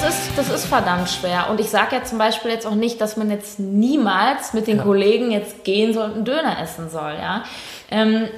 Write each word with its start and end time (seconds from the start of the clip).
Das 0.00 0.14
ist, 0.14 0.36
das 0.36 0.50
ist 0.50 0.66
verdammt 0.66 1.08
schwer. 1.08 1.48
Und 1.48 1.58
ich 1.58 1.70
sage 1.70 1.96
ja 1.96 2.04
zum 2.04 2.18
Beispiel 2.18 2.50
jetzt 2.50 2.66
auch 2.66 2.74
nicht, 2.74 3.00
dass 3.00 3.16
man 3.16 3.30
jetzt 3.30 3.58
niemals 3.58 4.52
mit 4.52 4.66
den 4.66 4.76
ja. 4.76 4.82
Kollegen 4.82 5.30
jetzt 5.30 5.64
gehen 5.64 5.94
soll 5.94 6.04
und 6.04 6.14
einen 6.16 6.24
Döner 6.26 6.60
essen 6.60 6.90
soll. 6.90 7.14
Ja? 7.14 7.44
Ähm, 7.90 8.28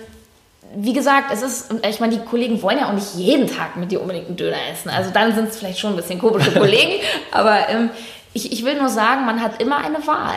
wie 0.77 0.93
gesagt, 0.93 1.33
es 1.33 1.43
ist, 1.43 1.75
ich 1.85 1.99
meine, 1.99 2.17
die 2.17 2.25
Kollegen 2.25 2.63
wollen 2.63 2.79
ja 2.79 2.89
auch 2.89 2.93
nicht 2.93 3.15
jeden 3.17 3.49
Tag 3.49 3.75
mit 3.75 3.91
dir 3.91 4.01
unbedingt 4.01 4.29
einen 4.29 4.37
Döner 4.37 4.57
essen. 4.71 4.89
Also 4.89 5.11
dann 5.11 5.35
sind 5.35 5.49
es 5.49 5.59
vielleicht 5.59 5.81
schon 5.81 5.95
ein 5.95 5.97
bisschen 5.97 6.21
komische 6.21 6.53
Kollegen. 6.53 7.03
aber 7.33 7.69
ähm, 7.69 7.91
ich, 8.35 8.53
ich 8.53 8.65
will 8.65 8.79
nur 8.79 8.89
sagen, 8.89 9.27
man 9.27 9.43
hat 9.43 9.61
immer 9.61 9.79
eine 9.79 10.07
Wahl. 10.07 10.37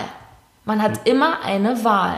Man 0.66 0.82
hat 0.82 1.08
immer 1.08 1.44
eine 1.46 1.84
Wahl. 1.84 2.18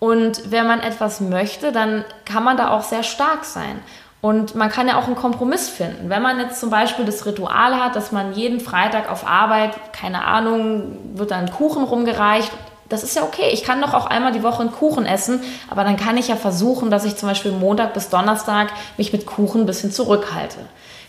Und 0.00 0.50
wenn 0.50 0.66
man 0.66 0.80
etwas 0.80 1.22
möchte, 1.22 1.72
dann 1.72 2.04
kann 2.26 2.44
man 2.44 2.58
da 2.58 2.72
auch 2.72 2.82
sehr 2.82 3.04
stark 3.04 3.46
sein. 3.46 3.80
Und 4.24 4.54
man 4.54 4.70
kann 4.70 4.88
ja 4.88 4.98
auch 4.98 5.04
einen 5.04 5.16
Kompromiss 5.16 5.68
finden. 5.68 6.08
Wenn 6.08 6.22
man 6.22 6.40
jetzt 6.40 6.58
zum 6.58 6.70
Beispiel 6.70 7.04
das 7.04 7.26
Ritual 7.26 7.78
hat, 7.78 7.94
dass 7.94 8.10
man 8.10 8.32
jeden 8.32 8.58
Freitag 8.58 9.12
auf 9.12 9.26
Arbeit, 9.26 9.72
keine 9.92 10.24
Ahnung, 10.24 10.96
wird 11.12 11.30
dann 11.30 11.50
Kuchen 11.52 11.84
rumgereicht. 11.84 12.50
Das 12.88 13.02
ist 13.02 13.14
ja 13.16 13.22
okay. 13.22 13.50
Ich 13.52 13.64
kann 13.64 13.82
doch 13.82 13.92
auch 13.92 14.06
einmal 14.06 14.32
die 14.32 14.42
Woche 14.42 14.62
einen 14.62 14.72
Kuchen 14.72 15.04
essen, 15.04 15.42
aber 15.68 15.84
dann 15.84 15.98
kann 15.98 16.16
ich 16.16 16.28
ja 16.28 16.36
versuchen, 16.36 16.90
dass 16.90 17.04
ich 17.04 17.16
zum 17.16 17.28
Beispiel 17.28 17.52
Montag 17.52 17.92
bis 17.92 18.08
Donnerstag 18.08 18.68
mich 18.96 19.12
mit 19.12 19.26
Kuchen 19.26 19.64
ein 19.64 19.66
bisschen 19.66 19.92
zurückhalte. 19.92 20.56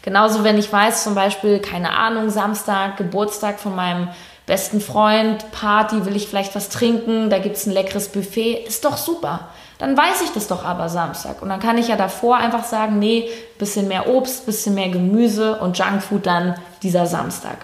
Genauso, 0.02 0.44
wenn 0.44 0.58
ich 0.58 0.70
weiß, 0.70 1.05
zum 1.05 1.16
Beispiel, 1.16 1.60
keine 1.60 1.91
Ahnung, 1.91 2.30
Samstag, 2.30 2.98
Geburtstag 2.98 3.62
von 3.62 3.77
meinem 3.77 4.10
besten 4.46 4.82
Freund, 4.82 5.50
Party, 5.54 6.05
will 6.05 6.18
ich 6.18 6.27
vielleicht 6.27 6.54
was 6.54 6.68
trinken, 6.68 7.30
da 7.30 7.40
gibt 7.40 7.55
es 7.55 7.66
ein 7.66 7.72
leckeres 7.72 8.10
Buffet, 8.10 8.66
ist 8.68 8.84
doch 8.84 8.98
super. 8.98 9.48
Dann 9.77 9.97
weiß 9.97 10.21
ich 10.23 10.31
das 10.31 10.47
doch 10.47 10.63
aber 10.63 10.88
Samstag. 10.89 11.41
Und 11.41 11.49
dann 11.49 11.59
kann 11.59 11.77
ich 11.77 11.90
ja 11.90 11.98
davor 11.98 12.37
einfach 12.37 12.63
sagen, 12.63 12.99
nee, 12.99 13.29
bisschen 13.59 13.87
mehr 13.87 14.07
Obst, 14.07 14.45
bisschen 14.45 14.76
mehr 14.76 14.90
Gemüse 14.90 15.55
und 15.59 15.77
Junkfood 15.77 16.26
dann 16.26 16.55
dieser 16.82 17.05
Samstag. 17.05 17.57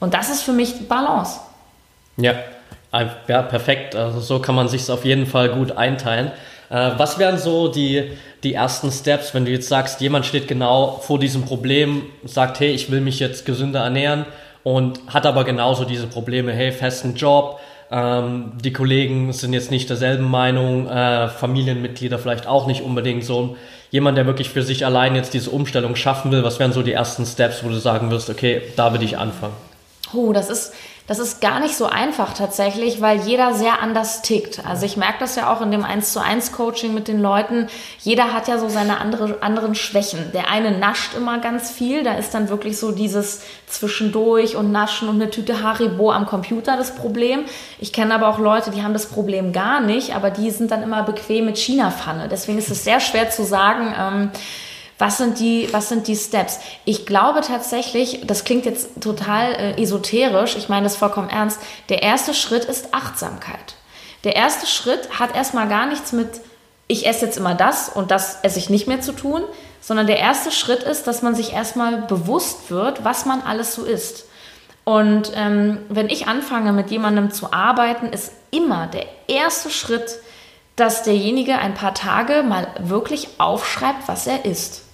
Und 0.00 0.14
das 0.14 0.30
ist 0.30 0.42
für 0.42 0.52
mich 0.52 0.88
Balance. 0.88 1.40
Ja, 2.16 2.34
ja 3.26 3.42
perfekt. 3.42 3.96
Also 3.96 4.20
so 4.20 4.38
kann 4.38 4.54
man 4.54 4.68
sich 4.68 4.88
auf 4.90 5.04
jeden 5.04 5.26
Fall 5.26 5.48
gut 5.50 5.72
einteilen. 5.72 6.30
Äh, 6.70 6.92
was 6.96 7.18
wären 7.18 7.38
so 7.38 7.68
die, 7.68 8.12
die 8.42 8.54
ersten 8.54 8.92
Steps, 8.92 9.34
wenn 9.34 9.44
du 9.44 9.50
jetzt 9.50 9.68
sagst, 9.68 10.00
jemand 10.00 10.26
steht 10.26 10.48
genau 10.48 11.00
vor 11.02 11.18
diesem 11.18 11.44
Problem, 11.44 12.06
sagt, 12.24 12.60
hey, 12.60 12.70
ich 12.70 12.90
will 12.90 13.00
mich 13.00 13.18
jetzt 13.18 13.46
gesünder 13.46 13.80
ernähren 13.80 14.26
und 14.62 15.00
hat 15.08 15.26
aber 15.26 15.44
genauso 15.44 15.84
diese 15.84 16.06
Probleme, 16.06 16.52
hey, 16.52 16.72
festen 16.72 17.14
Job, 17.14 17.60
ähm, 17.90 18.52
die 18.62 18.72
Kollegen 18.72 19.32
sind 19.32 19.52
jetzt 19.52 19.70
nicht 19.70 19.88
derselben 19.88 20.24
Meinung, 20.24 20.88
äh, 20.88 21.28
Familienmitglieder 21.28 22.18
vielleicht 22.18 22.46
auch 22.46 22.66
nicht 22.66 22.82
unbedingt 22.82 23.24
so. 23.24 23.56
Jemand, 23.90 24.18
der 24.18 24.26
wirklich 24.26 24.50
für 24.50 24.62
sich 24.62 24.84
allein 24.84 25.14
jetzt 25.14 25.32
diese 25.32 25.50
Umstellung 25.50 25.96
schaffen 25.96 26.30
will, 26.30 26.44
was 26.44 26.58
wären 26.58 26.72
so 26.72 26.82
die 26.82 26.92
ersten 26.92 27.24
Steps, 27.24 27.64
wo 27.64 27.68
du 27.68 27.76
sagen 27.76 28.10
wirst, 28.10 28.28
okay, 28.28 28.60
da 28.76 28.92
will 28.92 29.02
ich 29.02 29.16
anfangen? 29.16 29.54
Oh, 30.12 30.32
das 30.32 30.50
ist, 30.50 30.74
das 31.08 31.18
ist 31.18 31.40
gar 31.40 31.58
nicht 31.58 31.74
so 31.74 31.86
einfach 31.86 32.34
tatsächlich, 32.34 33.00
weil 33.00 33.20
jeder 33.20 33.54
sehr 33.54 33.80
anders 33.80 34.20
tickt. 34.20 34.66
Also 34.66 34.84
ich 34.84 34.98
merke 34.98 35.20
das 35.20 35.36
ja 35.36 35.50
auch 35.50 35.62
in 35.62 35.70
dem 35.70 35.82
1 35.82 36.12
zu 36.12 36.22
1 36.22 36.52
Coaching 36.52 36.92
mit 36.92 37.08
den 37.08 37.22
Leuten. 37.22 37.68
Jeder 38.00 38.34
hat 38.34 38.46
ja 38.46 38.58
so 38.58 38.68
seine 38.68 39.00
andere, 39.00 39.38
anderen 39.40 39.74
Schwächen. 39.74 40.32
Der 40.34 40.50
eine 40.50 40.76
nascht 40.78 41.14
immer 41.14 41.38
ganz 41.38 41.70
viel. 41.70 42.04
Da 42.04 42.12
ist 42.12 42.34
dann 42.34 42.50
wirklich 42.50 42.78
so 42.78 42.92
dieses 42.92 43.40
zwischendurch 43.66 44.54
und 44.54 44.70
naschen 44.70 45.08
und 45.08 45.14
eine 45.14 45.30
Tüte 45.30 45.62
Haribo 45.62 46.12
am 46.12 46.26
Computer 46.26 46.76
das 46.76 46.94
Problem. 46.94 47.46
Ich 47.78 47.94
kenne 47.94 48.14
aber 48.14 48.28
auch 48.28 48.38
Leute, 48.38 48.70
die 48.70 48.82
haben 48.82 48.92
das 48.92 49.06
Problem 49.06 49.54
gar 49.54 49.80
nicht, 49.80 50.14
aber 50.14 50.28
die 50.30 50.50
sind 50.50 50.70
dann 50.70 50.82
immer 50.82 51.04
bequem 51.04 51.46
mit 51.46 51.56
China-Pfanne. 51.56 52.28
Deswegen 52.28 52.58
ist 52.58 52.70
es 52.70 52.84
sehr 52.84 53.00
schwer 53.00 53.30
zu 53.30 53.44
sagen, 53.44 53.94
ähm, 53.98 54.30
was 54.98 55.18
sind 55.18 55.38
die, 55.38 55.68
was 55.72 55.88
sind 55.88 56.08
die 56.08 56.16
Steps? 56.16 56.58
Ich 56.84 57.06
glaube 57.06 57.40
tatsächlich, 57.40 58.22
das 58.26 58.44
klingt 58.44 58.66
jetzt 58.66 59.00
total 59.00 59.52
äh, 59.52 59.82
esoterisch, 59.82 60.56
ich 60.56 60.68
meine 60.68 60.84
das 60.84 60.96
vollkommen 60.96 61.30
ernst, 61.30 61.60
der 61.88 62.02
erste 62.02 62.34
Schritt 62.34 62.64
ist 62.64 62.92
Achtsamkeit. 62.92 63.76
Der 64.24 64.34
erste 64.34 64.66
Schritt 64.66 65.20
hat 65.20 65.36
erstmal 65.36 65.68
gar 65.68 65.86
nichts 65.86 66.12
mit, 66.12 66.28
ich 66.88 67.06
esse 67.06 67.26
jetzt 67.26 67.38
immer 67.38 67.54
das 67.54 67.88
und 67.88 68.10
das 68.10 68.40
esse 68.42 68.58
ich 68.58 68.70
nicht 68.70 68.88
mehr 68.88 69.00
zu 69.00 69.12
tun, 69.12 69.42
sondern 69.80 70.08
der 70.08 70.18
erste 70.18 70.50
Schritt 70.50 70.82
ist, 70.82 71.06
dass 71.06 71.22
man 71.22 71.36
sich 71.36 71.52
erstmal 71.52 72.02
bewusst 72.02 72.70
wird, 72.70 73.04
was 73.04 73.24
man 73.24 73.40
alles 73.42 73.74
so 73.74 73.84
isst. 73.84 74.24
Und 74.84 75.32
ähm, 75.34 75.78
wenn 75.88 76.08
ich 76.08 76.26
anfange, 76.26 76.72
mit 76.72 76.90
jemandem 76.90 77.30
zu 77.30 77.52
arbeiten, 77.52 78.06
ist 78.06 78.32
immer 78.50 78.86
der 78.88 79.06
erste 79.28 79.70
Schritt, 79.70 80.18
dass 80.76 81.02
derjenige 81.02 81.58
ein 81.58 81.74
paar 81.74 81.94
Tage 81.94 82.42
mal 82.42 82.68
wirklich 82.80 83.28
aufschreibt, 83.38 84.08
was 84.08 84.26
er 84.26 84.44
isst. 84.44 84.87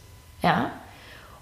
Ja? 0.45 0.71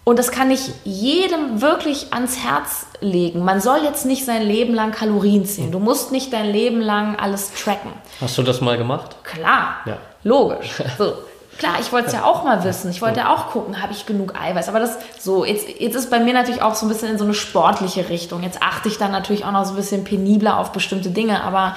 Und 0.05 0.19
das 0.19 0.33
kann 0.33 0.51
ich 0.51 0.71
jedem 0.85 1.61
wirklich 1.61 2.13
ans 2.13 2.39
Herz 2.39 2.87
legen. 3.01 3.45
Man 3.45 3.61
soll 3.61 3.85
jetzt 3.85 4.05
nicht 4.05 4.25
sein 4.25 4.43
Leben 4.43 4.75
lang 4.75 4.91
Kalorien 4.91 5.45
ziehen. 5.45 5.71
Du 5.71 5.79
musst 5.79 6.11
nicht 6.11 6.33
dein 6.33 6.51
Leben 6.51 6.81
lang 6.81 7.17
alles 7.17 7.53
tracken. 7.55 7.93
Hast 8.21 8.37
du 8.37 8.43
das 8.43 8.61
mal 8.61 8.77
gemacht? 8.77 9.17
Klar, 9.23 9.77
ja. 9.87 9.99
logisch. 10.25 10.83
So. 10.99 11.15
Klar, 11.59 11.75
ich 11.81 11.93
wollte 11.93 12.09
es 12.09 12.15
ja 12.15 12.25
auch 12.25 12.45
mal 12.45 12.65
wissen. 12.65 12.91
Ich 12.91 13.03
wollte 13.03 13.21
ja 13.21 13.33
auch 13.33 13.51
gucken, 13.51 13.83
habe 13.83 13.93
ich 13.93 14.07
genug 14.07 14.35
Eiweiß. 14.35 14.69
Aber 14.69 14.81
das 14.81 14.97
so, 15.21 15.45
jetzt, 15.45 15.69
jetzt 15.79 15.95
ist 15.95 16.11
bei 16.11 16.19
mir 16.19 16.33
natürlich 16.33 16.63
auch 16.63 16.75
so 16.75 16.87
ein 16.87 16.89
bisschen 16.89 17.11
in 17.11 17.19
so 17.19 17.25
eine 17.25 17.35
sportliche 17.35 18.09
Richtung. 18.09 18.43
Jetzt 18.43 18.63
achte 18.63 18.89
ich 18.89 18.97
dann 18.97 19.13
natürlich 19.13 19.45
auch 19.45 19.53
noch 19.53 19.65
so 19.67 19.73
ein 19.73 19.77
bisschen 19.77 20.03
penibler 20.03 20.59
auf 20.59 20.73
bestimmte 20.73 21.11
Dinge. 21.11 21.45
Aber 21.45 21.77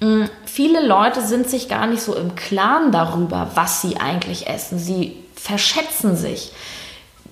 mh, 0.00 0.08
mm, 0.08 0.30
viele 0.44 0.86
Leute 0.86 1.22
sind 1.22 1.48
sich 1.48 1.68
gar 1.68 1.86
nicht 1.86 2.02
so 2.02 2.14
im 2.14 2.34
Klaren 2.34 2.90
darüber, 2.90 3.50
was 3.54 3.80
sie 3.80 3.96
eigentlich 3.98 4.48
essen. 4.48 4.78
Sie 4.78 5.23
verschätzen 5.44 6.16
sich. 6.16 6.52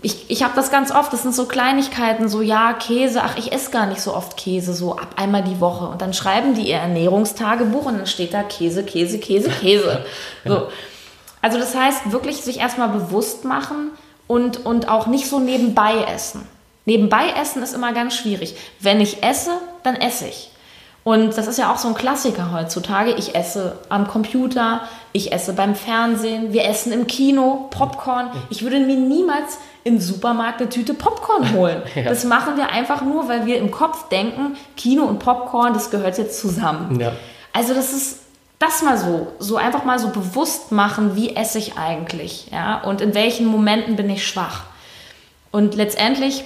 Ich, 0.02 0.28
ich 0.28 0.42
habe 0.42 0.52
das 0.54 0.70
ganz 0.70 0.90
oft, 0.90 1.12
das 1.14 1.22
sind 1.22 1.34
so 1.34 1.46
Kleinigkeiten, 1.46 2.28
so 2.28 2.42
ja, 2.42 2.74
Käse, 2.74 3.22
ach, 3.22 3.38
ich 3.38 3.52
esse 3.52 3.70
gar 3.70 3.86
nicht 3.86 4.02
so 4.02 4.14
oft 4.14 4.36
Käse, 4.36 4.74
so 4.74 4.96
ab 4.96 5.14
einmal 5.16 5.42
die 5.42 5.60
Woche. 5.60 5.86
Und 5.86 6.02
dann 6.02 6.12
schreiben 6.12 6.54
die 6.54 6.68
ihr 6.68 6.76
Ernährungstagebuch 6.76 7.86
und 7.86 7.96
dann 7.96 8.06
steht 8.06 8.34
da 8.34 8.42
Käse, 8.42 8.84
Käse, 8.84 9.18
Käse, 9.18 9.48
Käse. 9.60 10.04
So. 10.44 10.68
Also 11.40 11.58
das 11.58 11.74
heißt, 11.74 12.12
wirklich 12.12 12.42
sich 12.42 12.58
erstmal 12.58 12.90
bewusst 12.90 13.46
machen 13.46 13.92
und, 14.26 14.66
und 14.66 14.88
auch 14.88 15.06
nicht 15.06 15.26
so 15.26 15.38
nebenbei 15.38 16.04
essen. 16.14 16.46
Nebenbei 16.84 17.30
essen 17.40 17.62
ist 17.62 17.72
immer 17.72 17.94
ganz 17.94 18.14
schwierig. 18.14 18.56
Wenn 18.80 19.00
ich 19.00 19.22
esse, 19.22 19.52
dann 19.84 19.96
esse 19.96 20.26
ich. 20.28 20.50
Und 21.04 21.36
das 21.36 21.48
ist 21.48 21.58
ja 21.58 21.72
auch 21.72 21.78
so 21.78 21.88
ein 21.88 21.94
Klassiker 21.94 22.52
heutzutage. 22.52 23.12
Ich 23.12 23.34
esse 23.34 23.78
am 23.88 24.06
Computer, 24.06 24.82
ich 25.12 25.32
esse 25.32 25.52
beim 25.52 25.74
Fernsehen, 25.74 26.52
wir 26.52 26.64
essen 26.64 26.92
im 26.92 27.08
Kino 27.08 27.66
Popcorn. 27.70 28.30
Ich 28.50 28.62
würde 28.62 28.78
mir 28.78 28.96
niemals 28.96 29.58
im 29.84 29.98
Supermarkt 29.98 30.60
eine 30.60 30.70
Tüte 30.70 30.94
Popcorn 30.94 31.52
holen. 31.54 31.82
ja. 31.94 32.04
Das 32.04 32.24
machen 32.24 32.56
wir 32.56 32.70
einfach 32.70 33.02
nur, 33.02 33.28
weil 33.28 33.46
wir 33.46 33.58
im 33.58 33.72
Kopf 33.72 34.08
denken, 34.10 34.56
Kino 34.76 35.04
und 35.04 35.18
Popcorn, 35.18 35.74
das 35.74 35.90
gehört 35.90 36.18
jetzt 36.18 36.40
zusammen. 36.40 37.00
Ja. 37.00 37.12
Also 37.52 37.74
das 37.74 37.92
ist 37.92 38.20
das 38.62 38.82
mal 38.82 38.96
so, 38.96 39.32
so 39.40 39.56
einfach 39.56 39.84
mal 39.84 39.98
so 39.98 40.10
bewusst 40.10 40.70
machen, 40.70 41.16
wie 41.16 41.34
esse 41.34 41.58
ich 41.58 41.76
eigentlich, 41.76 42.46
ja, 42.52 42.80
und 42.80 43.00
in 43.00 43.12
welchen 43.12 43.46
Momenten 43.46 43.96
bin 43.96 44.08
ich 44.08 44.24
schwach. 44.24 44.62
Und 45.50 45.74
letztendlich, 45.74 46.44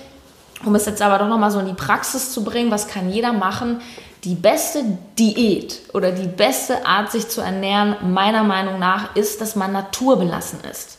um 0.65 0.75
es 0.75 0.87
jetzt 0.87 1.03
aber 1.03 1.19
doch 1.19 1.29
noch 1.29 1.39
mal 1.39 1.51
so 1.51 1.61
in 1.61 1.67
die 1.67 1.75
Praxis 1.75 2.33
zu 2.33 2.43
bringen, 2.43 2.71
was 2.71 2.89
kann 2.89 3.11
jeder 3.11 3.35
machen? 3.35 3.83
Die 4.25 4.35
beste 4.35 4.85
Diät 5.19 5.81
oder 5.93 6.13
die 6.13 6.29
beste 6.29 6.87
Art, 6.87 7.13
sich 7.13 7.29
zu 7.29 7.41
ernähren, 7.41 7.97
meiner 8.13 8.43
Meinung 8.43 8.79
nach, 8.79 9.15
ist, 9.17 9.41
dass 9.41 9.57
man 9.57 9.73
naturbelassen 9.73 10.61
ist. 10.71 10.99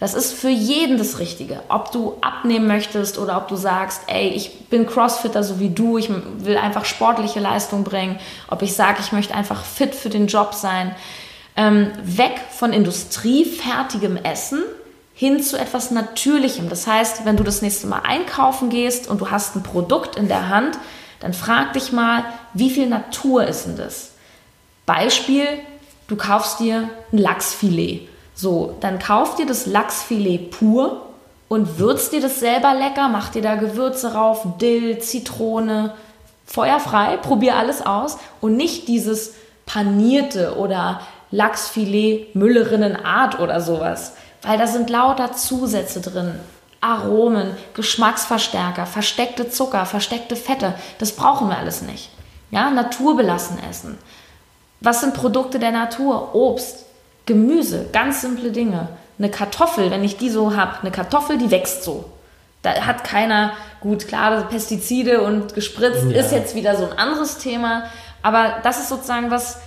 Das 0.00 0.14
ist 0.14 0.32
für 0.32 0.48
jeden 0.48 0.96
das 0.96 1.18
Richtige. 1.18 1.60
Ob 1.68 1.90
du 1.90 2.14
abnehmen 2.20 2.68
möchtest 2.68 3.18
oder 3.18 3.36
ob 3.36 3.48
du 3.48 3.56
sagst, 3.56 4.02
ey, 4.06 4.28
ich 4.28 4.68
bin 4.68 4.86
Crossfitter 4.86 5.42
so 5.42 5.58
wie 5.58 5.70
du, 5.70 5.98
ich 5.98 6.08
will 6.38 6.56
einfach 6.56 6.84
sportliche 6.84 7.40
Leistung 7.40 7.82
bringen. 7.82 8.20
Ob 8.48 8.62
ich 8.62 8.74
sage, 8.74 8.98
ich 9.00 9.10
möchte 9.10 9.34
einfach 9.34 9.64
fit 9.64 9.96
für 9.96 10.08
den 10.08 10.28
Job 10.28 10.54
sein. 10.54 10.94
Ähm, 11.56 11.90
weg 12.04 12.40
von 12.50 12.72
industriefertigem 12.72 14.16
Essen 14.16 14.62
hin 15.14 15.42
zu 15.42 15.58
etwas 15.58 15.90
Natürlichem. 15.90 16.68
Das 16.68 16.86
heißt, 16.86 17.24
wenn 17.24 17.36
du 17.36 17.42
das 17.42 17.60
nächste 17.60 17.88
Mal 17.88 18.02
einkaufen 18.04 18.70
gehst 18.70 19.08
und 19.08 19.20
du 19.20 19.32
hast 19.32 19.56
ein 19.56 19.64
Produkt 19.64 20.14
in 20.14 20.28
der 20.28 20.48
Hand, 20.48 20.78
dann 21.20 21.32
frag 21.32 21.72
dich 21.72 21.92
mal, 21.92 22.24
wie 22.54 22.70
viel 22.70 22.88
Natur 22.88 23.46
ist 23.46 23.66
denn 23.66 23.76
das? 23.76 24.12
Beispiel, 24.86 25.46
du 26.06 26.16
kaufst 26.16 26.60
dir 26.60 26.88
ein 27.12 27.18
Lachsfilet. 27.18 28.08
So, 28.34 28.76
dann 28.80 28.98
kauf 28.98 29.34
dir 29.34 29.46
das 29.46 29.66
Lachsfilet 29.66 30.50
pur 30.50 31.06
und 31.48 31.78
würzt 31.78 32.12
dir 32.12 32.20
das 32.20 32.40
selber 32.40 32.74
lecker, 32.74 33.08
mach 33.08 33.30
dir 33.30 33.42
da 33.42 33.56
Gewürze 33.56 34.14
rauf, 34.14 34.46
Dill, 34.60 34.98
Zitrone, 35.00 35.92
feuerfrei, 36.46 37.16
probier 37.16 37.56
alles 37.56 37.84
aus 37.84 38.18
und 38.40 38.56
nicht 38.56 38.88
dieses 38.88 39.34
panierte 39.66 40.56
oder 40.56 41.00
Lachsfilet 41.30 42.34
Müllerinnenart 42.34 43.38
oder 43.40 43.60
sowas, 43.60 44.14
weil 44.42 44.56
da 44.56 44.66
sind 44.66 44.88
lauter 44.88 45.32
Zusätze 45.32 46.00
drin. 46.00 46.40
Aromen, 46.80 47.56
Geschmacksverstärker, 47.74 48.86
versteckte 48.86 49.50
Zucker, 49.50 49.84
versteckte 49.86 50.36
Fette. 50.36 50.74
Das 50.98 51.12
brauchen 51.12 51.48
wir 51.48 51.58
alles 51.58 51.82
nicht. 51.82 52.10
Ja, 52.50 52.70
naturbelassen 52.70 53.58
essen. 53.68 53.98
Was 54.80 55.00
sind 55.00 55.14
Produkte 55.14 55.58
der 55.58 55.72
Natur? 55.72 56.34
Obst, 56.34 56.84
Gemüse, 57.26 57.86
ganz 57.92 58.20
simple 58.20 58.52
Dinge. 58.52 58.88
Eine 59.18 59.30
Kartoffel, 59.30 59.90
wenn 59.90 60.04
ich 60.04 60.16
die 60.16 60.30
so 60.30 60.54
habe, 60.56 60.80
eine 60.80 60.92
Kartoffel, 60.92 61.36
die 61.36 61.50
wächst 61.50 61.82
so. 61.82 62.04
Da 62.62 62.72
hat 62.86 63.02
keiner, 63.04 63.52
gut, 63.80 64.06
klar, 64.08 64.42
Pestizide 64.48 65.22
und 65.22 65.54
gespritzt 65.54 66.04
Ja. 66.10 66.20
ist 66.20 66.32
jetzt 66.32 66.54
wieder 66.54 66.76
so 66.76 66.84
ein 66.88 66.96
anderes 66.96 67.38
Thema. 67.38 67.84
Aber 68.22 68.56
das 68.62 68.78
ist 68.78 68.88
sozusagen 68.88 69.30
was, 69.30 69.56
wa- 69.56 69.60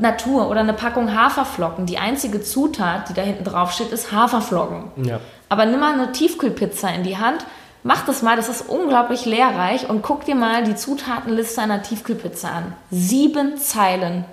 Natur 0.00 0.48
oder 0.48 0.60
eine 0.60 0.72
Packung 0.72 1.14
Haferflocken. 1.14 1.86
Die 1.86 1.98
einzige 1.98 2.42
Zutat, 2.42 3.08
die 3.08 3.14
da 3.14 3.22
hinten 3.22 3.44
drauf 3.44 3.72
steht, 3.72 3.90
ist 3.90 4.12
Haferflocken. 4.12 5.04
Ja. 5.04 5.20
Aber 5.48 5.66
nimm 5.66 5.80
mal 5.80 5.94
eine 5.94 6.12
Tiefkühlpizza 6.12 6.88
in 6.90 7.02
die 7.02 7.18
Hand, 7.18 7.44
mach 7.82 8.04
das 8.04 8.22
mal, 8.22 8.36
das 8.36 8.48
ist 8.48 8.68
unglaublich 8.68 9.24
lehrreich 9.24 9.88
und 9.88 10.02
guck 10.02 10.24
dir 10.24 10.34
mal 10.34 10.64
die 10.64 10.76
Zutatenliste 10.76 11.60
einer 11.60 11.82
Tiefkühlpizza 11.82 12.48
an. 12.48 12.74
Sieben 12.90 13.56
Zeilen 13.56 14.24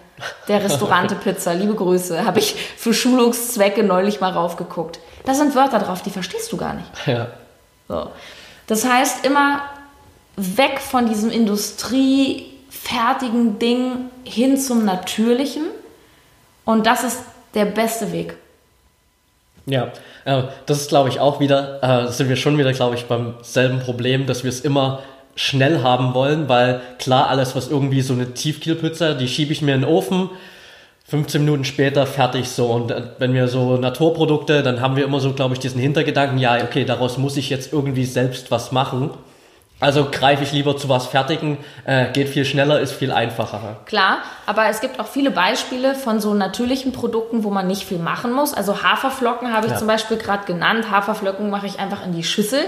der 0.48 0.64
Restaurante 0.64 1.16
Pizza, 1.16 1.54
liebe 1.54 1.76
Grüße, 1.76 2.26
habe 2.26 2.40
ich 2.40 2.56
für 2.78 2.94
Schulungszwecke 2.94 3.84
neulich 3.84 4.22
mal 4.22 4.32
raufgeguckt. 4.32 5.00
Da 5.26 5.34
sind 5.34 5.56
Wörter 5.56 5.80
drauf, 5.80 6.02
die 6.04 6.10
verstehst 6.10 6.52
du 6.52 6.58
gar 6.58 6.74
nicht. 6.74 6.90
Ja. 7.06 7.28
So. 7.88 8.12
Das 8.68 8.86
heißt, 8.86 9.26
immer 9.26 9.62
weg 10.38 10.80
von 10.80 11.08
diesem 11.08 11.32
industriefertigen 12.76 13.60
Ding 13.60 14.10
hin 14.24 14.58
zum 14.58 14.86
Natürlichen. 14.86 15.66
Und 16.66 16.86
das 16.86 17.04
ist 17.04 17.22
der 17.54 17.66
beste 17.66 18.12
Weg. 18.12 18.36
Ja, 19.66 19.92
äh, 20.26 20.44
das 20.66 20.82
ist, 20.82 20.90
glaube 20.90 21.10
ich, 21.10 21.20
auch 21.20 21.40
wieder, 21.40 21.82
äh, 21.82 22.12
sind 22.12 22.30
wir 22.30 22.36
schon 22.36 22.58
wieder, 22.58 22.74
glaube 22.74 22.96
ich, 22.96 23.06
beim 23.06 23.36
selben 23.42 23.80
Problem, 23.80 24.28
dass 24.28 24.44
wir 24.44 24.50
es 24.50 24.62
immer 24.62 25.02
schnell 25.36 25.82
haben 25.82 26.14
wollen, 26.14 26.48
weil 26.48 26.82
klar, 27.00 27.30
alles, 27.30 27.56
was 27.56 27.68
irgendwie 27.70 28.02
so 28.02 28.14
eine 28.14 28.34
Tiefkühlpizza, 28.34 29.16
die 29.16 29.28
schiebe 29.28 29.52
ich 29.52 29.62
mir 29.62 29.76
in 29.76 29.82
den 29.82 29.90
Ofen, 29.90 30.30
15 31.08 31.44
Minuten 31.44 31.66
später 31.66 32.06
fertig 32.08 32.48
so. 32.48 32.68
Und 32.68 32.92
äh, 32.92 33.02
wenn 33.20 33.34
wir 33.34 33.48
so 33.48 33.78
Naturprodukte, 33.78 34.64
dann 34.64 34.82
haben 34.82 34.96
wir 34.96 35.04
immer 35.04 35.20
so, 35.20 35.34
glaube 35.34 35.56
ich, 35.56 35.60
diesen 35.60 35.82
Hintergedanken, 35.82 36.38
ja, 36.38 36.64
okay, 36.64 36.86
daraus 36.86 37.18
muss 37.18 37.38
ich 37.38 37.50
jetzt 37.50 37.74
irgendwie 37.74 38.06
selbst 38.06 38.52
was 38.52 38.72
machen. 38.72 39.12
Also 39.82 40.08
greife 40.10 40.44
ich 40.44 40.54
lieber 40.54 40.78
zu 40.78 40.88
was 40.88 41.06
Fertigen, 41.08 41.58
äh, 41.84 42.10
geht 42.14 42.30
viel 42.30 42.46
schneller, 42.46 42.80
ist 42.80 42.94
viel 42.94 43.12
einfacher. 43.12 43.82
Klar, 43.86 44.20
aber 44.46 44.68
es 44.68 44.80
gibt 44.80 45.02
auch 45.02 45.06
viele 45.08 45.32
Beispiele 45.32 45.96
von 45.96 46.22
so 46.22 46.34
natürlichen 46.34 46.94
Produkten, 46.94 47.44
wo 47.44 47.50
man 47.50 47.68
nicht 47.68 47.84
viel 47.84 48.00
machen 48.00 48.32
muss. 48.32 48.54
Also 48.54 48.84
Haferflocken 48.84 49.52
habe 49.54 49.66
ich 49.68 49.74
Ja. 49.74 49.78
zum 49.78 49.88
Beispiel 49.88 50.16
gerade 50.16 50.46
genannt. 50.46 50.90
Haferflocken 50.90 51.50
mache 51.50 51.68
ich 51.68 51.78
einfach 51.78 52.06
in 52.06 52.14
die 52.14 52.24
Schüssel. 52.24 52.62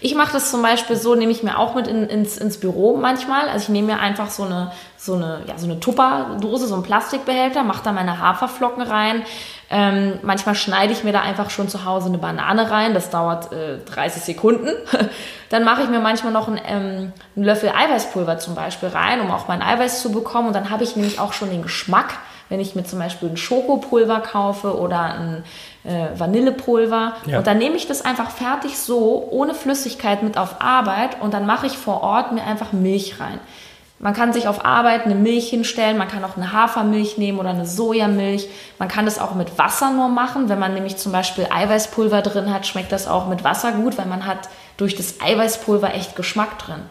Ich 0.00 0.14
mache 0.14 0.32
das 0.32 0.50
zum 0.50 0.62
Beispiel 0.62 0.96
so, 0.96 1.14
nehme 1.14 1.32
ich 1.32 1.42
mir 1.42 1.58
auch 1.58 1.74
mit 1.74 1.86
in, 1.86 2.08
ins, 2.08 2.38
ins 2.38 2.58
Büro 2.58 2.96
manchmal. 2.96 3.48
Also 3.50 3.64
ich 3.64 3.68
nehme 3.68 3.92
mir 3.94 4.00
einfach 4.00 4.30
so 4.30 4.44
eine, 4.44 4.72
so 4.96 5.14
eine, 5.14 5.42
ja, 5.46 5.58
so 5.58 5.66
eine 5.66 5.80
Tupperdose, 5.80 6.66
so 6.66 6.74
einen 6.74 6.82
Plastikbehälter, 6.82 7.62
mache 7.62 7.84
da 7.84 7.92
meine 7.92 8.18
Haferflocken 8.20 8.82
rein. 8.82 9.22
Ähm, 9.70 10.18
manchmal 10.22 10.54
schneide 10.54 10.92
ich 10.92 11.04
mir 11.04 11.12
da 11.12 11.20
einfach 11.20 11.50
schon 11.50 11.68
zu 11.68 11.84
Hause 11.84 12.08
eine 12.08 12.18
Banane 12.18 12.70
rein. 12.70 12.94
Das 12.94 13.10
dauert 13.10 13.52
äh, 13.52 13.78
30 13.78 14.22
Sekunden. 14.22 14.68
dann 15.48 15.64
mache 15.64 15.82
ich 15.82 15.88
mir 15.88 16.00
manchmal 16.00 16.32
noch 16.32 16.48
einen, 16.48 16.60
ähm, 16.66 17.12
einen 17.34 17.44
Löffel 17.44 17.70
Eiweißpulver 17.70 18.38
zum 18.38 18.54
Beispiel 18.54 18.90
rein, 18.90 19.20
um 19.20 19.30
auch 19.30 19.48
mein 19.48 19.62
Eiweiß 19.62 20.02
zu 20.02 20.12
bekommen. 20.12 20.48
Und 20.48 20.54
dann 20.54 20.70
habe 20.70 20.84
ich 20.84 20.96
nämlich 20.96 21.18
auch 21.18 21.32
schon 21.32 21.50
den 21.50 21.62
Geschmack, 21.62 22.14
wenn 22.50 22.60
ich 22.60 22.74
mir 22.74 22.84
zum 22.84 22.98
Beispiel 22.98 23.30
ein 23.30 23.36
Schokopulver 23.36 24.20
kaufe 24.20 24.78
oder 24.78 25.00
ein 25.00 25.44
äh, 25.84 26.18
Vanillepulver. 26.18 27.14
Ja. 27.26 27.38
Und 27.38 27.46
dann 27.46 27.58
nehme 27.58 27.76
ich 27.76 27.86
das 27.86 28.04
einfach 28.04 28.30
fertig 28.30 28.78
so, 28.78 29.26
ohne 29.30 29.54
Flüssigkeit 29.54 30.22
mit 30.22 30.36
auf 30.36 30.60
Arbeit. 30.60 31.20
Und 31.20 31.32
dann 31.32 31.46
mache 31.46 31.66
ich 31.66 31.78
vor 31.78 32.02
Ort 32.02 32.32
mir 32.32 32.44
einfach 32.44 32.72
Milch 32.72 33.18
rein. 33.18 33.40
Man 34.00 34.12
kann 34.12 34.32
sich 34.32 34.48
auf 34.48 34.64
Arbeit 34.64 35.04
eine 35.04 35.14
Milch 35.14 35.48
hinstellen, 35.48 35.96
man 35.96 36.08
kann 36.08 36.24
auch 36.24 36.36
eine 36.36 36.52
Hafermilch 36.52 37.16
nehmen 37.16 37.38
oder 37.38 37.50
eine 37.50 37.64
Sojamilch. 37.64 38.48
Man 38.78 38.88
kann 38.88 39.04
das 39.04 39.18
auch 39.18 39.34
mit 39.34 39.56
Wasser 39.56 39.92
nur 39.92 40.08
machen. 40.08 40.48
Wenn 40.48 40.58
man 40.58 40.74
nämlich 40.74 40.96
zum 40.96 41.12
Beispiel 41.12 41.46
Eiweißpulver 41.48 42.20
drin 42.22 42.52
hat, 42.52 42.66
schmeckt 42.66 42.92
das 42.92 43.06
auch 43.06 43.28
mit 43.28 43.44
Wasser 43.44 43.72
gut, 43.72 43.96
weil 43.96 44.06
man 44.06 44.26
hat 44.26 44.48
durch 44.76 44.96
das 44.96 45.20
Eiweißpulver 45.20 45.94
echt 45.94 46.16
Geschmack 46.16 46.58
drin. 46.58 46.82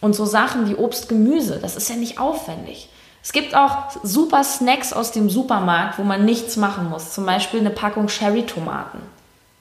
Und 0.00 0.14
so 0.14 0.26
Sachen 0.26 0.68
wie 0.68 0.74
Obst, 0.74 1.08
Gemüse, 1.08 1.58
das 1.60 1.76
ist 1.76 1.88
ja 1.88 1.96
nicht 1.96 2.20
aufwendig. 2.20 2.88
Es 3.22 3.32
gibt 3.32 3.56
auch 3.56 3.90
super 4.02 4.44
Snacks 4.44 4.92
aus 4.92 5.12
dem 5.12 5.30
Supermarkt, 5.30 5.98
wo 5.98 6.02
man 6.02 6.26
nichts 6.26 6.56
machen 6.56 6.90
muss. 6.90 7.14
Zum 7.14 7.24
Beispiel 7.24 7.60
eine 7.60 7.70
Packung 7.70 8.08
Cherry-Tomaten. 8.08 8.98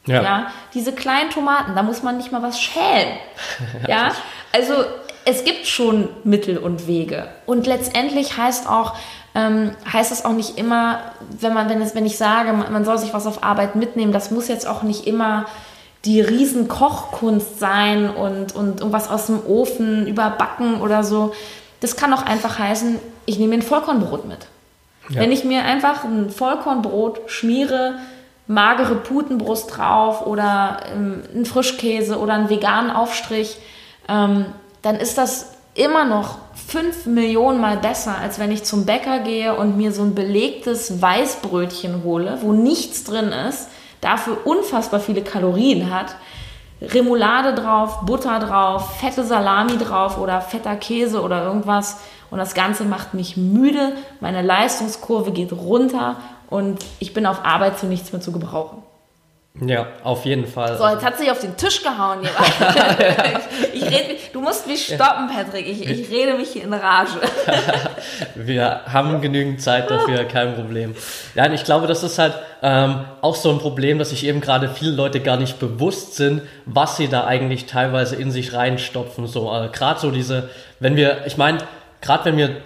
Ja. 0.05 0.47
diese 0.73 0.91
kleinen 0.91 1.29
Tomaten, 1.29 1.75
da 1.75 1.81
muss 1.81 2.03
man 2.03 2.17
nicht 2.17 2.29
mal 2.29 2.41
was 2.41 2.59
schälen. 2.59 3.17
ja, 3.87 4.11
also 4.51 4.83
es 5.25 5.43
gibt 5.43 5.67
schon 5.67 6.09
Mittel 6.23 6.57
und 6.57 6.87
Wege. 6.87 7.27
Und 7.45 7.67
letztendlich 7.67 8.37
heißt 8.37 8.67
auch, 8.67 8.95
ähm, 9.35 9.71
heißt 9.91 10.11
es 10.11 10.25
auch 10.25 10.33
nicht 10.33 10.57
immer, 10.57 10.99
wenn 11.39 11.53
man, 11.53 11.69
wenn 11.69 11.81
es, 11.81 11.95
wenn 11.95 12.05
ich 12.05 12.17
sage, 12.17 12.53
man, 12.53 12.71
man 12.71 12.85
soll 12.85 12.97
sich 12.97 13.13
was 13.13 13.25
auf 13.25 13.43
Arbeit 13.43 13.75
mitnehmen, 13.75 14.11
das 14.11 14.31
muss 14.31 14.47
jetzt 14.47 14.67
auch 14.67 14.83
nicht 14.83 15.07
immer 15.07 15.45
die 16.05 16.21
riesen 16.21 16.67
Kochkunst 16.67 17.59
sein 17.59 18.09
und, 18.09 18.53
und 18.53 18.81
irgendwas 18.81 19.09
aus 19.09 19.27
dem 19.27 19.45
Ofen 19.45 20.05
überbacken 20.05 20.81
oder 20.81 21.03
so. 21.03 21.33
Das 21.79 21.95
kann 21.95 22.13
auch 22.13 22.23
einfach 22.23 22.59
heißen, 22.59 22.99
ich 23.25 23.39
nehme 23.39 23.55
mir 23.55 23.61
ein 23.61 23.67
Vollkornbrot 23.67 24.27
mit. 24.27 24.39
Wenn 25.09 25.31
ich 25.31 25.43
mir 25.43 25.63
einfach 25.63 26.05
ein 26.05 26.29
Vollkornbrot 26.29 27.21
schmiere, 27.27 27.95
magere 28.47 28.95
Putenbrust 28.95 29.77
drauf 29.77 30.25
oder 30.25 30.79
ähm, 30.93 31.23
einen 31.33 31.45
Frischkäse 31.45 32.19
oder 32.19 32.33
einen 32.33 32.49
veganen 32.49 32.91
Aufstrich, 32.91 33.57
ähm, 34.07 34.45
dann 34.83 34.97
ist 34.97 35.17
das 35.17 35.47
immer 35.73 36.05
noch 36.05 36.37
fünf 36.67 37.07
Millionen 37.07 37.59
Mal 37.59 37.77
besser, 37.77 38.15
als 38.19 38.37
wenn 38.37 38.51
ich 38.51 38.63
zum 38.63 38.85
Bäcker 38.85 39.19
gehe 39.19 39.55
und 39.55 39.75
mir 39.75 39.91
so 39.91 40.03
ein 40.03 40.13
belegtes 40.13 41.01
Weißbrötchen 41.01 42.03
hole, 42.03 42.37
wo 42.41 42.51
nichts 42.51 43.03
drin 43.03 43.29
ist, 43.29 43.69
dafür 44.01 44.45
unfassbar 44.45 44.99
viele 44.99 45.23
Kalorien 45.23 45.89
hat, 45.89 46.15
Remoulade 46.81 47.55
drauf, 47.55 48.01
Butter 48.05 48.39
drauf, 48.39 48.97
fette 48.99 49.23
Salami 49.23 49.77
drauf 49.77 50.17
oder 50.17 50.41
fetter 50.41 50.75
Käse 50.75 51.21
oder 51.21 51.43
irgendwas. 51.43 52.01
Und 52.29 52.39
das 52.39 52.55
Ganze 52.55 52.83
macht 52.83 53.13
mich 53.13 53.37
müde, 53.37 53.93
meine 54.19 54.41
Leistungskurve 54.41 55.31
geht 55.31 55.53
runter 55.53 56.17
und 56.49 56.83
ich 56.99 57.13
bin 57.13 57.25
auf 57.25 57.45
Arbeit 57.45 57.79
zu 57.79 57.85
nichts 57.85 58.11
mehr 58.11 58.21
zu 58.21 58.31
gebrauchen. 58.31 58.83
Ja, 59.61 59.85
auf 60.03 60.25
jeden 60.25 60.47
Fall. 60.47 60.75
So, 60.79 60.87
jetzt 60.87 61.05
hat 61.05 61.17
sie 61.19 61.29
auf 61.29 61.39
den 61.39 61.55
Tisch 61.55 61.83
gehauen. 61.83 62.19
Ich 63.73 63.83
red, 63.83 64.07
mich- 64.07 64.29
du 64.31 64.39
musst 64.41 64.65
mich 64.67 64.85
stoppen, 64.85 65.27
Patrick. 65.27 65.67
Ich, 65.67 65.87
ich 65.87 66.09
rede 66.09 66.35
mich 66.37 66.49
hier 66.49 66.63
in 66.63 66.73
Rage. 66.73 67.19
Wir 68.35 68.81
haben 68.91 69.19
genügend 69.21 69.61
Zeit 69.61 69.89
dafür, 69.91 70.23
kein 70.25 70.55
Problem. 70.55 70.95
Ja, 71.35 71.45
und 71.45 71.53
ich 71.53 71.63
glaube, 71.63 71.85
das 71.87 72.01
ist 72.03 72.17
halt 72.17 72.33
ähm, 72.61 73.05
auch 73.21 73.35
so 73.35 73.51
ein 73.51 73.59
Problem, 73.59 73.99
dass 73.99 74.09
sich 74.11 74.25
eben 74.25 74.41
gerade 74.41 74.69
viele 74.69 74.91
Leute 74.91 75.19
gar 75.19 75.37
nicht 75.37 75.59
bewusst 75.59 76.15
sind, 76.15 76.41
was 76.65 76.97
sie 76.97 77.07
da 77.07 77.25
eigentlich 77.25 77.65
teilweise 77.65 78.15
in 78.15 78.31
sich 78.31 78.53
reinstopfen. 78.53 79.27
So, 79.27 79.51
äh, 79.53 79.69
gerade 79.69 79.99
so 79.99 80.11
diese, 80.11 80.49
wenn 80.79 80.95
wir, 80.95 81.25
ich 81.25 81.37
meine, 81.37 81.59
gerade 82.01 82.25
wenn 82.25 82.37
wir 82.37 82.57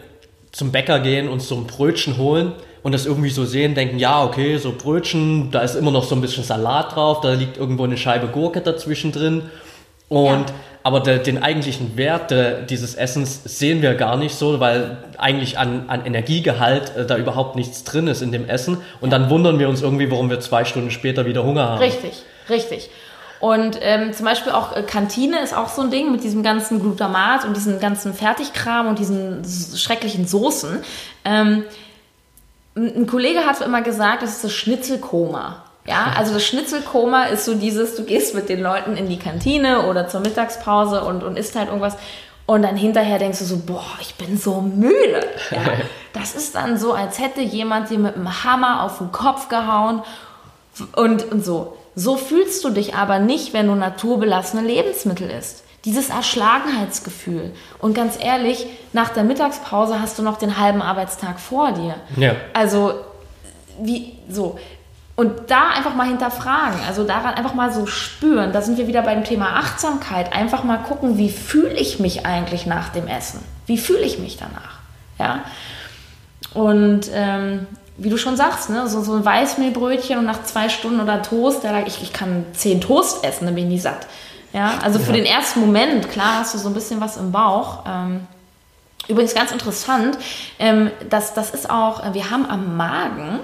zum 0.52 0.72
Bäcker 0.72 1.00
gehen 1.00 1.28
und 1.30 1.42
so 1.42 1.56
ein 1.56 1.68
Brötchen 1.68 2.18
holen 2.18 2.54
und 2.84 2.92
das 2.94 3.06
irgendwie 3.06 3.30
so 3.30 3.46
sehen, 3.46 3.76
denken, 3.76 4.00
ja, 4.00 4.24
okay, 4.24 4.58
so 4.58 4.74
Brötchen, 4.78 5.52
da 5.52 5.62
ist 5.62 5.76
immer 5.76 5.92
noch 5.92 6.04
so 6.04 6.16
ein 6.16 6.22
bisschen 6.22 6.44
Salat 6.44 6.96
drauf, 6.96 7.22
da 7.22 7.34
liegt 7.34 7.58
irgendwo 7.58 7.84
eine 7.84 7.98
Scheibe 7.98 8.28
Gurke 8.28 8.62
dazwischen 8.62 9.12
drin. 9.12 9.44
Und 10.10 10.26
Ja. 10.28 10.56
aber 10.84 11.02
der, 11.02 11.18
den 11.18 11.44
eigentlichen 11.44 11.98
Wert 11.98 12.32
äh, 12.32 12.66
dieses 12.66 12.96
Essens 12.96 13.42
sehen 13.44 13.82
wir 13.82 13.96
gar 13.96 14.16
nicht 14.16 14.36
so, 14.36 14.62
weil 14.62 14.98
eigentlich 15.18 15.58
an, 15.60 15.86
an 15.88 16.06
Energiegehalt 16.06 16.96
äh, 16.96 17.06
da 17.06 17.18
überhaupt 17.18 17.58
nichts 17.58 17.84
drin 17.84 18.08
ist 18.08 18.22
in 18.22 18.32
dem 18.32 18.48
Essen. 18.48 18.78
Und 19.02 19.10
dann 19.12 19.30
wundern 19.30 19.60
wir 19.60 19.68
uns 19.68 19.82
irgendwie, 19.82 20.10
warum 20.10 20.30
wir 20.30 20.40
zwei 20.40 20.64
Stunden 20.64 20.92
später 20.92 21.26
wieder 21.26 21.44
Hunger 21.44 21.68
haben. 21.68 21.80
Richtig, 21.80 22.24
richtig. 22.50 22.90
Und 23.40 23.78
ähm, 23.82 24.14
zum 24.14 24.26
Beispiel 24.26 24.52
auch 24.54 24.76
äh, 24.76 24.82
Kantine 24.82 25.42
ist 25.44 25.56
auch 25.56 25.68
so 25.70 25.82
ein 25.82 25.92
Ding 25.92 26.12
mit 26.12 26.24
diesem 26.24 26.42
ganzen 26.42 26.80
Glutamat 26.80 27.44
und 27.46 27.56
diesem 27.56 27.80
ganzen 27.80 28.14
Fertigkram 28.14 28.88
und 28.88 28.98
diesen 28.98 29.44
schrecklichen 29.76 30.26
Soßen. 30.26 30.80
Ähm, 31.26 31.64
ein 32.78 33.08
Kollege 33.08 33.40
hat 33.40 33.60
immer 33.62 33.82
gesagt, 33.82 34.22
das 34.22 34.34
ist 34.34 34.44
das 34.44 34.54
Schnitzelkoma. 34.54 35.64
Ja, 35.86 36.14
also 36.18 36.34
das 36.34 36.46
Schnitzelkoma 36.46 37.24
ist 37.26 37.46
so 37.46 37.56
dieses, 37.56 37.96
du 37.96 38.04
gehst 38.04 38.36
mit 38.36 38.50
den 38.50 38.62
Leuten 38.62 38.98
in 38.98 39.08
die 39.08 39.18
Kantine 39.18 39.88
oder 39.88 40.08
zur 40.08 40.20
Mittagspause 40.20 41.04
und, 41.04 41.24
und 41.24 41.38
isst 41.38 41.56
halt 41.56 41.68
irgendwas 41.68 41.98
und 42.46 42.62
dann 42.62 42.78
hinterher 42.78 43.20
denkst 43.20 43.40
du 43.40 43.46
so, 43.46 43.58
boah, 43.58 43.86
ich 44.00 44.16
bin 44.16 44.38
so 44.38 44.62
müde. 44.62 45.22
Ja, 45.52 45.60
das 46.14 46.36
ist 46.36 46.56
dann 46.56 46.78
so, 46.78 46.94
als 46.94 47.20
hätte 47.20 47.42
jemand 47.42 47.90
dir 47.90 48.00
mit 48.00 48.16
einem 48.16 48.44
Hammer 48.44 48.84
auf 48.84 49.00
den 49.00 49.12
Kopf 49.12 49.50
gehauen 49.50 50.02
und, 50.96 51.32
und 51.32 51.44
so. 51.44 51.78
So 51.96 52.16
fühlst 52.16 52.64
du 52.64 52.70
dich 52.70 52.96
aber 52.96 53.20
nicht, 53.20 53.54
wenn 53.54 53.68
du 53.68 53.76
naturbelassene 53.76 54.62
Lebensmittel 54.62 55.30
isst. 55.30 55.64
Dieses 55.88 56.10
Erschlagenheitsgefühl. 56.10 57.54
Und 57.80 57.94
ganz 57.94 58.18
ehrlich, 58.22 58.66
nach 58.92 59.08
der 59.08 59.24
Mittagspause 59.24 60.02
hast 60.02 60.20
du 60.20 60.22
noch 60.22 60.38
den 60.38 60.60
halben 60.60 60.82
Arbeitstag 60.82 61.40
vor 61.40 61.72
dir. 61.72 61.96
Ja. 62.18 62.36
Also, 62.54 62.94
wie, 63.82 64.12
so. 64.30 64.60
Und 65.16 65.50
da 65.50 65.70
einfach 65.70 65.96
mal 65.96 66.08
hinterfragen, 66.08 66.82
also 66.86 67.06
daran 67.06 67.36
einfach 67.36 67.54
mal 67.54 67.72
so 67.72 67.86
spüren, 67.86 68.52
da 68.52 68.62
sind 68.62 68.78
wir 68.78 68.88
wieder 68.88 69.02
beim 69.02 69.24
Thema 69.24 69.56
Achtsamkeit, 69.56 70.34
einfach 70.34 70.66
mal 70.66 70.76
gucken, 70.80 71.18
wie 71.18 71.30
fühle 71.30 71.74
ich 71.76 72.02
mich 72.02 72.26
eigentlich 72.26 72.66
nach 72.66 72.90
dem 72.90 73.08
Essen? 73.08 73.40
Wie 73.66 73.78
fühle 73.78 74.02
ich 74.02 74.20
mich 74.20 74.36
danach? 74.36 74.80
Ja. 75.18 75.46
Und 76.54 77.10
ähm, 77.14 77.66
wie 77.98 78.10
du 78.10 78.18
schon 78.18 78.36
sagst, 78.36 78.70
ne, 78.70 78.90
so, 78.90 79.02
so 79.02 79.14
ein 79.14 79.24
Weißmehlbrötchen 79.24 80.20
und 80.20 80.26
nach 80.26 80.44
zwei 80.44 80.68
Stunden 80.68 81.00
oder 81.00 81.22
Toast, 81.22 81.64
da, 81.64 81.80
ich, 81.86 82.04
ich 82.04 82.12
kann 82.12 82.46
zehn 82.52 82.82
Toast 82.82 83.24
essen, 83.24 83.46
dann 83.46 83.56
bin 83.56 83.68
ich 83.68 83.72
nicht 83.72 83.84
satt. 83.84 84.06
Ja, 84.54 84.80
also 84.82 85.00
für 85.00 85.12
ja. 85.12 85.18
den 85.18 85.26
ersten 85.26 85.60
Moment, 85.60 86.10
klar, 86.10 86.40
hast 86.40 86.54
du 86.54 86.58
so 86.58 86.70
ein 86.70 86.74
bisschen 86.74 87.02
was 87.02 87.18
im 87.18 87.32
Bauch. 87.32 87.84
Ähm, 87.88 88.28
übrigens 89.08 89.34
ganz 89.34 89.52
interessant, 89.52 90.18
ähm, 90.60 90.92
dass 91.10 91.34
das 91.34 91.52
ist 91.52 91.70
auch, 91.70 92.14
wir 92.14 92.30
haben 92.30 92.46
am 92.46 92.78
Magen 92.78 93.40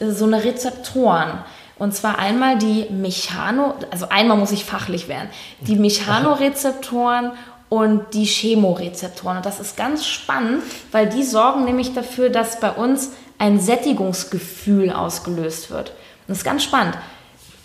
äh, 0.00 0.10
so 0.10 0.24
eine 0.24 0.42
Rezeptoren. 0.44 1.38
Und 1.78 1.94
zwar 1.94 2.18
einmal 2.18 2.56
die 2.56 2.86
Mechano, 2.90 3.74
also 3.90 4.08
einmal 4.08 4.38
muss 4.38 4.50
ich 4.50 4.64
fachlich 4.64 5.08
werden, 5.08 5.28
die 5.60 5.76
Mechanorezeptoren 5.76 7.32
und 7.68 8.14
die 8.14 8.24
Chemorezeptoren. 8.24 9.38
Und 9.38 9.46
das 9.46 9.60
ist 9.60 9.76
ganz 9.76 10.06
spannend, 10.06 10.62
weil 10.90 11.06
die 11.06 11.22
sorgen 11.22 11.64
nämlich 11.64 11.92
dafür, 11.92 12.30
dass 12.30 12.60
bei 12.60 12.70
uns 12.70 13.12
ein 13.38 13.60
Sättigungsgefühl 13.60 14.90
ausgelöst 14.90 15.70
wird. 15.70 15.90
Und 15.90 16.28
das 16.28 16.38
ist 16.38 16.44
ganz 16.44 16.64
spannend. 16.64 16.96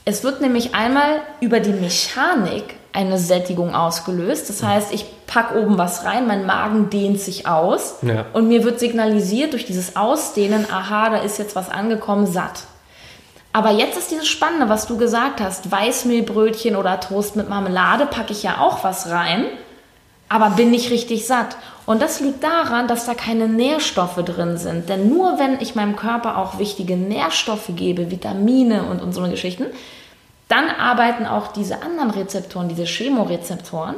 Es 0.04 0.24
wird 0.24 0.42
nämlich 0.42 0.76
einmal 0.76 1.22
über 1.40 1.62
die 1.62 1.72
Mechanik 1.72 2.76
eine 2.94 3.18
Sättigung 3.18 3.74
ausgelöst. 3.74 4.50
Das 4.50 4.64
heißt, 4.64 4.94
ich 4.94 5.06
packe 5.28 5.62
oben 5.62 5.78
was 5.78 6.04
rein, 6.04 6.28
mein 6.28 6.46
Magen 6.46 6.90
dehnt 6.90 7.20
sich 7.20 7.48
aus 7.48 7.96
ja. 8.02 8.26
und 8.34 8.48
mir 8.48 8.64
wird 8.64 8.80
signalisiert 8.80 9.54
durch 9.54 9.66
dieses 9.66 9.96
Ausdehnen, 9.96 10.66
aha, 10.70 11.10
da 11.10 11.18
ist 11.18 11.40
jetzt 11.40 11.56
was 11.56 11.70
angekommen, 11.70 12.28
satt. 12.28 12.64
Aber 13.54 13.72
jetzt 13.72 13.98
ist 13.98 14.12
dieses 14.12 14.28
Spannende, 14.28 14.70
was 14.70 14.88
du 14.88 14.98
gesagt 14.98 15.42
hast, 15.42 15.72
Weißmehlbrötchen 15.72 16.76
oder 16.76 17.00
Toast 17.00 17.36
mit 17.36 17.50
Marmelade 17.50 18.06
packe 18.06 18.32
ich 18.32 18.44
ja 18.44 18.60
auch 18.60 18.84
was 18.84 19.10
rein, 19.10 19.46
aber 20.30 20.52
bin 20.52 20.72
nicht 20.72 20.90
richtig 20.92 21.28
satt. 21.28 21.58
Und 21.86 22.02
das 22.02 22.22
liegt 22.22 22.44
daran, 22.44 22.88
dass 22.88 23.06
da 23.06 23.14
keine 23.14 23.50
Nährstoffe 23.50 24.24
drin 24.24 24.58
sind. 24.58 24.88
Denn 24.88 25.10
nur 25.10 25.40
wenn 25.40 25.60
ich 25.60 25.76
meinem 25.76 25.98
Körper 25.98 26.38
auch 26.38 26.60
wichtige 26.60 26.96
Nährstoffe 26.96 27.72
gebe, 27.76 28.12
Vitamine 28.12 28.84
und, 28.84 29.02
und 29.02 29.14
so 29.14 29.22
Geschichten, 29.24 29.66
dann 30.52 30.70
arbeiten 30.70 31.26
auch 31.26 31.48
diese 31.48 31.82
anderen 31.82 32.12
Rezeptoren, 32.12 32.68
diese 32.68 32.86
Chemorezeptoren. 32.86 33.96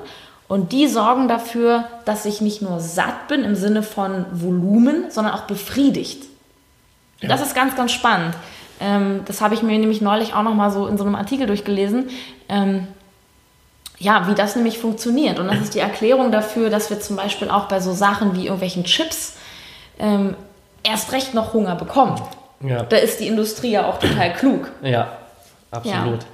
Und 0.48 0.72
die 0.72 0.88
sorgen 0.88 1.28
dafür, 1.28 1.86
dass 2.06 2.26
ich 2.26 2.42
nicht 2.42 2.62
nur 2.62 2.80
satt 2.80 3.28
bin 3.28 3.44
im 3.44 3.56
Sinne 3.56 3.82
von 3.82 4.26
Volumen, 4.32 5.10
sondern 5.10 5.34
auch 5.34 5.44
befriedigt. 5.44 6.26
Ja. 7.22 7.30
Das 7.30 7.42
ist 7.42 7.56
ganz, 7.56 7.76
ganz 7.76 7.92
spannend. 7.92 8.36
Ähm, 8.80 9.22
das 9.26 9.42
habe 9.42 9.56
ich 9.56 9.64
mir 9.64 9.80
nämlich 9.80 10.02
neulich 10.02 10.34
auch 10.34 10.44
noch 10.44 10.54
mal 10.54 10.70
so 10.70 10.88
in 10.88 10.98
so 10.98 11.06
einem 11.06 11.16
Artikel 11.16 11.48
durchgelesen. 11.48 12.10
Ähm, 12.50 12.88
ja, 13.98 14.28
wie 14.28 14.36
das 14.36 14.56
nämlich 14.56 14.78
funktioniert. 14.78 15.40
Und 15.40 15.48
das 15.48 15.60
ist 15.60 15.76
die 15.76 15.80
Erklärung 15.80 16.32
dafür, 16.32 16.70
dass 16.70 16.90
wir 16.90 17.00
zum 17.00 17.16
Beispiel 17.16 17.50
auch 17.50 17.68
bei 17.68 17.80
so 17.80 17.94
Sachen 17.94 18.36
wie 18.36 18.44
irgendwelchen 18.44 18.84
Chips 18.84 19.38
ähm, 19.98 20.36
erst 20.84 21.14
recht 21.14 21.34
noch 21.34 21.54
Hunger 21.54 21.76
bekommen. 21.76 22.22
Ja. 22.62 22.84
Da 22.84 22.98
ist 22.98 23.20
die 23.20 23.28
Industrie 23.28 23.72
ja 23.72 23.86
auch 23.88 24.00
total 24.00 24.34
klug. 24.34 24.72
Ja, 24.82 25.14
absolut. 25.72 26.24
Ja. 26.24 26.30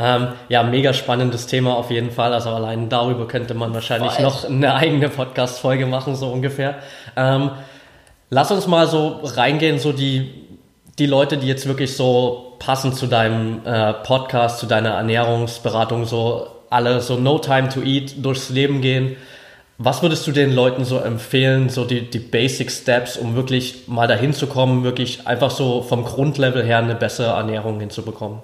Ähm, 0.00 0.28
ja, 0.48 0.62
mega 0.62 0.92
spannendes 0.92 1.48
Thema 1.48 1.76
auf 1.76 1.90
jeden 1.90 2.12
Fall. 2.12 2.32
Also 2.32 2.50
allein 2.50 2.88
darüber 2.88 3.26
könnte 3.26 3.54
man 3.54 3.74
wahrscheinlich 3.74 4.12
Voll. 4.12 4.24
noch 4.24 4.44
eine 4.44 4.74
eigene 4.74 5.08
Podcast-Folge 5.08 5.86
machen, 5.86 6.14
so 6.14 6.28
ungefähr. 6.28 6.76
Ähm, 7.16 7.50
lass 8.30 8.52
uns 8.52 8.68
mal 8.68 8.86
so 8.86 9.20
reingehen, 9.24 9.80
so 9.80 9.92
die, 9.92 10.30
die 11.00 11.06
Leute, 11.06 11.36
die 11.36 11.48
jetzt 11.48 11.66
wirklich 11.66 11.96
so 11.96 12.54
passend 12.60 12.94
zu 12.94 13.08
deinem 13.08 13.60
äh, 13.64 13.92
Podcast, 13.92 14.60
zu 14.60 14.66
deiner 14.66 14.90
Ernährungsberatung, 14.90 16.04
so 16.04 16.46
alle 16.70 17.00
so 17.00 17.16
No 17.16 17.40
Time 17.40 17.68
to 17.68 17.82
Eat 17.82 18.24
durchs 18.24 18.50
Leben 18.50 18.80
gehen. 18.80 19.16
Was 19.78 20.02
würdest 20.02 20.26
du 20.26 20.32
den 20.32 20.52
Leuten 20.52 20.84
so 20.84 20.98
empfehlen, 20.98 21.70
so 21.70 21.84
die, 21.84 22.10
die 22.10 22.18
Basic 22.18 22.70
Steps, 22.70 23.16
um 23.16 23.36
wirklich 23.36 23.86
mal 23.86 24.08
dahin 24.08 24.32
zu 24.32 24.48
kommen, 24.48 24.82
wirklich 24.82 25.26
einfach 25.26 25.50
so 25.50 25.82
vom 25.82 26.04
Grundlevel 26.04 26.64
her 26.64 26.78
eine 26.78 26.96
bessere 26.96 27.36
Ernährung 27.36 27.78
hinzubekommen? 27.80 28.40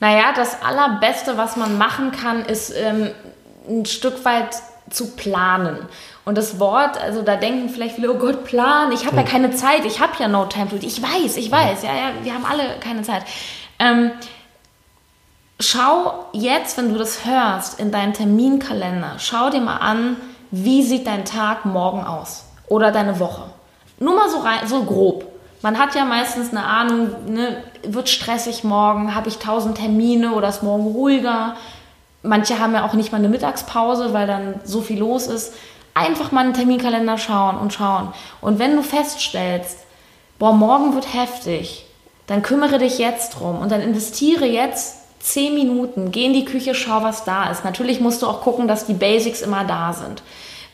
Naja, 0.00 0.32
das 0.34 0.62
Allerbeste, 0.62 1.36
was 1.36 1.56
man 1.56 1.76
machen 1.78 2.12
kann, 2.12 2.44
ist 2.44 2.72
ähm, 2.76 3.10
ein 3.68 3.84
Stück 3.84 4.24
weit 4.24 4.56
zu 4.90 5.16
planen. 5.16 5.78
Und 6.24 6.36
das 6.36 6.60
Wort, 6.60 7.00
also 7.00 7.22
da 7.22 7.36
denken 7.36 7.68
vielleicht 7.68 7.94
viele, 7.94 8.12
oh 8.12 8.18
Gott, 8.18 8.44
Plan, 8.44 8.92
ich 8.92 9.06
habe 9.06 9.16
ja 9.16 9.22
keine 9.22 9.50
Zeit, 9.50 9.84
ich 9.84 10.00
habe 10.00 10.12
ja 10.18 10.28
no 10.28 10.44
time 10.44 10.68
to 10.68 10.76
eat. 10.76 10.84
Ich 10.84 11.02
weiß, 11.02 11.36
ich 11.36 11.50
weiß, 11.50 11.82
ja, 11.82 11.94
ja, 11.94 12.12
wir 12.22 12.34
haben 12.34 12.44
alle 12.44 12.78
keine 12.80 13.02
Zeit. 13.02 13.22
Ähm, 13.78 14.10
schau 15.58 16.26
jetzt, 16.32 16.76
wenn 16.76 16.92
du 16.92 16.98
das 16.98 17.24
hörst, 17.24 17.80
in 17.80 17.90
deinen 17.90 18.12
Terminkalender, 18.12 19.14
schau 19.18 19.50
dir 19.50 19.60
mal 19.60 19.78
an, 19.78 20.16
wie 20.50 20.82
sieht 20.82 21.06
dein 21.06 21.24
Tag 21.24 21.64
morgen 21.64 22.04
aus 22.04 22.44
oder 22.68 22.92
deine 22.92 23.18
Woche. 23.20 23.44
Nur 23.98 24.14
mal 24.14 24.28
so, 24.28 24.38
rein, 24.38 24.66
so 24.66 24.84
grob. 24.84 25.26
Man 25.60 25.78
hat 25.78 25.94
ja 25.94 26.04
meistens 26.04 26.50
eine 26.50 26.64
Ahnung, 26.64 27.10
ne, 27.26 27.62
wird 27.82 28.08
stressig 28.08 28.62
morgen, 28.62 29.14
habe 29.14 29.28
ich 29.28 29.38
tausend 29.38 29.78
Termine 29.78 30.32
oder 30.32 30.48
ist 30.48 30.62
morgen 30.62 30.86
ruhiger. 30.86 31.56
Manche 32.22 32.58
haben 32.58 32.74
ja 32.74 32.86
auch 32.86 32.94
nicht 32.94 33.10
mal 33.10 33.18
eine 33.18 33.28
Mittagspause, 33.28 34.12
weil 34.12 34.26
dann 34.26 34.60
so 34.64 34.80
viel 34.80 34.98
los 34.98 35.26
ist. 35.26 35.52
Einfach 35.94 36.30
mal 36.30 36.44
einen 36.44 36.54
Terminkalender 36.54 37.18
schauen 37.18 37.58
und 37.58 37.72
schauen. 37.72 38.12
Und 38.40 38.60
wenn 38.60 38.76
du 38.76 38.82
feststellst, 38.82 39.78
boah, 40.38 40.52
morgen 40.52 40.94
wird 40.94 41.12
heftig, 41.12 41.86
dann 42.28 42.42
kümmere 42.42 42.78
dich 42.78 42.98
jetzt 42.98 43.30
drum 43.30 43.58
und 43.58 43.72
dann 43.72 43.80
investiere 43.80 44.44
jetzt 44.44 44.98
zehn 45.20 45.54
Minuten, 45.54 46.12
geh 46.12 46.26
in 46.26 46.34
die 46.34 46.44
Küche, 46.44 46.74
schau, 46.74 47.02
was 47.02 47.24
da 47.24 47.50
ist. 47.50 47.64
Natürlich 47.64 48.00
musst 48.00 48.22
du 48.22 48.26
auch 48.26 48.42
gucken, 48.42 48.68
dass 48.68 48.86
die 48.86 48.94
Basics 48.94 49.42
immer 49.42 49.64
da 49.64 49.92
sind. 49.92 50.22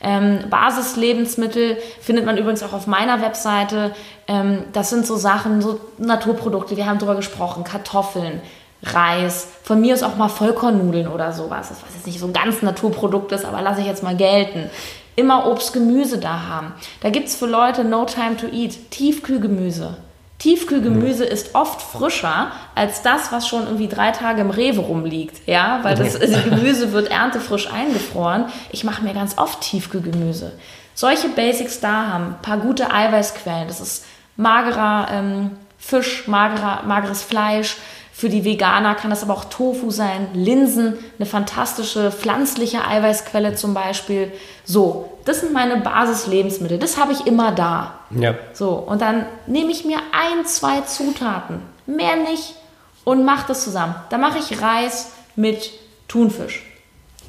Ähm, 0.04 0.50
Basislebensmittel 0.50 1.78
findet 2.00 2.26
man 2.26 2.36
übrigens 2.36 2.62
auch 2.62 2.74
auf 2.74 2.86
meiner 2.86 3.22
Webseite. 3.22 3.92
Ähm, 4.28 4.64
das 4.74 4.90
sind 4.90 5.06
so 5.06 5.16
Sachen, 5.16 5.62
so 5.62 5.80
Naturprodukte, 5.96 6.76
wir 6.76 6.86
haben 6.86 6.98
darüber 6.98 7.16
gesprochen, 7.16 7.64
Kartoffeln, 7.64 8.42
Reis, 8.82 9.48
von 9.62 9.80
mir 9.80 9.94
ist 9.94 10.02
auch 10.02 10.16
mal 10.16 10.28
Vollkornnudeln 10.28 11.08
oder 11.08 11.32
sowas. 11.32 11.70
Was 11.70 11.94
jetzt 11.94 12.06
nicht 12.06 12.20
so 12.20 12.26
ein 12.26 12.34
ganz 12.34 12.60
Naturprodukt 12.60 13.32
ist, 13.32 13.46
aber 13.46 13.62
lasse 13.62 13.80
ich 13.80 13.86
jetzt 13.86 14.02
mal 14.02 14.14
gelten. 14.14 14.68
Immer 15.16 15.46
Obst, 15.46 15.72
Gemüse 15.72 16.18
da 16.18 16.48
haben. 16.48 16.74
Da 17.00 17.08
gibt 17.08 17.28
es 17.28 17.36
für 17.36 17.46
Leute 17.46 17.82
No 17.82 18.04
Time 18.04 18.36
to 18.36 18.46
Eat, 18.46 18.90
Tiefkühlgemüse. 18.90 19.96
Tiefkühlgemüse 20.44 21.24
ist 21.24 21.54
oft 21.54 21.80
frischer 21.80 22.52
als 22.74 23.00
das, 23.00 23.32
was 23.32 23.48
schon 23.48 23.62
irgendwie 23.62 23.88
drei 23.88 24.10
Tage 24.10 24.42
im 24.42 24.50
Rewe 24.50 24.82
rumliegt. 24.82 25.48
Ja, 25.48 25.78
weil 25.80 25.94
das 25.94 26.20
also 26.20 26.38
Gemüse 26.50 26.92
wird 26.92 27.10
erntefrisch 27.10 27.72
eingefroren. 27.72 28.44
Ich 28.70 28.84
mache 28.84 29.02
mir 29.02 29.14
ganz 29.14 29.38
oft 29.38 29.62
Tiefkühlgemüse. 29.62 30.52
Solche 30.92 31.30
Basics 31.30 31.80
da 31.80 32.08
haben, 32.08 32.34
paar 32.42 32.58
gute 32.58 32.92
Eiweißquellen. 32.92 33.68
Das 33.68 33.80
ist 33.80 34.04
magerer 34.36 35.08
ähm, 35.12 35.52
Fisch, 35.78 36.28
magerer, 36.28 36.82
mageres 36.82 37.22
Fleisch. 37.22 37.78
Für 38.16 38.28
die 38.28 38.44
Veganer 38.44 38.94
kann 38.94 39.10
das 39.10 39.24
aber 39.24 39.32
auch 39.32 39.46
Tofu 39.46 39.90
sein, 39.90 40.28
Linsen, 40.34 40.96
eine 41.18 41.26
fantastische 41.26 42.12
pflanzliche 42.12 42.86
Eiweißquelle 42.86 43.56
zum 43.56 43.74
Beispiel. 43.74 44.30
So, 44.64 45.18
das 45.24 45.40
sind 45.40 45.52
meine 45.52 45.78
Basislebensmittel. 45.78 46.78
Das 46.78 46.96
habe 46.96 47.10
ich 47.10 47.26
immer 47.26 47.50
da. 47.50 47.94
Ja. 48.10 48.36
So, 48.52 48.70
und 48.70 49.02
dann 49.02 49.26
nehme 49.48 49.72
ich 49.72 49.84
mir 49.84 49.98
ein, 50.12 50.46
zwei 50.46 50.82
Zutaten, 50.82 51.60
mehr 51.86 52.14
nicht, 52.14 52.54
und 53.02 53.24
mache 53.24 53.48
das 53.48 53.64
zusammen. 53.64 53.96
Da 54.10 54.16
mache 54.16 54.38
ich 54.38 54.62
Reis 54.62 55.10
mit 55.34 55.72
Thunfisch. 56.06 56.64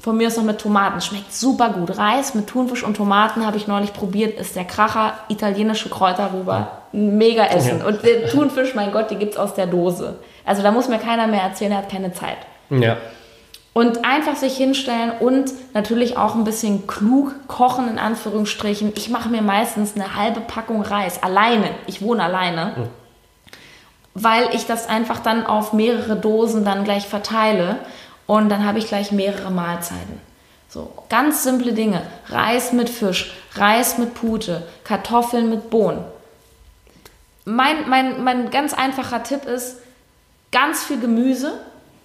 Von 0.02 0.18
mir 0.18 0.28
ist 0.28 0.38
noch 0.38 0.44
mit 0.44 0.62
Tomaten. 0.62 1.02
Schmeckt 1.02 1.34
super 1.34 1.70
gut. 1.70 1.98
Reis 1.98 2.36
mit 2.36 2.46
Thunfisch 2.46 2.84
und 2.84 2.96
Tomaten 2.96 3.44
habe 3.44 3.58
ich 3.58 3.66
neulich 3.66 3.92
probiert. 3.92 4.40
Ist 4.40 4.56
der 4.56 4.66
Kracher. 4.66 5.14
Italienische 5.30 5.90
Kräuter 5.90 6.30
rüber. 6.32 6.84
Mega 6.92 7.46
Essen. 7.46 7.82
Und 7.82 8.04
der 8.04 8.30
Thunfisch, 8.30 8.76
mein 8.76 8.92
Gott, 8.92 9.10
die 9.10 9.16
gibt 9.16 9.34
es 9.34 9.40
aus 9.40 9.56
der 9.56 9.66
Dose. 9.66 10.20
Also 10.46 10.62
da 10.62 10.72
muss 10.72 10.88
mir 10.88 11.00
keiner 11.00 11.28
mehr 11.28 11.42
erzählen, 11.42 11.72
er 11.72 11.80
hat 11.80 11.90
keine 11.90 12.14
Zeit. 12.14 12.38
Ja. 12.70 12.98
Und 13.74 14.06
einfach 14.06 14.38
sich 14.38 14.56
hinstellen 14.56 15.12
und 15.20 15.52
natürlich 15.74 16.18
auch 16.18 16.36
ein 16.36 16.46
bisschen 16.46 16.88
klug 16.88 17.34
kochen, 17.48 17.90
in 17.90 18.00
Anführungsstrichen. 18.00 18.94
Ich 18.96 19.10
mache 19.10 19.28
mir 19.28 19.42
meistens 19.42 19.96
eine 19.96 20.16
halbe 20.16 20.40
Packung 20.40 20.82
Reis, 20.82 21.22
alleine. 21.22 21.72
Ich 21.86 22.02
wohne 22.02 22.24
alleine. 22.24 22.74
Mhm. 22.78 22.88
Weil 24.14 24.56
ich 24.56 24.66
das 24.66 24.88
einfach 24.88 25.20
dann 25.20 25.46
auf 25.46 25.74
mehrere 25.74 26.16
Dosen 26.16 26.64
dann 26.64 26.86
gleich 26.86 27.06
verteile. 27.08 27.80
Und 28.28 28.48
dann 28.48 28.66
habe 28.66 28.80
ich 28.80 28.88
gleich 28.88 29.12
mehrere 29.12 29.52
Mahlzeiten. 29.52 30.22
So, 30.70 30.92
ganz 31.10 31.44
simple 31.44 31.74
Dinge. 31.74 32.02
Reis 32.30 32.72
mit 32.72 32.90
Fisch, 32.90 33.34
Reis 33.56 33.98
mit 33.98 34.14
Pute, 34.14 34.64
Kartoffeln 34.84 35.50
mit 35.50 35.70
Bohnen. 35.70 36.04
Mein, 37.46 37.90
mein, 37.90 38.24
mein 38.24 38.50
ganz 38.50 38.74
einfacher 38.74 39.24
Tipp 39.24 39.46
ist, 39.46 39.78
ganz 40.56 40.86
viel 40.86 41.00
Gemüse, 41.02 41.60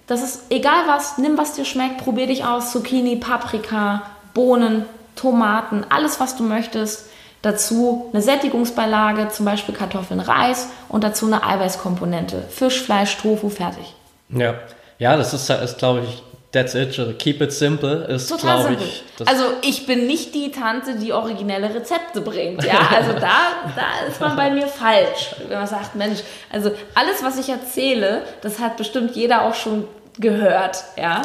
das 0.07 0.21
ist 0.21 0.41
egal 0.49 0.83
was, 0.85 1.17
nimm 1.17 1.37
was 1.37 1.53
dir 1.53 1.63
schmeckt, 1.63 1.99
probier 1.99 2.27
dich 2.27 2.43
aus. 2.43 2.73
Zucchini, 2.73 3.15
Paprika, 3.15 4.01
Bohnen, 4.33 4.85
Tomaten, 5.15 5.85
alles 5.89 6.19
was 6.19 6.35
du 6.35 6.43
möchtest. 6.43 7.05
Dazu 7.41 8.09
eine 8.11 8.21
Sättigungsbeilage, 8.21 9.29
zum 9.29 9.45
Beispiel 9.45 9.73
Kartoffeln, 9.73 10.19
Reis 10.19 10.67
und 10.89 11.05
dazu 11.05 11.27
eine 11.27 11.43
Eiweißkomponente. 11.43 12.43
Fisch, 12.49 12.81
Fleisch, 12.81 13.17
Tofu, 13.17 13.47
fertig. 13.49 13.95
Ja, 14.27 14.55
ja 14.99 15.15
das 15.15 15.33
ist, 15.33 15.49
ist 15.49 15.77
glaube 15.77 16.01
ich, 16.01 16.21
That's 16.51 16.75
it. 16.75 16.99
Also 16.99 17.13
keep 17.13 17.41
it 17.41 17.53
simple 17.53 18.05
ist, 18.05 18.37
glaube 18.39 18.75
ich. 18.79 19.03
Also 19.25 19.45
ich 19.61 19.85
bin 19.85 20.05
nicht 20.05 20.35
die 20.35 20.51
Tante, 20.51 20.95
die 20.95 21.13
originelle 21.13 21.73
Rezepte 21.73 22.19
bringt. 22.19 22.63
Ja, 22.65 22.89
also 22.93 23.13
da, 23.13 23.71
da 23.75 24.07
ist 24.07 24.19
man 24.19 24.35
bei 24.35 24.51
mir 24.51 24.67
falsch, 24.67 25.35
wenn 25.47 25.57
man 25.57 25.67
sagt, 25.67 25.95
Mensch, 25.95 26.19
also 26.51 26.71
alles, 26.93 27.23
was 27.23 27.39
ich 27.39 27.47
erzähle, 27.47 28.23
das 28.41 28.59
hat 28.59 28.75
bestimmt 28.75 29.15
jeder 29.15 29.43
auch 29.43 29.55
schon 29.55 29.87
gehört. 30.19 30.83
Ja. 30.97 31.21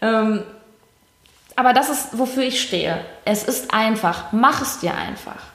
Ähm, 0.00 0.42
aber 1.54 1.74
das 1.74 1.90
ist, 1.90 2.18
wofür 2.18 2.44
ich 2.44 2.62
stehe. 2.62 2.98
Es 3.26 3.44
ist 3.44 3.74
einfach. 3.74 4.32
Mach 4.32 4.62
es 4.62 4.80
dir 4.80 4.94
einfach. 4.94 5.51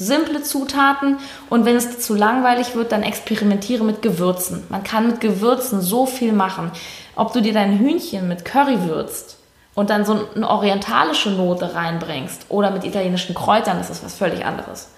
Simple 0.00 0.42
Zutaten 0.42 1.18
und 1.50 1.66
wenn 1.66 1.76
es 1.76 2.00
zu 2.00 2.14
langweilig 2.14 2.74
wird, 2.74 2.90
dann 2.90 3.02
experimentiere 3.02 3.84
mit 3.84 4.00
Gewürzen. 4.00 4.64
Man 4.70 4.82
kann 4.82 5.06
mit 5.06 5.20
Gewürzen 5.20 5.82
so 5.82 6.06
viel 6.06 6.32
machen. 6.32 6.70
Ob 7.16 7.34
du 7.34 7.42
dir 7.42 7.52
dein 7.52 7.78
Hühnchen 7.78 8.26
mit 8.26 8.46
Curry 8.46 8.84
würzt 8.84 9.36
und 9.74 9.90
dann 9.90 10.06
so 10.06 10.26
eine 10.34 10.48
orientalische 10.48 11.30
Note 11.30 11.74
reinbringst 11.74 12.46
oder 12.48 12.70
mit 12.70 12.84
italienischen 12.84 13.34
Kräutern, 13.34 13.76
das 13.76 13.90
ist 13.90 14.02
was 14.02 14.14
völlig 14.14 14.46
anderes. 14.46 14.88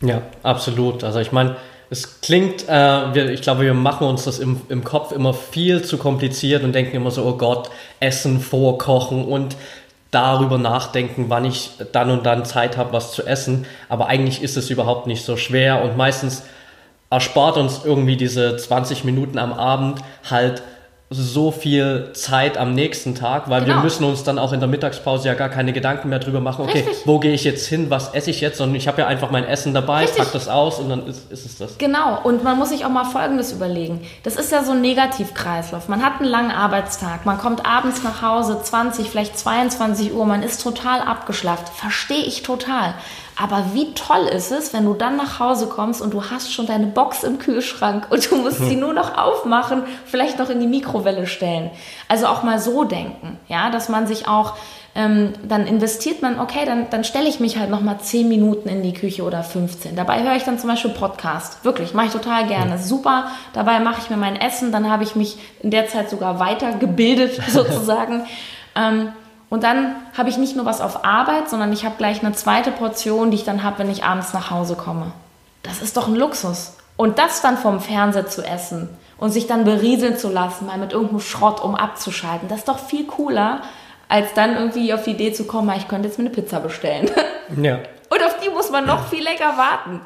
Ja, 0.00 0.22
absolut. 0.42 1.04
Also 1.04 1.18
ich 1.18 1.30
meine, 1.30 1.56
es 1.90 2.22
klingt, 2.22 2.66
äh, 2.66 3.14
wir, 3.14 3.28
ich 3.28 3.42
glaube, 3.42 3.64
wir 3.64 3.74
machen 3.74 4.06
uns 4.06 4.24
das 4.24 4.38
im, 4.38 4.62
im 4.70 4.84
Kopf 4.84 5.12
immer 5.12 5.34
viel 5.34 5.82
zu 5.82 5.98
kompliziert 5.98 6.64
und 6.64 6.72
denken 6.72 6.96
immer 6.96 7.10
so, 7.10 7.24
oh 7.24 7.36
Gott, 7.36 7.68
Essen 8.00 8.40
vorkochen 8.40 9.26
und 9.26 9.54
darüber 10.14 10.58
nachdenken, 10.58 11.26
wann 11.28 11.44
ich 11.44 11.72
dann 11.92 12.10
und 12.10 12.24
dann 12.24 12.44
Zeit 12.44 12.76
habe, 12.76 12.92
was 12.92 13.12
zu 13.12 13.26
essen. 13.26 13.66
Aber 13.88 14.06
eigentlich 14.06 14.42
ist 14.42 14.56
es 14.56 14.70
überhaupt 14.70 15.06
nicht 15.06 15.24
so 15.24 15.36
schwer 15.36 15.82
und 15.82 15.96
meistens 15.96 16.44
erspart 17.10 17.56
uns 17.56 17.82
irgendwie 17.84 18.16
diese 18.16 18.56
20 18.56 19.04
Minuten 19.04 19.38
am 19.38 19.52
Abend 19.52 20.00
halt 20.28 20.62
so 21.14 21.50
viel 21.50 22.10
Zeit 22.12 22.58
am 22.58 22.74
nächsten 22.74 23.14
Tag, 23.14 23.48
weil 23.48 23.62
genau. 23.62 23.76
wir 23.76 23.82
müssen 23.82 24.04
uns 24.04 24.24
dann 24.24 24.38
auch 24.38 24.52
in 24.52 24.60
der 24.60 24.68
Mittagspause 24.68 25.28
ja 25.28 25.34
gar 25.34 25.48
keine 25.48 25.72
Gedanken 25.72 26.08
mehr 26.08 26.18
drüber 26.18 26.40
machen, 26.40 26.64
okay, 26.64 26.78
Richtig. 26.78 27.06
wo 27.06 27.18
gehe 27.18 27.32
ich 27.32 27.44
jetzt 27.44 27.66
hin, 27.66 27.90
was 27.90 28.14
esse 28.14 28.30
ich 28.30 28.40
jetzt, 28.40 28.58
sondern 28.58 28.76
ich 28.76 28.88
habe 28.88 29.02
ja 29.02 29.06
einfach 29.06 29.30
mein 29.30 29.44
Essen 29.44 29.74
dabei, 29.74 30.02
Richtig. 30.02 30.18
pack 30.18 30.32
das 30.32 30.48
aus 30.48 30.78
und 30.78 30.88
dann 30.88 31.06
ist, 31.06 31.30
ist, 31.30 31.46
es 31.46 31.58
das. 31.58 31.78
Genau, 31.78 32.20
und 32.22 32.42
man 32.42 32.58
muss 32.58 32.70
sich 32.70 32.84
auch 32.84 32.90
mal 32.90 33.04
Folgendes 33.04 33.52
überlegen. 33.52 34.00
Das 34.22 34.36
ist 34.36 34.50
ja 34.50 34.64
so 34.64 34.72
ein 34.72 34.80
Negativkreislauf. 34.80 35.88
Man 35.88 36.04
hat 36.04 36.20
einen 36.20 36.28
langen 36.28 36.50
Arbeitstag, 36.50 37.24
man 37.24 37.38
kommt 37.38 37.64
abends 37.64 38.02
nach 38.02 38.22
Hause, 38.22 38.58
20, 38.62 39.08
vielleicht 39.08 39.38
22 39.38 40.12
Uhr, 40.12 40.26
man 40.26 40.42
ist 40.42 40.62
total 40.62 41.00
abgeschlafft. 41.00 41.68
Verstehe 41.68 42.24
ich 42.24 42.42
total. 42.42 42.94
Aber 43.36 43.64
wie 43.72 43.92
toll 43.94 44.26
ist 44.26 44.52
es, 44.52 44.72
wenn 44.72 44.84
du 44.84 44.94
dann 44.94 45.16
nach 45.16 45.40
Hause 45.40 45.66
kommst 45.66 46.00
und 46.00 46.14
du 46.14 46.30
hast 46.30 46.52
schon 46.52 46.66
deine 46.66 46.86
Box 46.86 47.24
im 47.24 47.38
Kühlschrank 47.38 48.06
und 48.10 48.30
du 48.30 48.36
musst 48.36 48.58
sie 48.58 48.76
nur 48.76 48.92
noch 48.92 49.18
aufmachen, 49.18 49.82
vielleicht 50.04 50.38
noch 50.38 50.50
in 50.50 50.60
die 50.60 50.66
Mikrowelle 50.66 51.26
stellen. 51.26 51.70
Also 52.08 52.26
auch 52.26 52.42
mal 52.42 52.58
so 52.58 52.84
denken, 52.84 53.38
ja, 53.48 53.70
dass 53.70 53.88
man 53.88 54.06
sich 54.06 54.28
auch 54.28 54.54
ähm, 54.96 55.32
dann 55.48 55.66
investiert 55.66 56.22
man, 56.22 56.38
okay, 56.38 56.64
dann, 56.64 56.88
dann 56.90 57.02
stelle 57.02 57.28
ich 57.28 57.40
mich 57.40 57.58
halt 57.58 57.68
noch 57.68 57.80
mal 57.80 57.98
10 57.98 58.28
Minuten 58.28 58.68
in 58.68 58.82
die 58.82 58.92
Küche 58.92 59.24
oder 59.24 59.42
15. 59.42 59.96
Dabei 59.96 60.22
höre 60.22 60.36
ich 60.36 60.44
dann 60.44 60.58
zum 60.58 60.70
Beispiel 60.70 60.92
Podcast. 60.92 61.64
Wirklich, 61.64 61.94
mache 61.94 62.06
ich 62.06 62.12
total 62.12 62.46
gerne. 62.46 62.78
Super. 62.78 63.26
Dabei 63.54 63.80
mache 63.80 64.00
ich 64.00 64.10
mir 64.10 64.16
mein 64.16 64.36
Essen. 64.36 64.70
Dann 64.70 64.88
habe 64.88 65.02
ich 65.02 65.16
mich 65.16 65.36
in 65.62 65.72
der 65.72 65.88
Zeit 65.88 66.10
sogar 66.10 66.38
weitergebildet 66.38 67.40
sozusagen. 67.48 68.24
ähm, 68.76 69.08
und 69.50 69.62
dann 69.62 69.94
habe 70.16 70.28
ich 70.28 70.38
nicht 70.38 70.56
nur 70.56 70.64
was 70.64 70.80
auf 70.80 71.04
Arbeit, 71.04 71.48
sondern 71.48 71.72
ich 71.72 71.84
habe 71.84 71.96
gleich 71.96 72.22
eine 72.24 72.34
zweite 72.34 72.70
Portion, 72.70 73.30
die 73.30 73.36
ich 73.36 73.44
dann 73.44 73.62
habe, 73.62 73.78
wenn 73.78 73.90
ich 73.90 74.04
abends 74.04 74.32
nach 74.32 74.50
Hause 74.50 74.74
komme. 74.74 75.12
Das 75.62 75.80
ist 75.80 75.96
doch 75.96 76.08
ein 76.08 76.16
Luxus. 76.16 76.76
Und 76.96 77.18
das 77.18 77.40
dann 77.40 77.56
vom 77.58 77.80
Fernseher 77.80 78.28
zu 78.28 78.42
essen 78.42 78.88
und 79.18 79.30
sich 79.30 79.46
dann 79.46 79.64
berieseln 79.64 80.16
zu 80.16 80.28
lassen, 80.28 80.66
mal 80.66 80.78
mit 80.78 80.92
irgendeinem 80.92 81.20
Schrott, 81.20 81.62
um 81.62 81.74
abzuschalten, 81.74 82.48
das 82.48 82.60
ist 82.60 82.68
doch 82.68 82.78
viel 82.78 83.06
cooler, 83.06 83.62
als 84.08 84.32
dann 84.34 84.56
irgendwie 84.56 84.92
auf 84.92 85.04
die 85.04 85.10
Idee 85.10 85.32
zu 85.32 85.44
kommen, 85.44 85.74
ich 85.76 85.88
könnte 85.88 86.08
jetzt 86.08 86.18
mir 86.18 86.26
eine 86.26 86.34
Pizza 86.34 86.60
bestellen. 86.60 87.10
Ja. 87.60 87.80
Und 88.08 88.24
auf 88.24 88.38
die 88.42 88.48
muss 88.48 88.70
man 88.70 88.86
noch 88.86 89.08
viel 89.08 89.22
länger 89.22 89.58
warten. 89.58 90.00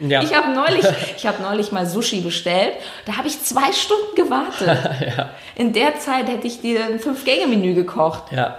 Ja. 0.00 0.22
Ich 0.22 0.34
habe 0.34 0.52
neulich, 0.52 0.84
hab 1.24 1.40
neulich 1.40 1.70
mal 1.70 1.86
Sushi 1.86 2.20
bestellt. 2.20 2.72
Da 3.06 3.16
habe 3.16 3.28
ich 3.28 3.40
zwei 3.42 3.72
Stunden 3.72 4.16
gewartet. 4.16 4.66
ja. 5.16 5.30
In 5.54 5.72
der 5.72 6.00
Zeit 6.00 6.28
hätte 6.28 6.48
ich 6.48 6.60
dir 6.60 6.84
ein 6.84 6.98
Fünf-Gänge-Menü 6.98 7.74
gekocht. 7.74 8.32
Ja. 8.32 8.56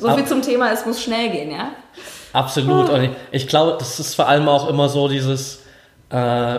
So 0.00 0.14
viel 0.14 0.24
zum 0.24 0.42
Thema, 0.42 0.72
es 0.72 0.84
muss 0.86 1.02
schnell 1.02 1.30
gehen, 1.30 1.50
ja? 1.50 1.70
Absolut. 2.32 2.90
Und 2.90 3.04
ich, 3.04 3.10
ich 3.30 3.48
glaube, 3.48 3.76
das 3.78 3.98
ist 3.98 4.14
vor 4.14 4.28
allem 4.28 4.48
auch 4.48 4.68
immer 4.68 4.88
so 4.88 5.08
dieses, 5.08 5.62
äh, 6.10 6.58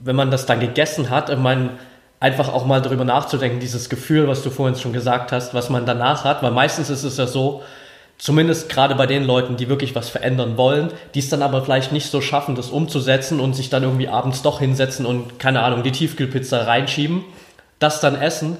wenn 0.00 0.16
man 0.16 0.30
das 0.30 0.46
dann 0.46 0.60
gegessen 0.60 1.10
hat, 1.10 1.30
ich 1.30 1.38
meine, 1.38 1.70
einfach 2.20 2.52
auch 2.52 2.66
mal 2.66 2.82
darüber 2.82 3.04
nachzudenken, 3.04 3.60
dieses 3.60 3.88
Gefühl, 3.88 4.28
was 4.28 4.42
du 4.42 4.50
vorhin 4.50 4.76
schon 4.76 4.92
gesagt 4.92 5.32
hast, 5.32 5.54
was 5.54 5.70
man 5.70 5.86
danach 5.86 6.24
hat, 6.24 6.42
weil 6.42 6.50
meistens 6.50 6.90
ist 6.90 7.04
es 7.04 7.16
ja 7.16 7.26
so, 7.26 7.62
zumindest 8.18 8.68
gerade 8.68 8.96
bei 8.96 9.06
den 9.06 9.24
Leuten, 9.24 9.56
die 9.56 9.68
wirklich 9.68 9.94
was 9.94 10.08
verändern 10.08 10.56
wollen, 10.56 10.92
die 11.14 11.20
es 11.20 11.28
dann 11.28 11.42
aber 11.42 11.62
vielleicht 11.62 11.92
nicht 11.92 12.10
so 12.10 12.20
schaffen, 12.20 12.56
das 12.56 12.70
umzusetzen 12.70 13.38
und 13.38 13.54
sich 13.54 13.70
dann 13.70 13.84
irgendwie 13.84 14.08
abends 14.08 14.42
doch 14.42 14.58
hinsetzen 14.58 15.06
und, 15.06 15.38
keine 15.38 15.62
Ahnung, 15.62 15.84
die 15.84 15.92
Tiefkühlpizza 15.92 16.62
reinschieben, 16.62 17.24
das 17.78 18.00
dann 18.00 18.20
essen, 18.20 18.58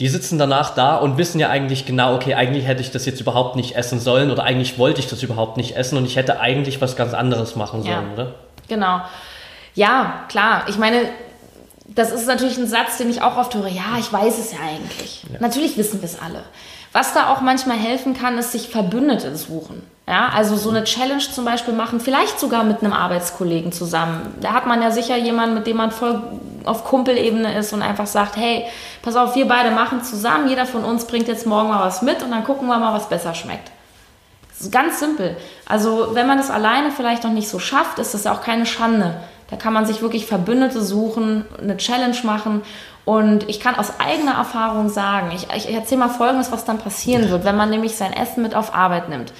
die 0.00 0.08
sitzen 0.08 0.38
danach 0.38 0.74
da 0.74 0.96
und 0.96 1.18
wissen 1.18 1.38
ja 1.38 1.50
eigentlich 1.50 1.86
genau, 1.86 2.14
okay, 2.16 2.34
eigentlich 2.34 2.66
hätte 2.66 2.80
ich 2.80 2.90
das 2.90 3.06
jetzt 3.06 3.20
überhaupt 3.20 3.54
nicht 3.54 3.76
essen 3.76 4.00
sollen 4.00 4.30
oder 4.30 4.42
eigentlich 4.42 4.78
wollte 4.78 5.00
ich 5.00 5.06
das 5.06 5.22
überhaupt 5.22 5.56
nicht 5.56 5.76
essen 5.76 5.96
und 5.96 6.04
ich 6.04 6.16
hätte 6.16 6.40
eigentlich 6.40 6.80
was 6.80 6.96
ganz 6.96 7.14
anderes 7.14 7.54
machen 7.54 7.82
sollen, 7.82 8.08
ja, 8.08 8.12
oder? 8.12 8.34
Genau. 8.68 9.00
Ja, 9.74 10.24
klar. 10.28 10.64
Ich 10.68 10.78
meine, 10.78 11.08
das 11.86 12.12
ist 12.12 12.26
natürlich 12.26 12.58
ein 12.58 12.66
Satz, 12.66 12.98
den 12.98 13.10
ich 13.10 13.22
auch 13.22 13.36
oft 13.36 13.54
höre. 13.54 13.68
Ja, 13.68 13.98
ich 13.98 14.12
weiß 14.12 14.38
es 14.38 14.52
ja 14.52 14.58
eigentlich. 14.58 15.24
Ja. 15.32 15.38
Natürlich 15.40 15.76
wissen 15.76 16.00
wir 16.00 16.08
es 16.08 16.18
alle. 16.20 16.42
Was 16.94 17.12
da 17.12 17.32
auch 17.32 17.40
manchmal 17.40 17.76
helfen 17.76 18.14
kann, 18.14 18.38
ist 18.38 18.52
sich 18.52 18.68
Verbündete 18.68 19.36
suchen. 19.36 19.82
Ja, 20.06 20.28
also 20.32 20.54
so 20.54 20.70
eine 20.70 20.84
Challenge 20.84 21.18
zum 21.18 21.44
Beispiel 21.44 21.74
machen, 21.74 21.98
vielleicht 21.98 22.38
sogar 22.38 22.62
mit 22.62 22.84
einem 22.84 22.92
Arbeitskollegen 22.92 23.72
zusammen. 23.72 24.32
Da 24.40 24.52
hat 24.52 24.66
man 24.66 24.80
ja 24.80 24.92
sicher 24.92 25.16
jemanden, 25.16 25.56
mit 25.56 25.66
dem 25.66 25.78
man 25.78 25.90
voll 25.90 26.22
auf 26.64 26.84
Kumpelebene 26.84 27.58
ist 27.58 27.72
und 27.72 27.82
einfach 27.82 28.06
sagt, 28.06 28.36
hey, 28.36 28.66
pass 29.02 29.16
auf, 29.16 29.34
wir 29.34 29.48
beide 29.48 29.72
machen 29.72 30.04
zusammen, 30.04 30.48
jeder 30.48 30.66
von 30.66 30.84
uns 30.84 31.06
bringt 31.06 31.26
jetzt 31.26 31.48
morgen 31.48 31.68
mal 31.68 31.84
was 31.84 32.00
mit 32.02 32.22
und 32.22 32.30
dann 32.30 32.44
gucken 32.44 32.68
wir 32.68 32.78
mal, 32.78 32.94
was 32.94 33.08
besser 33.08 33.34
schmeckt. 33.34 33.72
Ganz 34.70 35.00
simpel. 35.00 35.36
Also 35.66 36.10
wenn 36.12 36.28
man 36.28 36.38
das 36.38 36.50
alleine 36.50 36.92
vielleicht 36.92 37.24
noch 37.24 37.32
nicht 37.32 37.48
so 37.48 37.58
schafft, 37.58 37.98
ist 37.98 38.14
das 38.14 38.22
ja 38.22 38.32
auch 38.32 38.40
keine 38.40 38.66
Schande. 38.66 39.16
Da 39.50 39.56
kann 39.56 39.72
man 39.72 39.84
sich 39.84 40.00
wirklich 40.00 40.26
Verbündete 40.26 40.80
suchen, 40.80 41.44
eine 41.60 41.76
Challenge 41.76 42.16
machen 42.22 42.62
und 43.04 43.48
ich 43.48 43.60
kann 43.60 43.74
aus 43.74 44.00
eigener 44.00 44.32
Erfahrung 44.32 44.88
sagen, 44.88 45.30
ich, 45.34 45.48
ich 45.50 45.74
erzähle 45.74 46.00
mal 46.00 46.08
Folgendes, 46.08 46.52
was 46.52 46.64
dann 46.64 46.78
passieren 46.78 47.28
wird, 47.30 47.44
wenn 47.44 47.56
man 47.56 47.70
nämlich 47.70 47.96
sein 47.96 48.12
Essen 48.12 48.42
mit 48.42 48.54
auf 48.54 48.74
Arbeit 48.74 49.08
nimmt. 49.08 49.32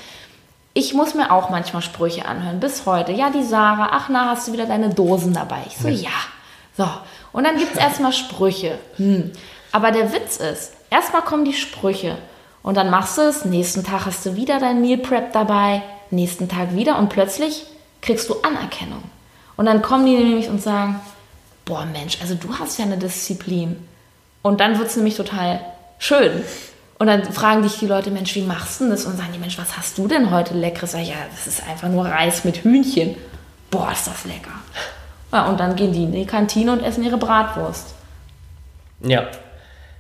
Ich 0.75 0.93
muss 0.93 1.15
mir 1.15 1.31
auch 1.31 1.51
manchmal 1.51 1.83
Sprüche 1.83 2.27
anhören, 2.27 2.61
bis 2.61 2.85
heute. 2.85 3.13
Ja, 3.13 3.31
die 3.31 3.45
Sarah, 3.45 3.91
ach 3.93 4.09
na, 4.11 4.31
hast 4.31 4.49
du 4.49 4.53
wieder 4.53 4.67
deine 4.67 4.91
Dosen 4.91 5.33
dabei? 5.33 5.61
Ich 5.67 5.79
so, 5.79 5.89
ja. 5.89 6.11
So, 6.77 6.89
und 7.33 7.45
dann 7.45 7.57
gibt 7.57 7.73
es 7.73 7.79
erstmal 7.79 8.13
Sprüche. 8.13 8.79
Hm. 8.97 9.31
Aber 9.73 9.93
der 9.93 10.13
Witz 10.13 10.37
ist, 10.37 10.73
erstmal 10.91 11.23
kommen 11.23 11.45
die 11.45 11.55
Sprüche 11.55 12.19
und 12.63 12.77
dann 12.77 12.91
machst 12.91 13.19
du 13.19 13.23
es, 13.23 13.45
nächsten 13.45 13.85
Tag 13.85 14.07
hast 14.07 14.27
du 14.27 14.37
wieder 14.37 14.59
dein 14.59 14.81
Meal 14.81 14.99
Prep 14.99 15.33
dabei, 15.33 15.83
nächsten 16.11 16.49
Tag 16.49 16.75
wieder 16.75 16.99
und 16.99 17.09
plötzlich 17.09 17.67
kriegst 18.03 18.29
du 18.29 18.41
Anerkennung. 18.43 19.03
Und 19.57 19.67
dann 19.67 19.81
kommen 19.81 20.07
die 20.07 20.17
nämlich 20.17 20.49
und 20.49 20.63
sagen, 20.63 21.01
boah 21.65 21.85
Mensch, 21.87 22.19
also 22.21 22.35
du 22.35 22.59
hast 22.59 22.79
ja 22.79 22.85
eine 22.85 22.99
Disziplin. 22.99 23.77
Und 24.43 24.61
dann 24.61 24.79
wird 24.79 24.89
es 24.89 24.97
nämlich 24.97 25.17
total 25.17 25.61
schön. 25.99 26.43
Und 26.99 27.07
dann 27.07 27.25
fragen 27.25 27.63
dich 27.63 27.79
die 27.79 27.87
Leute, 27.87 28.11
Mensch, 28.11 28.35
wie 28.35 28.43
machst 28.43 28.81
du 28.81 28.89
das? 28.89 29.05
Und 29.05 29.17
sagen 29.17 29.31
die, 29.33 29.39
Mensch, 29.39 29.59
was 29.59 29.77
hast 29.77 29.99
du 29.99 30.07
denn 30.07 30.31
heute 30.31 30.55
Leckeres? 30.55 30.93
Sag 30.93 31.03
ich, 31.03 31.09
ja, 31.09 31.17
das 31.31 31.47
ist 31.47 31.67
einfach 31.67 31.89
nur 31.89 32.05
Reis 32.05 32.45
mit 32.45 32.63
Hühnchen. 32.63 33.17
Boah, 33.71 33.91
ist 33.91 34.07
das 34.07 34.25
lecker. 34.25 34.53
Ja, 35.33 35.47
und 35.47 35.59
dann 35.59 35.75
gehen 35.75 35.93
die 35.93 36.05
in 36.05 36.13
die 36.13 36.27
Kantine 36.27 36.73
und 36.73 36.83
essen 36.83 37.03
ihre 37.03 37.17
Bratwurst. 37.17 37.95
Ja. 39.01 39.25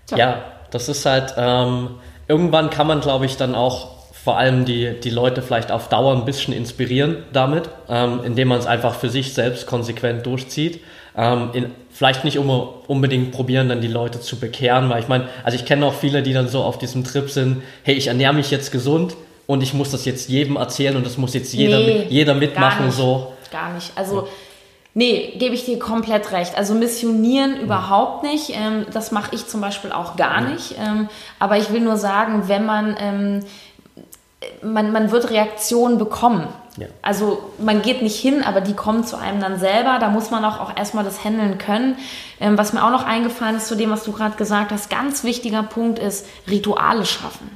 So. 0.06 0.16
Ja, 0.16 0.44
das 0.70 0.88
ist 0.88 1.04
halt, 1.06 1.34
ähm, 1.36 1.96
irgendwann 2.28 2.70
kann 2.70 2.86
man, 2.86 3.00
glaube 3.00 3.26
ich, 3.26 3.36
dann 3.36 3.54
auch 3.54 3.94
vor 4.12 4.38
allem 4.38 4.64
die, 4.64 4.98
die 5.00 5.10
Leute 5.10 5.42
vielleicht 5.42 5.70
auf 5.70 5.88
Dauer 5.88 6.14
ein 6.14 6.24
bisschen 6.24 6.54
inspirieren 6.54 7.24
damit, 7.32 7.68
ähm, 7.88 8.20
indem 8.24 8.48
man 8.48 8.58
es 8.58 8.66
einfach 8.66 8.94
für 8.94 9.10
sich 9.10 9.34
selbst 9.34 9.66
konsequent 9.66 10.24
durchzieht. 10.24 10.82
Ähm, 11.16 11.50
in, 11.52 11.70
vielleicht 11.90 12.24
nicht 12.24 12.38
um, 12.38 12.50
unbedingt 12.88 13.32
probieren, 13.32 13.68
dann 13.68 13.80
die 13.80 13.88
Leute 13.88 14.20
zu 14.20 14.38
bekehren, 14.38 14.88
weil 14.90 15.00
ich 15.00 15.08
meine, 15.08 15.28
also 15.44 15.56
ich 15.56 15.64
kenne 15.64 15.86
auch 15.86 15.94
viele, 15.94 16.22
die 16.22 16.32
dann 16.32 16.48
so 16.48 16.62
auf 16.62 16.78
diesem 16.78 17.04
Trip 17.04 17.30
sind, 17.30 17.62
hey, 17.84 17.94
ich 17.94 18.08
ernähre 18.08 18.34
mich 18.34 18.50
jetzt 18.50 18.72
gesund 18.72 19.16
und 19.46 19.62
ich 19.62 19.74
muss 19.74 19.90
das 19.90 20.04
jetzt 20.04 20.28
jedem 20.28 20.56
erzählen 20.56 20.96
und 20.96 21.06
das 21.06 21.16
muss 21.16 21.34
jetzt 21.34 21.52
jeder, 21.52 21.78
nee, 21.78 22.06
jeder 22.08 22.34
mitmachen. 22.34 22.78
Gar 22.78 22.86
nicht, 22.86 22.96
so. 22.96 23.32
Gar 23.50 23.74
nicht. 23.74 23.92
Also 23.94 24.26
Nee, 24.96 25.34
gebe 25.38 25.56
ich 25.56 25.64
dir 25.64 25.80
komplett 25.80 26.30
recht. 26.30 26.56
Also 26.56 26.72
missionieren 26.74 27.56
mhm. 27.56 27.64
überhaupt 27.64 28.22
nicht. 28.22 28.50
Ähm, 28.50 28.86
das 28.92 29.10
mache 29.10 29.34
ich 29.34 29.46
zum 29.48 29.60
Beispiel 29.60 29.90
auch 29.90 30.14
gar 30.14 30.40
mhm. 30.40 30.52
nicht. 30.52 30.76
Ähm, 30.78 31.08
aber 31.40 31.58
ich 31.58 31.72
will 31.72 31.80
nur 31.80 31.96
sagen, 31.96 32.44
wenn 32.46 32.64
man, 32.64 32.96
ähm, 33.00 33.40
man, 34.62 34.92
man 34.92 35.10
wird 35.10 35.30
Reaktionen 35.30 35.98
bekommen. 35.98 36.48
Ja. 36.76 36.86
Also 37.02 37.50
man 37.58 37.82
geht 37.82 38.02
nicht 38.02 38.18
hin, 38.18 38.42
aber 38.42 38.60
die 38.60 38.74
kommen 38.74 39.04
zu 39.04 39.16
einem 39.16 39.40
dann 39.40 39.58
selber. 39.58 39.98
Da 40.00 40.08
muss 40.08 40.30
man 40.30 40.44
auch, 40.44 40.60
auch 40.60 40.76
erstmal 40.76 41.04
das 41.04 41.24
handeln 41.24 41.58
können. 41.58 41.96
Ähm, 42.40 42.58
was 42.58 42.72
mir 42.72 42.84
auch 42.84 42.90
noch 42.90 43.04
eingefallen 43.04 43.56
ist 43.56 43.68
zu 43.68 43.76
dem, 43.76 43.90
was 43.90 44.04
du 44.04 44.12
gerade 44.12 44.36
gesagt 44.36 44.72
hast, 44.72 44.90
ganz 44.90 45.22
wichtiger 45.22 45.62
Punkt 45.62 45.98
ist 45.98 46.26
Rituale 46.48 47.06
schaffen. 47.06 47.50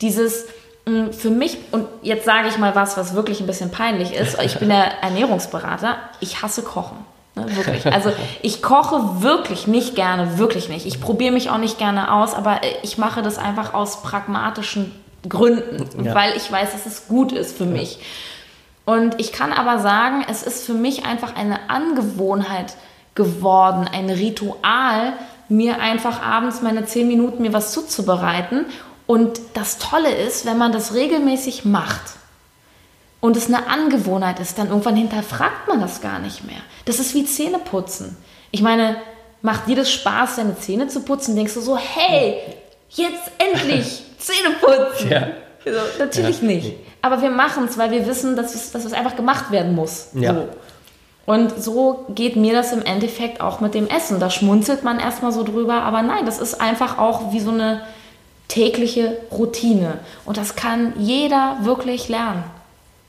Dieses 0.00 0.46
mh, 0.86 1.12
für 1.12 1.30
mich, 1.30 1.58
und 1.72 1.86
jetzt 2.02 2.24
sage 2.24 2.48
ich 2.48 2.56
mal 2.56 2.74
was, 2.74 2.96
was 2.96 3.14
wirklich 3.14 3.40
ein 3.40 3.46
bisschen 3.46 3.70
peinlich 3.70 4.12
ist, 4.14 4.40
ich 4.42 4.58
bin 4.58 4.70
der 4.70 4.84
Ernährungsberater, 5.02 5.96
ich 6.20 6.42
hasse 6.42 6.62
Kochen. 6.62 6.96
Ne, 7.34 7.56
wirklich. 7.56 7.86
Also 7.92 8.12
ich 8.42 8.62
koche 8.62 9.22
wirklich 9.22 9.66
nicht 9.66 9.94
gerne, 9.94 10.38
wirklich 10.38 10.68
nicht. 10.68 10.86
Ich 10.86 11.00
probiere 11.00 11.32
mich 11.32 11.50
auch 11.50 11.58
nicht 11.58 11.78
gerne 11.78 12.12
aus, 12.12 12.34
aber 12.34 12.62
äh, 12.64 12.72
ich 12.82 12.98
mache 12.98 13.22
das 13.22 13.38
einfach 13.38 13.74
aus 13.74 14.02
pragmatischen 14.02 14.92
Gründen, 15.28 16.04
Ja. 16.04 16.14
weil 16.14 16.36
ich 16.36 16.50
weiß, 16.50 16.72
dass 16.72 16.86
es 16.86 17.08
gut 17.08 17.32
ist 17.32 17.56
für 17.56 17.66
mich. 17.66 17.98
Und 18.84 19.20
ich 19.20 19.32
kann 19.32 19.52
aber 19.52 19.78
sagen, 19.80 20.24
es 20.28 20.42
ist 20.42 20.64
für 20.64 20.72
mich 20.74 21.04
einfach 21.04 21.36
eine 21.36 21.68
Angewohnheit 21.70 22.74
geworden, 23.14 23.88
ein 23.92 24.08
Ritual, 24.10 25.12
mir 25.48 25.80
einfach 25.80 26.22
abends 26.22 26.62
meine 26.62 26.86
zehn 26.86 27.06
Minuten 27.08 27.42
mir 27.42 27.52
was 27.52 27.72
zuzubereiten. 27.72 28.66
Und 29.06 29.40
das 29.54 29.78
Tolle 29.78 30.10
ist, 30.14 30.46
wenn 30.46 30.56
man 30.58 30.72
das 30.72 30.94
regelmäßig 30.94 31.64
macht 31.64 32.00
und 33.20 33.36
es 33.36 33.48
eine 33.48 33.66
Angewohnheit 33.68 34.38
ist, 34.40 34.58
dann 34.58 34.68
irgendwann 34.68 34.96
hinterfragt 34.96 35.68
man 35.68 35.80
das 35.80 36.00
gar 36.00 36.18
nicht 36.20 36.44
mehr. 36.44 36.60
Das 36.84 36.98
ist 37.00 37.14
wie 37.14 37.24
Zähneputzen. 37.24 38.16
Ich 38.52 38.62
meine, 38.62 38.96
macht 39.42 39.66
dir 39.66 39.76
das 39.76 39.90
Spaß, 39.90 40.36
deine 40.36 40.56
Zähne 40.58 40.86
zu 40.88 41.00
putzen? 41.00 41.34
Denkst 41.36 41.54
du 41.54 41.60
so, 41.60 41.76
hey, 41.76 42.40
jetzt 42.88 43.30
endlich 43.38 44.04
Zähne 44.20 44.54
putzen? 44.60 45.10
Ja. 45.10 45.26
Also, 45.66 45.78
natürlich 45.98 46.40
Ja. 46.40 46.46
nicht. 46.46 46.72
Aber 47.02 47.20
wir 47.22 47.30
machen 47.30 47.64
es, 47.68 47.76
weil 47.78 47.90
wir 47.90 48.06
wissen, 48.06 48.36
dass 48.36 48.54
es, 48.54 48.72
dass 48.72 48.84
es 48.84 48.92
einfach 48.92 49.16
gemacht 49.16 49.50
werden 49.50 49.74
muss. 49.74 50.08
Ja. 50.14 50.34
So. 50.34 50.48
Und 51.26 51.62
so 51.62 52.06
geht 52.14 52.36
mir 52.36 52.52
das 52.54 52.72
im 52.72 52.82
Endeffekt 52.82 53.40
auch 53.40 53.60
mit 53.60 53.74
dem 53.74 53.86
Essen. 53.88 54.20
Da 54.20 54.30
schmunzelt 54.30 54.84
man 54.84 54.98
erstmal 54.98 55.32
so 55.32 55.44
drüber, 55.44 55.74
aber 55.82 56.02
nein, 56.02 56.24
das 56.26 56.38
ist 56.40 56.60
einfach 56.60 56.98
auch 56.98 57.32
wie 57.32 57.40
so 57.40 57.50
eine 57.50 57.82
tägliche 58.48 59.16
Routine. 59.30 59.98
Und 60.24 60.36
das 60.36 60.56
kann 60.56 60.92
jeder 60.98 61.58
wirklich 61.62 62.08
lernen. 62.08 62.42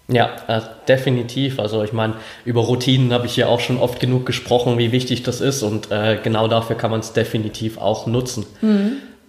Ja, 0.07 0.29
äh, 0.47 0.61
definitiv. 0.87 1.57
Also 1.59 1.83
ich 1.83 1.93
meine, 1.93 2.15
über 2.43 2.61
Routinen 2.61 3.13
habe 3.13 3.25
ich 3.27 3.37
ja 3.37 3.47
auch 3.47 3.61
schon 3.61 3.77
oft 3.79 3.99
genug 3.99 4.25
gesprochen, 4.25 4.77
wie 4.77 4.91
wichtig 4.91 5.23
das 5.23 5.39
ist 5.41 5.63
und 5.63 5.89
äh, 5.89 6.19
genau 6.21 6.47
dafür 6.49 6.75
kann 6.75 6.91
man 6.91 6.99
es 6.99 7.13
definitiv 7.13 7.77
auch 7.77 8.07
nutzen. 8.07 8.45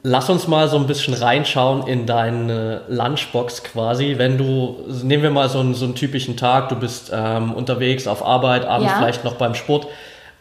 Lass 0.04 0.28
uns 0.28 0.48
mal 0.48 0.68
so 0.68 0.76
ein 0.78 0.88
bisschen 0.88 1.14
reinschauen 1.14 1.86
in 1.86 2.06
deine 2.06 2.82
Lunchbox 2.88 3.62
quasi. 3.62 4.14
Wenn 4.18 4.36
du, 4.36 4.84
nehmen 5.04 5.22
wir 5.22 5.30
mal 5.30 5.48
so 5.48 5.60
einen, 5.60 5.74
so 5.74 5.84
einen 5.84 5.94
typischen 5.94 6.36
Tag, 6.36 6.70
du 6.70 6.76
bist 6.76 7.12
ähm, 7.14 7.52
unterwegs 7.52 8.08
auf 8.08 8.24
Arbeit, 8.24 8.64
abends 8.64 8.90
Ja. 8.90 8.98
vielleicht 8.98 9.22
noch 9.24 9.34
beim 9.34 9.54
Sport. 9.54 9.86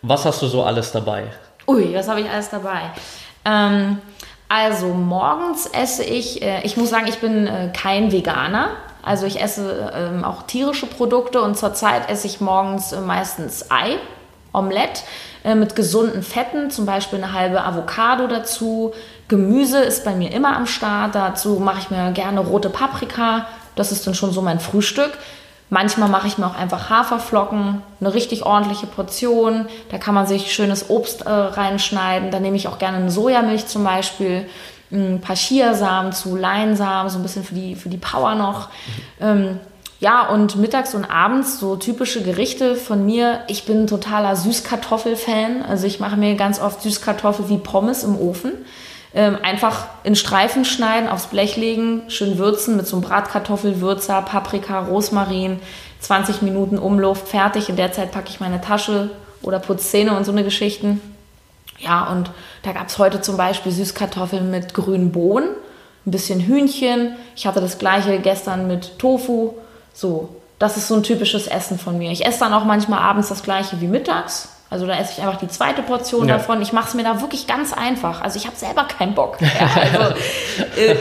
Was 0.01 0.25
hast 0.25 0.41
du 0.41 0.47
so 0.47 0.63
alles 0.63 0.91
dabei? 0.91 1.25
Ui, 1.67 1.93
was 1.93 2.07
habe 2.07 2.21
ich 2.21 2.29
alles 2.29 2.49
dabei? 2.49 2.89
Ähm, 3.45 3.99
also 4.49 4.87
morgens 4.87 5.67
esse 5.67 6.03
ich, 6.03 6.41
äh, 6.41 6.61
ich 6.63 6.75
muss 6.75 6.89
sagen, 6.89 7.05
ich 7.07 7.19
bin 7.19 7.45
äh, 7.45 7.71
kein 7.71 8.11
Veganer. 8.11 8.69
Also 9.03 9.27
ich 9.27 9.39
esse 9.41 9.91
ähm, 9.95 10.23
auch 10.23 10.43
tierische 10.43 10.87
Produkte 10.87 11.39
und 11.41 11.55
zurzeit 11.55 12.09
esse 12.09 12.25
ich 12.25 12.41
morgens 12.41 12.93
äh, 12.93 12.99
meistens 12.99 13.69
Ei, 13.69 13.97
Omelette 14.53 15.01
äh, 15.43 15.55
mit 15.55 15.75
gesunden 15.75 16.23
Fetten, 16.23 16.71
zum 16.71 16.85
Beispiel 16.85 17.23
eine 17.23 17.33
halbe 17.33 17.63
Avocado 17.63 18.27
dazu. 18.27 18.93
Gemüse 19.27 19.79
ist 19.79 20.05
bei 20.05 20.13
mir 20.13 20.31
immer 20.31 20.55
am 20.55 20.67
Start. 20.67 21.15
Dazu 21.15 21.59
mache 21.59 21.79
ich 21.79 21.89
mir 21.89 22.11
gerne 22.11 22.41
rote 22.41 22.69
Paprika. 22.69 23.47
Das 23.75 23.91
ist 23.91 24.05
dann 24.05 24.13
schon 24.13 24.31
so 24.31 24.41
mein 24.41 24.59
Frühstück. 24.59 25.17
Manchmal 25.69 26.09
mache 26.09 26.27
ich 26.27 26.37
mir 26.37 26.45
auch 26.45 26.57
einfach 26.57 26.89
Haferflocken, 26.89 27.81
eine 28.01 28.13
richtig 28.13 28.45
ordentliche 28.45 28.87
Portion. 28.87 29.67
Da 29.89 29.97
kann 29.97 30.13
man 30.13 30.27
sich 30.27 30.53
schönes 30.53 30.89
Obst 30.89 31.21
äh, 31.21 31.29
reinschneiden. 31.29 32.29
Da 32.29 32.41
nehme 32.41 32.57
ich 32.57 32.67
auch 32.67 32.77
gerne 32.77 32.97
eine 32.97 33.09
Sojamilch 33.09 33.67
zum 33.67 33.85
Beispiel, 33.85 34.45
ein 34.91 35.21
paar 35.21 35.37
Chiasamen 35.37 36.11
zu, 36.11 36.35
Leinsamen, 36.35 37.09
so 37.09 37.19
ein 37.19 37.23
bisschen 37.23 37.45
für 37.45 37.55
die, 37.55 37.75
für 37.75 37.87
die 37.87 37.97
Power 37.97 38.35
noch. 38.35 38.67
Ähm, 39.21 39.61
ja, 40.01 40.27
und 40.27 40.55
mittags 40.55 40.95
und 40.95 41.05
abends 41.05 41.59
so 41.59 41.75
typische 41.75 42.23
Gerichte 42.23 42.75
von 42.75 43.05
mir. 43.05 43.41
Ich 43.47 43.65
bin 43.65 43.83
ein 43.83 43.87
totaler 43.87 44.35
Süßkartoffel-Fan. 44.35 45.61
Also 45.61 45.85
ich 45.85 45.99
mache 45.99 46.17
mir 46.17 46.33
ganz 46.33 46.59
oft 46.59 46.81
Süßkartoffel 46.81 47.49
wie 47.49 47.59
Pommes 47.59 48.03
im 48.03 48.17
Ofen. 48.19 48.51
Ähm, 49.13 49.37
einfach 49.43 49.89
in 50.03 50.15
Streifen 50.15 50.65
schneiden, 50.65 51.07
aufs 51.07 51.27
Blech 51.27 51.55
legen, 51.55 52.01
schön 52.07 52.39
würzen 52.39 52.77
mit 52.77 52.87
so 52.87 52.95
einem 52.95 53.05
Bratkartoffelwürzer, 53.05 54.23
Paprika, 54.23 54.79
Rosmarin, 54.79 55.59
20 55.99 56.41
Minuten 56.41 56.79
Umluft, 56.79 57.27
fertig. 57.27 57.69
In 57.69 57.75
der 57.75 57.91
Zeit 57.91 58.11
packe 58.11 58.29
ich 58.29 58.39
meine 58.39 58.59
Tasche 58.59 59.11
oder 59.43 59.59
putze 59.59 59.85
Zähne 59.85 60.17
und 60.17 60.25
so 60.25 60.31
eine 60.31 60.43
Geschichten. 60.43 60.99
Ja, 61.77 62.07
und 62.07 62.31
da 62.63 62.71
gab 62.71 62.87
es 62.87 62.97
heute 62.97 63.21
zum 63.21 63.37
Beispiel 63.37 63.71
Süßkartoffeln 63.71 64.49
mit 64.49 64.73
grünen 64.73 65.11
Bohnen, 65.11 65.49
ein 66.07 66.11
bisschen 66.11 66.39
Hühnchen. 66.39 67.17
Ich 67.35 67.45
hatte 67.45 67.61
das 67.61 67.77
gleiche 67.77 68.17
gestern 68.17 68.65
mit 68.65 68.97
Tofu. 68.97 69.53
So, 69.93 70.29
das 70.59 70.77
ist 70.77 70.87
so 70.87 70.95
ein 70.95 71.03
typisches 71.03 71.47
Essen 71.47 71.79
von 71.79 71.97
mir. 71.97 72.11
Ich 72.11 72.25
esse 72.25 72.39
dann 72.39 72.53
auch 72.53 72.65
manchmal 72.65 72.99
abends 72.99 73.29
das 73.29 73.43
gleiche 73.43 73.81
wie 73.81 73.87
mittags. 73.87 74.49
Also 74.69 74.87
da 74.87 74.97
esse 74.97 75.13
ich 75.17 75.21
einfach 75.21 75.39
die 75.39 75.49
zweite 75.49 75.81
Portion 75.81 76.27
Ja. 76.29 76.37
davon. 76.37 76.61
Ich 76.61 76.71
mache 76.71 76.87
es 76.87 76.93
mir 76.93 77.03
da 77.03 77.19
wirklich 77.19 77.45
ganz 77.45 77.73
einfach. 77.73 78.21
Also 78.21 78.37
ich 78.37 78.45
habe 78.47 78.55
selber 78.55 78.85
keinen 78.85 79.15
Bock. 79.15 79.37
Ja, 79.41 79.69
also, 79.81 80.15
äh, 80.77 80.95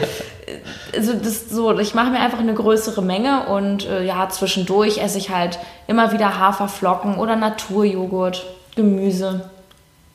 also 0.97 1.13
das 1.13 1.49
so, 1.51 1.79
ich 1.79 1.95
mache 1.95 2.11
mir 2.11 2.19
einfach 2.19 2.41
eine 2.41 2.55
größere 2.55 3.01
Menge 3.03 3.47
und 3.47 3.87
äh, 3.87 4.03
ja, 4.05 4.29
zwischendurch 4.29 4.99
esse 4.99 5.19
ich 5.19 5.31
halt 5.31 5.59
immer 5.87 6.11
wieder 6.11 6.39
Haferflocken 6.39 7.17
oder 7.19 7.37
Naturjoghurt, 7.37 8.45
Gemüse. 8.75 9.49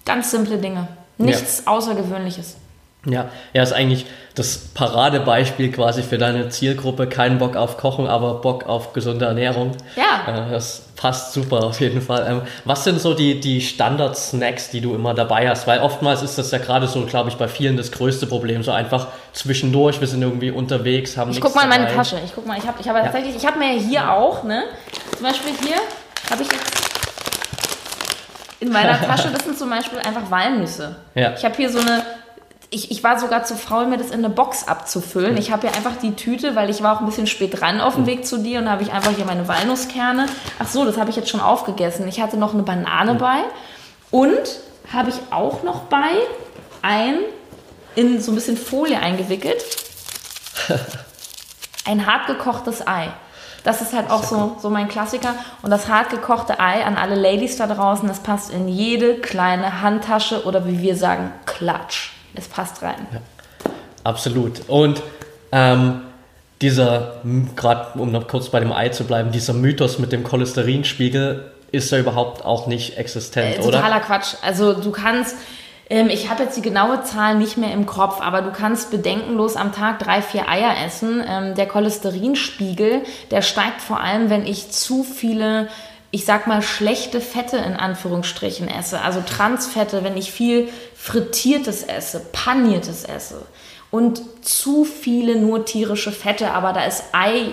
Ganz 0.06 0.32
simple 0.32 0.58
Dinge. 0.58 0.88
Nichts 1.18 1.66
Außergewöhnliches. 1.66 2.58
Ja, 3.06 3.30
ja, 3.54 3.64
ist 3.64 3.74
eigentlich 3.74 4.06
das 4.34 4.58
Paradebeispiel 4.74 5.72
quasi 5.72 6.04
für 6.04 6.18
deine 6.18 6.50
Zielgruppe. 6.50 7.08
Kein 7.08 7.38
Bock 7.38 7.56
auf 7.56 7.78
Kochen, 7.78 8.08
aber 8.08 8.36
Bock 8.42 8.66
auf 8.66 8.94
gesunde 8.94 9.26
Ernährung. 9.26 9.72
Ja. 9.96 10.48
Äh, 10.48 10.52
das 10.52 10.82
passt 10.96 11.34
super 11.34 11.64
auf 11.64 11.80
jeden 11.80 12.02
Fall. 12.02 12.26
Ähm, 12.28 12.42
was 12.66 12.84
sind 12.84 13.00
so 13.00 13.14
die, 13.14 13.40
die 13.40 13.62
Standard-Snacks, 13.62 14.72
die 14.72 14.82
du 14.82 14.96
immer 14.96 15.14
dabei 15.14 15.50
hast? 15.50 15.68
Weil 15.68 15.80
oftmals 15.80 16.22
ist 16.22 16.38
das 16.38 16.52
ja 16.52 16.58
gerade 16.58 16.88
so, 16.88 17.06
glaube 17.06 17.30
ich, 17.30 17.36
bei 17.36 17.48
vielen 17.48 17.78
das 17.78 17.92
größte 17.92 18.28
Problem. 18.28 18.64
So 18.64 18.72
einfach 18.72 19.08
zwischendurch, 19.34 20.02
wir 20.02 20.08
sind 20.08 20.22
irgendwie 20.22 20.52
unterwegs, 20.52 21.16
haben 21.16 21.32
Ich 21.32 21.38
nichts 21.38 21.46
guck 21.46 21.56
mal 21.56 21.64
in 21.64 21.70
meine 21.70 21.84
dabei. 21.84 21.96
Tasche. 21.96 22.18
Ich 22.26 22.34
guck 22.34 22.46
mal, 22.46 22.58
ich 22.58 22.66
habe 22.66 22.78
ich 22.82 22.90
hab 22.90 23.02
tatsächlich, 23.02 23.36
ich 23.36 23.46
habe 23.46 23.60
mir 23.60 23.74
hier 23.74 24.12
auch, 24.12 24.44
ne? 24.44 24.64
Zum 25.16 25.28
Beispiel 25.28 25.52
hier 25.64 25.78
habe 26.32 26.42
ich 26.42 26.52
jetzt 26.52 26.86
in 28.60 28.72
meiner 28.72 29.00
Tasche, 29.06 29.30
das 29.32 29.44
sind 29.44 29.58
zum 29.58 29.70
Beispiel 29.70 30.00
einfach 30.00 30.30
Walnüsse. 30.30 30.96
Ja. 31.14 31.34
Ich 31.34 31.46
habe 31.46 31.56
hier 31.56 31.70
so 31.70 31.80
eine, 31.80 32.04
ich, 32.76 32.92
ich 32.92 33.04
war 33.06 33.18
sogar 33.18 33.46
zu 33.46 33.56
faul, 33.56 33.86
mir 33.88 33.98
das 33.98 34.08
in 34.08 34.20
eine 34.20 34.30
Box 34.30 34.68
abzufüllen. 34.68 35.38
Ich 35.38 35.52
habe 35.52 35.68
hier 35.68 35.78
einfach 35.78 35.96
die 36.02 36.14
Tüte, 36.14 36.58
weil 36.58 36.70
ich 36.70 36.84
war 36.84 36.96
auch 36.96 37.00
ein 37.00 37.06
bisschen 37.06 37.26
spät 37.26 37.62
dran 37.62 37.80
auf 37.80 37.96
dem 37.96 38.06
Weg 38.06 38.28
zu 38.28 38.38
dir 38.38 38.60
und 38.60 38.66
da 38.66 38.72
habe 38.72 38.84
ich 38.84 38.92
einfach 38.92 39.12
hier 39.16 39.24
meine 39.24 39.48
Walnusskerne. 39.48 40.26
Ach 40.60 40.68
so, 40.68 40.84
das 40.84 40.98
habe 40.98 41.10
ich 41.10 41.16
jetzt 41.16 41.30
schon 41.30 41.40
aufgegessen. 41.40 42.06
Ich 42.08 42.20
hatte 42.20 42.36
noch 42.36 42.54
eine 42.54 42.64
Banane 42.64 43.16
bei 43.16 43.38
und 44.12 44.60
habe 44.92 45.10
ich 45.10 45.16
auch 45.32 45.64
noch 45.64 45.84
bei 45.84 46.12
ein 46.82 47.16
in 47.96 48.22
so 48.22 48.34
ein 48.34 48.36
bisschen 48.36 48.58
Folie 48.58 49.00
eingewickelt 49.00 49.64
ein 51.86 52.06
hartgekochtes 52.06 52.86
Ei. 52.86 53.08
Das 53.64 53.82
ist 53.82 53.94
halt 53.94 54.12
auch 54.12 54.24
so, 54.24 54.58
so 54.60 54.70
mein 54.70 54.90
Klassiker. 54.90 55.34
Und 55.62 55.72
das 55.72 55.88
hartgekochte 55.88 56.60
Ei 56.60 56.84
an 56.84 56.98
alle 56.98 57.16
Ladies 57.16 57.56
da 57.56 57.68
draußen, 57.68 58.08
das 58.08 58.20
passt 58.20 58.52
in 58.52 58.68
jede 58.68 59.16
kleine 59.16 59.82
Handtasche 59.82 60.46
oder 60.46 60.68
wie 60.68 60.82
wir 60.82 60.98
sagen, 60.98 61.32
Klatsch. 61.46 62.15
Es 62.36 62.48
passt 62.48 62.82
rein. 62.82 63.08
Absolut. 64.04 64.62
Und 64.68 65.02
ähm, 65.52 66.02
dieser, 66.62 67.22
gerade 67.56 68.00
um 68.00 68.12
noch 68.12 68.28
kurz 68.28 68.50
bei 68.50 68.60
dem 68.60 68.72
Ei 68.72 68.90
zu 68.90 69.04
bleiben, 69.06 69.32
dieser 69.32 69.54
Mythos 69.54 70.00
mit 70.00 70.12
dem 70.12 70.24
Cholesterinspiegel 70.24 71.52
ist 71.72 71.92
ja 71.92 71.98
überhaupt 72.00 72.46
auch 72.46 72.68
nicht 72.68 72.98
existent, 72.98 73.58
Äh, 73.58 73.62
oder? 73.62 73.80
totaler 73.80 74.00
Quatsch. 74.00 74.36
Also 74.42 74.74
du 74.74 74.92
kannst, 74.92 75.36
ähm, 75.90 76.10
ich 76.10 76.30
habe 76.30 76.44
jetzt 76.44 76.56
die 76.56 76.62
genaue 76.62 77.04
Zahl 77.04 77.36
nicht 77.36 77.58
mehr 77.58 77.74
im 77.74 77.86
Kopf, 77.86 78.22
aber 78.22 78.42
du 78.42 78.52
kannst 78.52 78.92
bedenkenlos 78.92 79.56
am 79.56 79.74
Tag 79.74 80.00
drei, 80.00 80.22
vier 80.22 80.48
Eier 80.48 80.74
essen. 80.86 81.24
Ähm, 81.28 81.56
der 81.56 81.68
Cholesterinspiegel, 81.68 83.02
der 83.32 83.42
steigt 83.42 83.82
vor 83.82 84.00
allem, 84.00 84.30
wenn 84.30 84.46
ich 84.46 84.72
zu 84.72 85.04
viele, 85.04 85.68
ich 86.16 86.24
sag 86.24 86.48
mal, 86.48 86.62
schlechte 86.62 87.20
Fette 87.20 87.58
in 87.58 87.74
Anführungsstrichen 87.74 88.70
esse. 88.70 89.02
Also 89.02 89.20
Transfette, 89.20 90.02
wenn 90.06 90.16
ich 90.16 90.32
viel 90.32 90.70
frittiertes 90.96 91.84
esse, 91.84 92.22
paniertes 92.32 93.04
esse. 93.04 93.42
Und 93.92 94.22
zu 94.42 94.86
viele 94.86 95.36
nur 95.36 95.66
tierische 95.66 96.14
Fette, 96.14 96.52
aber 96.52 96.72
da 96.72 96.86
ist 96.86 97.04
Ei 97.12 97.52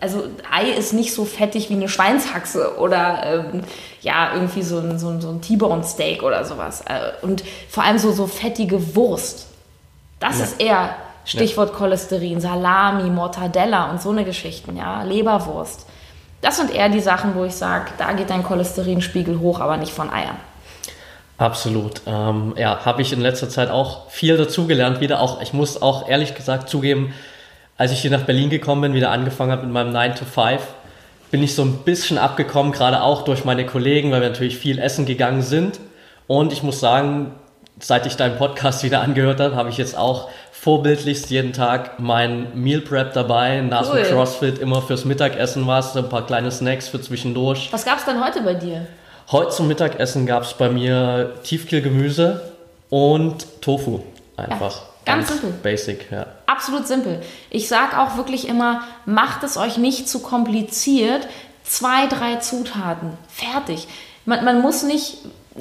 also 0.00 0.24
Ei 0.52 0.64
ist 0.72 0.92
nicht 0.92 1.14
so 1.14 1.24
fettig 1.24 1.70
wie 1.70 1.74
eine 1.74 1.88
Schweinshaxe 1.88 2.76
oder 2.78 3.22
ähm, 3.24 3.62
ja, 4.02 4.34
irgendwie 4.34 4.60
so 4.62 4.78
ein, 4.78 4.98
so 4.98 5.08
ein, 5.08 5.22
so 5.22 5.30
ein 5.30 5.40
T-Bone 5.40 5.82
Steak 5.82 6.22
oder 6.22 6.44
sowas. 6.44 6.82
Äh, 6.82 7.24
Und 7.24 7.42
vor 7.70 7.84
allem 7.84 7.98
so, 7.98 8.12
so 8.12 8.26
fettige 8.26 8.94
Wurst. 8.94 9.46
Das 10.20 10.38
Ja. 10.38 10.44
ist 10.44 10.60
eher 10.60 10.96
Stichwort 11.24 11.72
Cholesterin, 11.72 12.42
Salami, 12.42 13.08
Mortadella 13.08 13.90
und 13.90 14.02
so 14.02 14.10
eine 14.10 14.26
Geschichten, 14.26 14.76
ja, 14.76 15.02
Leberwurst. 15.02 15.86
Das 16.46 16.58
sind 16.58 16.72
eher 16.72 16.88
die 16.88 17.00
Sachen, 17.00 17.34
wo 17.34 17.44
ich 17.44 17.56
sage, 17.56 17.86
da 17.98 18.12
geht 18.12 18.30
dein 18.30 18.44
Cholesterinspiegel 18.44 19.40
hoch, 19.40 19.58
aber 19.58 19.78
nicht 19.78 19.90
von 19.90 20.10
Eiern. 20.12 20.36
Absolut. 21.38 22.02
Ähm, 22.06 22.54
ja, 22.56 22.84
habe 22.84 23.02
ich 23.02 23.12
in 23.12 23.20
letzter 23.20 23.48
Zeit 23.48 23.68
auch 23.68 24.08
viel 24.10 24.36
dazugelernt 24.36 25.00
wieder. 25.00 25.20
Auch 25.20 25.42
ich 25.42 25.52
muss 25.52 25.82
auch 25.82 26.08
ehrlich 26.08 26.36
gesagt 26.36 26.68
zugeben, 26.68 27.12
als 27.76 27.90
ich 27.90 27.98
hier 27.98 28.12
nach 28.12 28.22
Berlin 28.22 28.48
gekommen 28.48 28.82
bin, 28.82 28.94
wieder 28.94 29.10
angefangen 29.10 29.50
habe 29.50 29.64
mit 29.64 29.72
meinem 29.72 29.90
9 29.90 30.14
to 30.14 30.24
5, 30.24 30.62
bin 31.32 31.42
ich 31.42 31.56
so 31.56 31.62
ein 31.62 31.78
bisschen 31.78 32.16
abgekommen, 32.16 32.70
gerade 32.70 33.02
auch 33.02 33.22
durch 33.22 33.44
meine 33.44 33.66
Kollegen, 33.66 34.12
weil 34.12 34.20
wir 34.20 34.28
natürlich 34.28 34.56
viel 34.56 34.78
essen 34.78 35.04
gegangen 35.04 35.42
sind. 35.42 35.80
Und 36.28 36.52
ich 36.52 36.62
muss 36.62 36.78
sagen, 36.78 37.32
seit 37.78 38.06
ich 38.06 38.16
deinen 38.16 38.36
Podcast 38.38 38.82
wieder 38.82 39.00
angehört 39.00 39.40
habe, 39.40 39.56
habe 39.56 39.68
ich 39.68 39.76
jetzt 39.76 39.96
auch 39.96 40.30
vorbildlichst 40.52 41.30
jeden 41.30 41.52
Tag 41.52 42.00
mein 42.00 42.48
Meal 42.60 42.80
Prep 42.80 43.12
dabei. 43.12 43.60
Nach 43.60 43.88
cool. 43.90 44.02
dem 44.02 44.06
CrossFit 44.06 44.58
immer 44.58 44.82
fürs 44.82 45.04
Mittagessen 45.04 45.66
was, 45.66 45.96
ein 45.96 46.08
paar 46.08 46.26
kleine 46.26 46.50
Snacks 46.50 46.88
für 46.88 47.00
zwischendurch. 47.00 47.68
Was 47.72 47.84
gab 47.84 47.98
es 47.98 48.04
denn 48.04 48.24
heute 48.24 48.40
bei 48.40 48.54
dir? 48.54 48.86
Heute 49.30 49.50
zum 49.50 49.68
Mittagessen 49.68 50.24
gab 50.26 50.44
es 50.44 50.54
bei 50.54 50.68
mir 50.68 51.34
Tiefkühlgemüse 51.42 52.52
und 52.90 53.60
Tofu. 53.60 54.00
Einfach. 54.36 54.76
Ja, 54.76 55.14
ganz, 55.14 55.28
ganz 55.28 55.40
simpel. 55.40 55.58
Basic, 55.62 56.10
ja. 56.10 56.26
Absolut 56.46 56.86
simpel. 56.86 57.20
Ich 57.50 57.68
sage 57.68 58.00
auch 58.00 58.16
wirklich 58.16 58.48
immer, 58.48 58.82
macht 59.04 59.42
es 59.44 59.56
euch 59.56 59.78
nicht 59.78 60.08
zu 60.08 60.20
kompliziert. 60.20 61.26
Zwei, 61.64 62.06
drei 62.06 62.36
Zutaten. 62.36 63.12
Fertig. 63.28 63.88
Man, 64.24 64.44
man 64.44 64.62
muss 64.62 64.84
nicht 64.84 65.18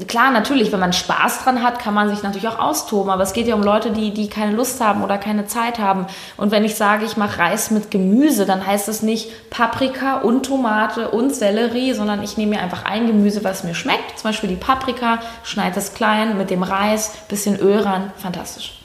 klar, 0.07 0.31
natürlich, 0.31 0.71
wenn 0.71 0.79
man 0.79 0.93
Spaß 0.93 1.43
dran 1.43 1.63
hat, 1.63 1.79
kann 1.79 1.93
man 1.93 2.09
sich 2.09 2.21
natürlich 2.23 2.47
auch 2.47 2.59
austoben, 2.59 3.09
aber 3.09 3.23
es 3.23 3.33
geht 3.33 3.47
ja 3.47 3.55
um 3.55 3.63
Leute, 3.63 3.91
die, 3.91 4.11
die 4.11 4.27
keine 4.27 4.51
Lust 4.53 4.81
haben 4.81 5.03
oder 5.03 5.17
keine 5.17 5.47
Zeit 5.47 5.79
haben. 5.79 6.05
Und 6.37 6.51
wenn 6.51 6.65
ich 6.65 6.75
sage, 6.75 7.05
ich 7.05 7.17
mache 7.17 7.39
Reis 7.39 7.71
mit 7.71 7.91
Gemüse, 7.91 8.45
dann 8.45 8.65
heißt 8.65 8.89
es 8.89 9.01
nicht 9.01 9.49
Paprika 9.49 10.17
und 10.17 10.45
Tomate 10.45 11.09
und 11.09 11.33
Sellerie, 11.33 11.93
sondern 11.93 12.23
ich 12.23 12.37
nehme 12.37 12.55
mir 12.55 12.61
einfach 12.61 12.85
ein 12.85 13.07
Gemüse, 13.07 13.43
was 13.43 13.63
mir 13.63 13.75
schmeckt. 13.75 14.19
Zum 14.19 14.29
Beispiel 14.29 14.49
die 14.49 14.55
Paprika, 14.55 15.19
schneide 15.43 15.79
es 15.79 15.93
klein 15.93 16.37
mit 16.37 16.49
dem 16.49 16.63
Reis, 16.63 17.13
bisschen 17.29 17.57
Öl 17.59 17.79
ran, 17.79 18.11
fantastisch. 18.17 18.79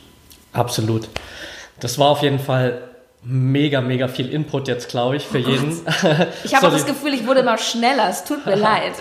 Absolut. 0.53 1.09
Das 1.81 1.99
war 1.99 2.09
auf 2.09 2.23
jeden 2.23 2.39
Fall 2.39 2.83
mega, 3.23 3.81
mega 3.81 4.09
viel 4.09 4.29
Input 4.31 4.69
jetzt, 4.69 4.89
glaube 4.89 5.17
ich, 5.17 5.27
für 5.27 5.39
oh 5.39 5.49
jeden. 5.49 5.81
Ich 6.45 6.55
habe 6.55 6.71
das 6.71 6.87
Gefühl, 6.87 7.15
ich 7.15 7.27
wurde 7.27 7.41
immer 7.41 7.59
schneller. 7.59 8.09
Es 8.09 8.25
tut 8.25 8.45
mir 8.47 8.55
leid. 8.57 8.93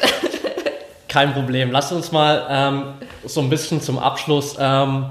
Kein 1.09 1.33
Problem. 1.33 1.71
Lass 1.71 1.91
uns 1.91 2.11
mal 2.13 2.45
ähm, 2.49 2.83
so 3.25 3.41
ein 3.41 3.49
bisschen 3.49 3.81
zum 3.81 3.99
Abschluss 3.99 4.55
ähm, 4.59 5.07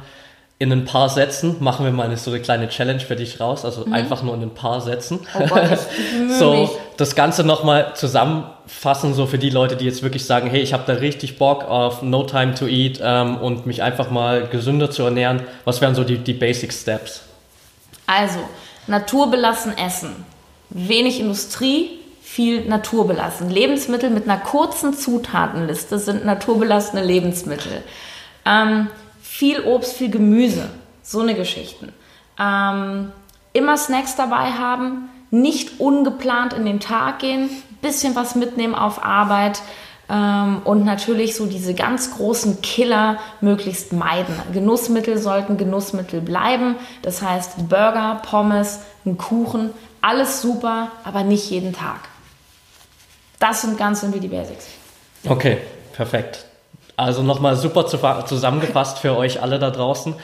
in 0.60 0.72
ein 0.72 0.84
paar 0.84 1.08
Sätzen 1.08 1.56
machen 1.60 1.84
wir 1.84 1.92
mal 1.92 2.06
eine, 2.06 2.16
so 2.16 2.32
eine 2.32 2.40
kleine 2.40 2.68
Challenge 2.68 2.98
für 2.98 3.14
dich 3.14 3.38
raus. 3.38 3.64
Also 3.64 3.86
mhm. 3.86 3.92
einfach 3.92 4.22
nur 4.22 4.34
in 4.34 4.42
ein 4.42 4.54
paar 4.54 4.80
Sätzen. 4.80 5.20
Oh 5.34 5.46
Gott, 5.46 5.78
so 6.38 6.76
das 6.96 7.14
Ganze 7.14 7.44
nochmal 7.44 7.92
zusammenfassen, 7.94 9.14
so 9.14 9.26
für 9.26 9.38
die 9.38 9.50
Leute, 9.50 9.76
die 9.76 9.84
jetzt 9.84 10.02
wirklich 10.02 10.24
sagen, 10.24 10.50
hey, 10.50 10.60
ich 10.60 10.72
habe 10.72 10.82
da 10.86 10.94
richtig 10.94 11.38
Bock 11.38 11.64
auf 11.64 12.02
No 12.02 12.24
Time 12.24 12.54
to 12.54 12.66
Eat 12.66 12.98
ähm, 13.00 13.36
und 13.36 13.66
mich 13.66 13.82
einfach 13.82 14.10
mal 14.10 14.48
gesünder 14.48 14.90
zu 14.90 15.04
ernähren. 15.04 15.42
Was 15.64 15.80
wären 15.80 15.94
so 15.94 16.02
die, 16.02 16.18
die 16.18 16.34
Basic 16.34 16.72
Steps? 16.72 17.22
Also, 18.06 18.40
naturbelassen 18.88 19.78
essen. 19.78 20.24
Wenig 20.70 21.20
Industrie, 21.20 22.00
viel 22.38 22.66
naturbelassen. 22.66 23.50
Lebensmittel 23.50 24.10
mit 24.10 24.28
einer 24.28 24.38
kurzen 24.38 24.94
Zutatenliste 24.94 25.98
sind 25.98 26.24
naturbelassene 26.24 27.02
Lebensmittel. 27.02 27.82
Ähm, 28.44 28.86
viel 29.20 29.62
Obst, 29.62 29.94
viel 29.94 30.08
Gemüse, 30.08 30.70
so 31.02 31.18
eine 31.18 31.34
Geschichten. 31.34 31.92
Ähm, 32.38 33.10
immer 33.54 33.76
Snacks 33.76 34.14
dabei 34.14 34.52
haben, 34.52 35.08
nicht 35.32 35.80
ungeplant 35.80 36.52
in 36.52 36.64
den 36.64 36.78
Tag 36.78 37.18
gehen, 37.18 37.50
bisschen 37.82 38.14
was 38.14 38.36
mitnehmen 38.36 38.76
auf 38.76 39.04
Arbeit 39.04 39.60
ähm, 40.08 40.60
und 40.62 40.84
natürlich 40.84 41.34
so 41.34 41.46
diese 41.46 41.74
ganz 41.74 42.14
großen 42.14 42.62
Killer 42.62 43.18
möglichst 43.40 43.92
meiden. 43.92 44.36
Genussmittel 44.52 45.18
sollten 45.18 45.56
Genussmittel 45.56 46.20
bleiben. 46.20 46.76
Das 47.02 47.20
heißt 47.20 47.68
Burger, 47.68 48.22
Pommes, 48.22 48.78
ein 49.04 49.18
Kuchen, 49.18 49.70
alles 50.00 50.40
super, 50.40 50.92
aber 51.02 51.24
nicht 51.24 51.50
jeden 51.50 51.72
Tag. 51.72 51.98
Das 53.38 53.62
sind 53.62 53.78
ganz 53.78 54.00
simpel 54.00 54.20
die 54.20 54.28
Basics. 54.28 54.66
Okay, 55.26 55.58
perfekt. 55.92 56.44
Also 56.96 57.22
nochmal 57.22 57.54
super 57.56 57.86
zusammengefasst 57.86 58.98
für 58.98 59.16
euch 59.16 59.40
alle 59.40 59.58
da 59.58 59.70
draußen. 59.70 60.14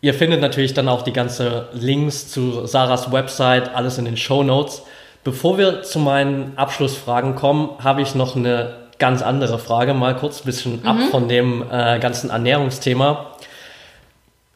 Ihr 0.00 0.14
findet 0.14 0.40
natürlich 0.40 0.74
dann 0.74 0.88
auch 0.88 1.02
die 1.02 1.12
ganzen 1.12 1.62
Links 1.72 2.28
zu 2.28 2.66
Sarahs 2.66 3.12
Website, 3.12 3.74
alles 3.74 3.98
in 3.98 4.04
den 4.04 4.16
Show 4.16 4.42
Notes. 4.42 4.82
Bevor 5.24 5.58
wir 5.58 5.82
zu 5.82 5.98
meinen 5.98 6.56
Abschlussfragen 6.56 7.34
kommen, 7.34 7.70
habe 7.82 8.00
ich 8.00 8.14
noch 8.14 8.36
eine 8.36 8.76
ganz 8.98 9.22
andere 9.22 9.58
Frage, 9.58 9.94
mal 9.94 10.16
kurz 10.16 10.40
ein 10.40 10.44
bisschen 10.46 10.80
mhm. 10.80 10.86
ab 10.86 10.96
von 11.10 11.28
dem 11.28 11.64
äh, 11.70 11.98
ganzen 11.98 12.30
Ernährungsthema. 12.30 13.32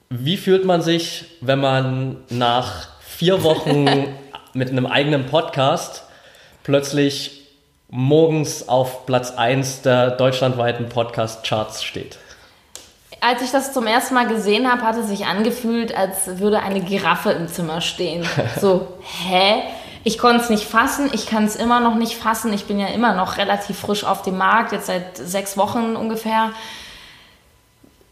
Wie 0.09 0.37
fühlt 0.37 0.65
man 0.65 0.81
sich, 0.81 1.25
wenn 1.41 1.61
man 1.61 2.17
nach 2.29 2.89
vier 3.01 3.43
Wochen 3.43 3.87
mit 4.55 4.71
einem 4.71 4.87
eigenen 4.87 5.27
Podcast 5.27 6.05
plötzlich 6.63 7.42
morgens 7.95 8.71
auf 8.71 9.05
Platz 9.05 9.33
1 9.33 9.83
der 9.83 10.13
deutschlandweiten 10.13 10.89
Podcast-Charts 10.89 11.85
steht. 11.85 12.19
Als 13.21 13.43
ich 13.43 13.51
das 13.51 13.75
zum 13.75 13.87
ersten 13.87 14.15
Mal 14.15 14.27
gesehen 14.27 14.73
habe, 14.73 14.81
hat 14.81 14.97
es 14.97 15.09
sich 15.09 15.27
angefühlt, 15.27 15.95
als 15.95 16.39
würde 16.39 16.61
eine 16.61 16.81
Giraffe 16.81 17.33
im 17.33 17.49
Zimmer 17.49 17.83
stehen. 17.83 18.27
So, 18.61 18.89
hä? 19.29 19.63
Ich 20.05 20.17
konnte 20.19 20.43
es 20.43 20.49
nicht 20.49 20.65
fassen, 20.65 21.11
ich 21.13 21.27
kann 21.27 21.45
es 21.45 21.55
immer 21.55 21.81
noch 21.81 21.95
nicht 21.95 22.15
fassen. 22.15 22.53
Ich 22.55 22.65
bin 22.65 22.81
ja 22.81 22.87
immer 22.87 23.15
noch 23.15 23.37
relativ 23.37 23.79
frisch 23.79 24.05
auf 24.05 24.23
dem 24.23 24.39
Markt, 24.39 24.73
jetzt 24.73 24.87
seit 24.87 25.19
sechs 25.19 25.59
Wochen 25.59 25.95
ungefähr. 25.95 26.51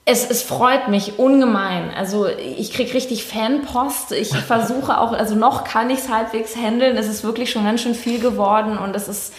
Es, 0.05 0.29
es, 0.29 0.43
freut 0.43 0.89
mich 0.89 1.19
ungemein. 1.19 1.91
Also 1.97 2.27
ich 2.27 2.73
kriege 2.73 2.93
richtig 2.93 3.25
Fanpost. 3.25 4.13
Ich 4.13 4.29
versuche 4.47 5.01
auch, 5.01 5.13
also 5.13 5.35
noch 5.35 5.65
kann 5.65 5.89
ich 5.89 6.01
es 6.01 6.09
halbwegs 6.11 6.55
handeln. 6.55 6.99
Es 6.99 7.09
ist 7.09 7.25
wirklich 7.25 7.51
schon 7.51 7.65
ganz 7.65 7.81
schön 7.81 7.95
viel 7.95 8.21
geworden 8.21 8.77
und 8.77 8.95
es 8.95 9.09
ist 9.09 9.33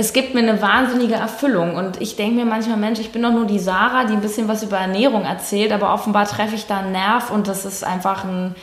es 0.00 0.14
gibt 0.14 0.34
mir 0.34 0.40
eine 0.40 0.62
wahnsinnige 0.62 1.14
Erfüllung. 1.14 1.76
Und 1.76 2.00
ich 2.00 2.16
denke 2.16 2.36
mir 2.36 2.46
manchmal, 2.46 2.78
Mensch, 2.78 2.98
ich 2.98 3.12
bin 3.12 3.22
doch 3.22 3.32
nur 3.32 3.44
die 3.44 3.58
Sarah, 3.58 4.04
die 4.04 4.14
ein 4.14 4.22
bisschen 4.22 4.48
was 4.48 4.62
über 4.62 4.78
Ernährung 4.78 5.24
erzählt, 5.24 5.72
aber 5.72 5.92
offenbar 5.92 6.26
treffe 6.26 6.54
ich 6.54 6.66
da 6.66 6.78
einen 6.78 6.92
Nerv 6.92 7.30
und 7.30 7.46
das 7.46 7.66
ist 7.66 7.84
einfach 7.84 8.24
ein, 8.24 8.54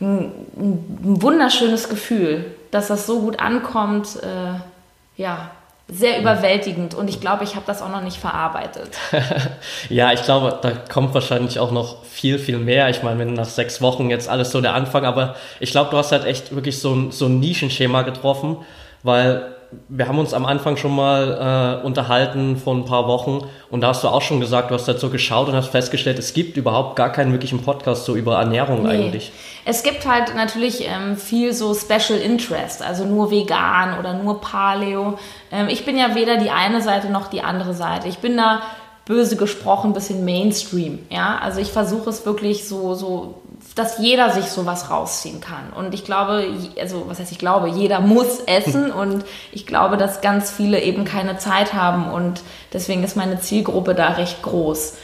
ein, 0.00 0.32
ein 0.56 1.22
wunderschönes 1.22 1.90
Gefühl, 1.90 2.46
dass 2.70 2.88
das 2.88 3.06
so 3.06 3.20
gut 3.20 3.38
ankommt. 3.38 4.16
Äh, 4.22 5.20
ja, 5.20 5.50
sehr 5.90 6.20
überwältigend 6.20 6.94
und 6.94 7.08
ich 7.08 7.20
glaube, 7.20 7.44
ich 7.44 7.54
habe 7.54 7.64
das 7.66 7.82
auch 7.82 7.90
noch 7.90 8.02
nicht 8.02 8.18
verarbeitet. 8.18 8.90
ja, 9.88 10.12
ich 10.12 10.22
glaube, 10.22 10.58
da 10.60 10.70
kommt 10.70 11.14
wahrscheinlich 11.14 11.58
auch 11.58 11.70
noch 11.70 12.04
viel, 12.04 12.38
viel 12.38 12.58
mehr. 12.58 12.88
Ich 12.90 13.02
meine, 13.02 13.18
wenn 13.18 13.32
nach 13.32 13.46
sechs 13.46 13.80
Wochen 13.80 14.10
jetzt 14.10 14.28
alles 14.28 14.50
so 14.50 14.60
der 14.60 14.74
Anfang, 14.74 15.04
aber 15.04 15.34
ich 15.60 15.70
glaube, 15.70 15.90
du 15.90 15.96
hast 15.96 16.12
halt 16.12 16.24
echt 16.24 16.54
wirklich 16.54 16.78
so 16.78 16.94
ein, 16.94 17.10
so 17.10 17.26
ein 17.26 17.40
Nischenschema 17.40 18.02
getroffen, 18.02 18.58
weil 19.02 19.54
wir 19.88 20.08
haben 20.08 20.18
uns 20.18 20.32
am 20.32 20.46
Anfang 20.46 20.76
schon 20.76 20.94
mal 20.94 21.80
äh, 21.82 21.86
unterhalten 21.86 22.56
vor 22.56 22.74
ein 22.74 22.84
paar 22.84 23.06
Wochen 23.06 23.46
und 23.70 23.82
da 23.82 23.88
hast 23.88 24.02
du 24.02 24.08
auch 24.08 24.22
schon 24.22 24.40
gesagt, 24.40 24.70
du 24.70 24.74
hast 24.74 24.86
so 24.86 25.10
geschaut 25.10 25.48
und 25.48 25.54
hast 25.54 25.68
festgestellt, 25.68 26.18
es 26.18 26.32
gibt 26.32 26.56
überhaupt 26.56 26.96
gar 26.96 27.12
keinen 27.12 27.32
wirklichen 27.32 27.62
Podcast 27.62 28.04
so 28.06 28.16
über 28.16 28.38
Ernährung 28.38 28.84
nee. 28.84 28.90
eigentlich. 28.90 29.30
Es 29.64 29.82
gibt 29.82 30.06
halt 30.06 30.34
natürlich 30.34 30.86
ähm, 30.88 31.16
viel 31.16 31.52
so 31.52 31.74
Special 31.74 32.18
Interest, 32.18 32.82
also 32.82 33.04
nur 33.04 33.30
vegan 33.30 33.98
oder 33.98 34.14
nur 34.14 34.40
Paleo. 34.40 35.18
Ähm, 35.52 35.68
ich 35.68 35.84
bin 35.84 35.98
ja 35.98 36.14
weder 36.14 36.38
die 36.38 36.50
eine 36.50 36.80
Seite 36.80 37.10
noch 37.10 37.28
die 37.28 37.42
andere 37.42 37.74
Seite. 37.74 38.08
Ich 38.08 38.18
bin 38.18 38.36
da 38.36 38.62
böse 39.04 39.36
gesprochen 39.36 39.90
ein 39.90 39.94
bisschen 39.94 40.24
Mainstream, 40.24 41.00
ja. 41.10 41.38
Also 41.42 41.60
ich 41.60 41.72
versuche 41.72 42.08
es 42.08 42.24
wirklich 42.24 42.66
so 42.66 42.94
so 42.94 43.42
dass 43.78 43.98
jeder 43.98 44.30
sich 44.30 44.46
sowas 44.46 44.90
rausziehen 44.90 45.40
kann. 45.40 45.72
Und 45.74 45.94
ich 45.94 46.04
glaube, 46.04 46.44
also 46.80 47.04
was 47.06 47.20
heißt 47.20 47.30
ich 47.30 47.38
glaube, 47.38 47.68
jeder 47.68 48.00
muss 48.00 48.40
essen 48.40 48.90
und 48.92 49.24
ich 49.52 49.66
glaube, 49.66 49.96
dass 49.96 50.20
ganz 50.20 50.50
viele 50.50 50.80
eben 50.80 51.04
keine 51.04 51.38
Zeit 51.38 51.74
haben 51.74 52.10
und 52.10 52.42
deswegen 52.72 53.04
ist 53.04 53.16
meine 53.16 53.40
Zielgruppe 53.40 53.94
da 53.94 54.08
recht 54.10 54.42
groß. 54.42 54.94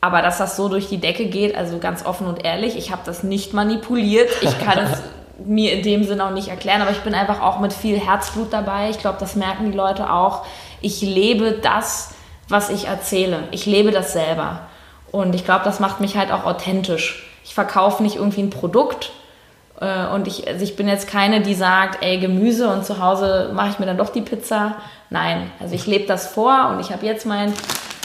Aber 0.00 0.22
dass 0.22 0.38
das 0.38 0.56
so 0.56 0.68
durch 0.68 0.88
die 0.88 0.98
Decke 0.98 1.26
geht, 1.26 1.56
also 1.56 1.78
ganz 1.78 2.04
offen 2.04 2.26
und 2.26 2.44
ehrlich, 2.44 2.76
ich 2.76 2.90
habe 2.90 3.02
das 3.04 3.22
nicht 3.22 3.54
manipuliert. 3.54 4.30
Ich 4.42 4.58
kann 4.58 4.78
es 4.78 5.02
mir 5.44 5.72
in 5.72 5.82
dem 5.82 6.04
Sinne 6.04 6.26
auch 6.26 6.30
nicht 6.30 6.48
erklären, 6.48 6.82
aber 6.82 6.90
ich 6.90 7.00
bin 7.00 7.14
einfach 7.14 7.40
auch 7.40 7.60
mit 7.60 7.72
viel 7.72 7.98
Herzblut 7.98 8.52
dabei. 8.52 8.90
Ich 8.90 8.98
glaube, 8.98 9.18
das 9.20 9.36
merken 9.36 9.70
die 9.70 9.76
Leute 9.76 10.10
auch. 10.10 10.44
Ich 10.80 11.00
lebe 11.00 11.52
das, 11.52 12.10
was 12.48 12.70
ich 12.70 12.86
erzähle. 12.86 13.44
Ich 13.52 13.66
lebe 13.66 13.90
das 13.90 14.12
selber. 14.12 14.62
Und 15.12 15.34
ich 15.34 15.44
glaube, 15.44 15.64
das 15.64 15.80
macht 15.80 16.00
mich 16.00 16.16
halt 16.16 16.30
auch 16.30 16.44
authentisch 16.44 17.25
ich 17.46 17.54
verkaufe 17.54 18.02
nicht 18.02 18.16
irgendwie 18.16 18.42
ein 18.42 18.50
Produkt. 18.50 19.12
Äh, 19.80 20.06
und 20.08 20.26
ich, 20.26 20.46
also 20.46 20.62
ich 20.64 20.76
bin 20.76 20.88
jetzt 20.88 21.08
keine, 21.08 21.40
die 21.40 21.54
sagt, 21.54 22.02
ey, 22.02 22.18
Gemüse 22.18 22.68
und 22.68 22.84
zu 22.84 23.00
Hause 23.00 23.50
mache 23.54 23.70
ich 23.70 23.78
mir 23.78 23.86
dann 23.86 23.96
doch 23.96 24.10
die 24.10 24.20
Pizza. 24.20 24.76
Nein, 25.10 25.50
also 25.60 25.74
ich 25.74 25.86
lebe 25.86 26.06
das 26.06 26.26
vor 26.26 26.70
und 26.70 26.80
ich 26.80 26.90
habe 26.90 27.06
jetzt 27.06 27.24
mein 27.24 27.52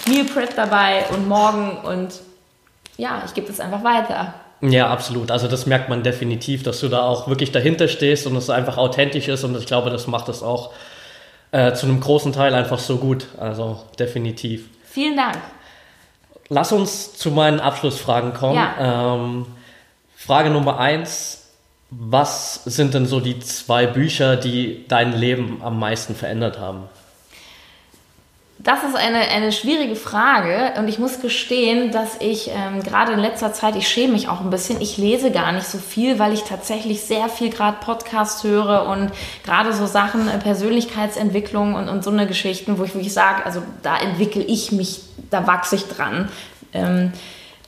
Meal 0.08 0.25
Prep 0.25 0.56
dabei 0.56 1.06
und 1.12 1.27
morgen 1.27 1.77
und 1.84 2.21
ja, 2.97 3.23
ich 3.25 3.34
gebe 3.34 3.47
das 3.47 3.60
einfach 3.60 3.84
weiter. 3.84 4.36
Ja, 4.62 4.89
absolut. 4.91 5.32
Also 5.32 5.47
das 5.47 5.65
merkt 5.65 5.89
man 5.89 6.04
definitiv, 6.04 6.62
dass 6.62 6.80
du 6.80 6.88
da 6.88 7.01
auch 7.01 7.27
wirklich 7.27 7.51
dahinter 7.51 7.88
stehst 7.88 8.27
und 8.27 8.36
es 8.36 8.51
einfach 8.51 8.77
authentisch 8.77 9.27
ist 9.27 9.43
und 9.43 9.58
ich 9.58 9.65
glaube, 9.65 9.89
das 9.89 10.06
macht 10.06 10.30
es 10.30 10.43
auch 10.43 10.71
äh, 11.51 11.73
zu 11.73 11.88
einem 11.88 11.99
großen 11.99 12.32
Teil 12.32 12.54
einfach 12.54 12.77
so 12.77 12.97
gut. 12.97 13.25
Also 13.39 13.82
definitiv. 13.97 14.69
Vielen 14.84 15.17
Dank. 15.17 15.38
Lass 16.54 16.74
uns 16.74 17.16
zu 17.16 17.32
meinen 17.32 17.62
Abschlussfragen 17.62 18.34
kommen. 18.34 18.58
Ja. 18.58 19.16
Ähm, 19.16 19.46
Frage 20.18 20.50
Nummer 20.50 20.80
eins. 20.80 21.48
Was 21.92 22.66
sind 22.66 22.94
denn 22.94 23.06
so 23.06 23.22
die 23.22 23.40
zwei 23.40 23.88
Bücher, 23.88 24.36
die 24.36 24.86
dein 24.90 25.14
Leben 25.14 25.62
am 25.64 25.80
meisten 25.80 26.14
verändert 26.14 26.60
haben? 26.60 26.90
Das 28.63 28.84
ist 28.84 28.95
eine, 28.95 29.19
eine 29.19 29.52
schwierige 29.52 29.95
Frage 29.95 30.74
und 30.78 30.88
ich 30.88 31.00
muss 31.00 31.19
gestehen, 31.19 31.91
dass 31.91 32.17
ich 32.19 32.50
ähm, 32.50 32.84
gerade 32.84 33.13
in 33.13 33.19
letzter 33.19 33.54
Zeit, 33.54 33.76
ich 33.76 33.88
schäme 33.88 34.13
mich 34.13 34.28
auch 34.28 34.41
ein 34.41 34.52
bisschen, 34.52 34.82
ich 34.82 34.97
lese 34.97 35.32
gar 35.32 35.52
nicht 35.52 35.65
so 35.65 35.80
viel, 35.80 36.19
weil 36.19 36.34
ich 36.34 36.43
tatsächlich 36.43 37.02
sehr 37.02 37.28
viel 37.28 37.50
gerade 37.50 37.78
Podcasts 37.84 38.43
höre 38.43 38.86
und 38.88 39.12
gerade 39.43 39.74
so 39.74 39.88
Sachen, 39.88 40.28
äh, 40.28 40.38
Persönlichkeitsentwicklung 40.38 41.74
und, 41.74 41.89
und 41.89 42.04
so 42.04 42.12
eine 42.12 42.28
Geschichten, 42.28 42.78
wo 42.78 42.84
ich 42.84 42.93
wirklich 42.93 43.13
sage, 43.13 43.45
also 43.45 43.63
da 43.82 43.97
entwickle 43.97 44.43
ich 44.43 44.71
mich, 44.71 45.02
da 45.32 45.47
wachse 45.47 45.78
ich 45.78 45.88
dran. 45.88 46.30
Ähm, 46.74 47.13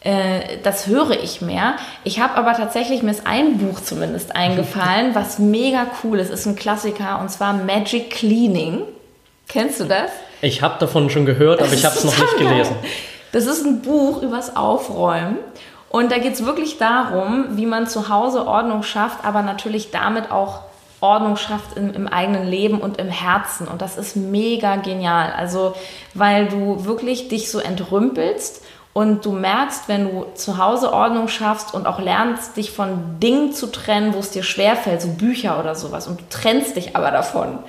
äh, 0.02 0.58
das 0.62 0.86
höre 0.86 1.24
ich 1.24 1.42
mehr. 1.42 1.78
Ich 2.04 2.20
habe 2.20 2.36
aber 2.36 2.54
tatsächlich, 2.54 3.02
mir 3.02 3.12
ist 3.12 3.26
ein 3.26 3.58
Buch 3.58 3.80
zumindest 3.80 4.36
eingefallen, 4.36 5.16
was 5.16 5.40
mega 5.40 5.88
cool 6.04 6.20
ist, 6.20 6.30
ist 6.30 6.46
ein 6.46 6.56
Klassiker 6.56 7.20
und 7.20 7.32
zwar 7.32 7.54
Magic 7.54 8.12
Cleaning. 8.12 8.84
Kennst 9.48 9.80
du 9.80 9.86
das? 9.86 10.12
Ich 10.44 10.62
habe 10.62 10.76
davon 10.78 11.10
schon 11.10 11.26
gehört, 11.26 11.62
aber 11.62 11.72
ich 11.72 11.86
habe 11.86 11.96
es 11.96 12.04
noch 12.04 12.18
nicht 12.18 12.38
gelesen. 12.38 12.76
Das 13.32 13.46
ist 13.46 13.66
ein 13.66 13.82
Buch 13.82 14.22
übers 14.22 14.58
Aufräumen. 14.58 15.38
Und 15.88 16.12
da 16.12 16.18
geht 16.18 16.34
es 16.34 16.46
wirklich 16.46 16.78
darum, 16.78 17.46
wie 17.52 17.66
man 17.66 17.88
zu 17.88 18.10
Hause 18.10 18.46
Ordnung 18.46 18.84
schafft, 18.84 19.24
aber 19.24 19.42
natürlich 19.42 19.92
damit 19.92 20.32
auch 20.32 20.60
Ordnung 21.00 21.38
schafft 21.38 21.78
im, 21.78 21.94
im, 21.94 22.08
eigenen 22.10 22.46
Leben 22.46 22.82
und 22.82 23.00
im 23.00 23.08
Herzen. 23.08 23.70
Und 23.70 23.82
das 23.82 23.98
ist 23.98 24.18
mega 24.18 24.76
genial. 24.76 25.32
Also, 25.32 25.76
weil 26.14 26.48
du 26.48 26.84
wirklich 26.84 27.30
dich 27.30 27.50
so 27.50 27.60
entrümpelst 27.60 28.64
und 28.92 29.24
du 29.24 29.32
merkst, 29.32 29.88
wenn 29.88 30.10
du 30.10 30.26
zu 30.36 30.58
Hause 30.58 30.92
Ordnung 30.92 31.30
schaffst 31.30 31.74
und 31.74 31.88
auch 31.88 32.00
lernst, 32.00 32.58
dich 32.58 32.72
von 32.72 33.20
Dingen 33.22 33.54
zu 33.54 33.68
trennen, 33.68 34.14
wo 34.14 34.20
es 34.20 34.32
dir 34.32 34.44
schwerfällt, 34.44 35.02
so 35.02 35.08
Bücher 35.08 35.58
oder 35.58 35.74
sowas, 35.74 36.06
und 36.08 36.20
du 36.20 36.26
trennst 36.30 36.76
dich 36.76 36.98
aber 36.98 37.12
davon. 37.12 37.60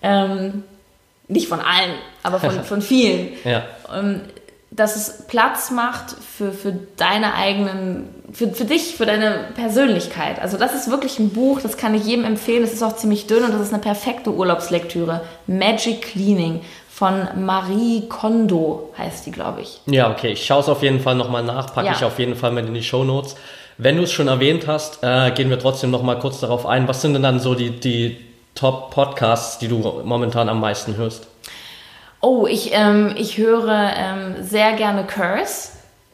Ähm, 0.00 0.62
nicht 1.28 1.48
von 1.48 1.60
allen, 1.60 1.94
aber 2.22 2.40
von, 2.40 2.64
von 2.64 2.82
vielen. 2.82 3.30
ja. 3.44 3.64
Ähm, 3.94 4.22
dass 4.70 4.96
es 4.96 5.26
Platz 5.26 5.70
macht 5.70 6.10
für, 6.10 6.52
für 6.52 6.74
deine 6.96 7.34
eigenen, 7.34 8.08
für, 8.32 8.48
für 8.48 8.66
dich, 8.66 8.96
für 8.96 9.06
deine 9.06 9.46
Persönlichkeit. 9.54 10.40
Also 10.40 10.58
das 10.58 10.74
ist 10.74 10.90
wirklich 10.90 11.18
ein 11.18 11.30
Buch, 11.30 11.60
das 11.60 11.78
kann 11.78 11.94
ich 11.94 12.04
jedem 12.04 12.24
empfehlen. 12.24 12.62
Es 12.62 12.74
ist 12.74 12.82
auch 12.82 12.94
ziemlich 12.94 13.26
dünn 13.26 13.44
und 13.44 13.52
das 13.52 13.62
ist 13.62 13.72
eine 13.72 13.82
perfekte 13.82 14.30
Urlaubslektüre. 14.30 15.22
Magic 15.46 16.02
Cleaning 16.02 16.60
von 16.90 17.28
Marie 17.46 18.08
Kondo 18.08 18.92
heißt 18.98 19.24
die, 19.24 19.30
glaube 19.30 19.62
ich. 19.62 19.80
Ja, 19.86 20.10
okay. 20.10 20.32
Ich 20.32 20.44
schaue 20.44 20.60
es 20.60 20.68
auf 20.68 20.82
jeden 20.82 21.00
Fall 21.00 21.14
nochmal 21.14 21.44
nach, 21.44 21.72
packe 21.72 21.86
ja. 21.86 21.92
ich 21.94 22.04
auf 22.04 22.18
jeden 22.18 22.36
Fall 22.36 22.52
mit 22.52 22.66
in 22.66 22.74
die 22.74 22.82
Show 22.82 23.04
Notes. 23.04 23.36
Wenn 23.78 23.96
du 23.96 24.02
es 24.02 24.12
schon 24.12 24.28
erwähnt 24.28 24.66
hast, 24.66 24.98
äh, 25.02 25.30
gehen 25.30 25.48
wir 25.48 25.58
trotzdem 25.58 25.90
nochmal 25.90 26.18
kurz 26.18 26.40
darauf 26.40 26.66
ein. 26.66 26.88
Was 26.88 27.00
sind 27.00 27.14
denn 27.14 27.22
dann 27.22 27.40
so 27.40 27.54
die, 27.54 27.70
die 27.70 28.16
Top-Podcasts, 28.58 29.58
die 29.58 29.68
du 29.68 29.78
momentan 30.04 30.48
am 30.48 30.60
meisten 30.60 30.96
hörst? 30.96 31.28
Oh, 32.20 32.46
ich, 32.46 32.72
ähm, 32.72 33.14
ich 33.16 33.38
höre 33.38 33.92
ähm, 33.96 34.34
sehr 34.42 34.72
gerne 34.72 35.04
Curse. 35.04 35.70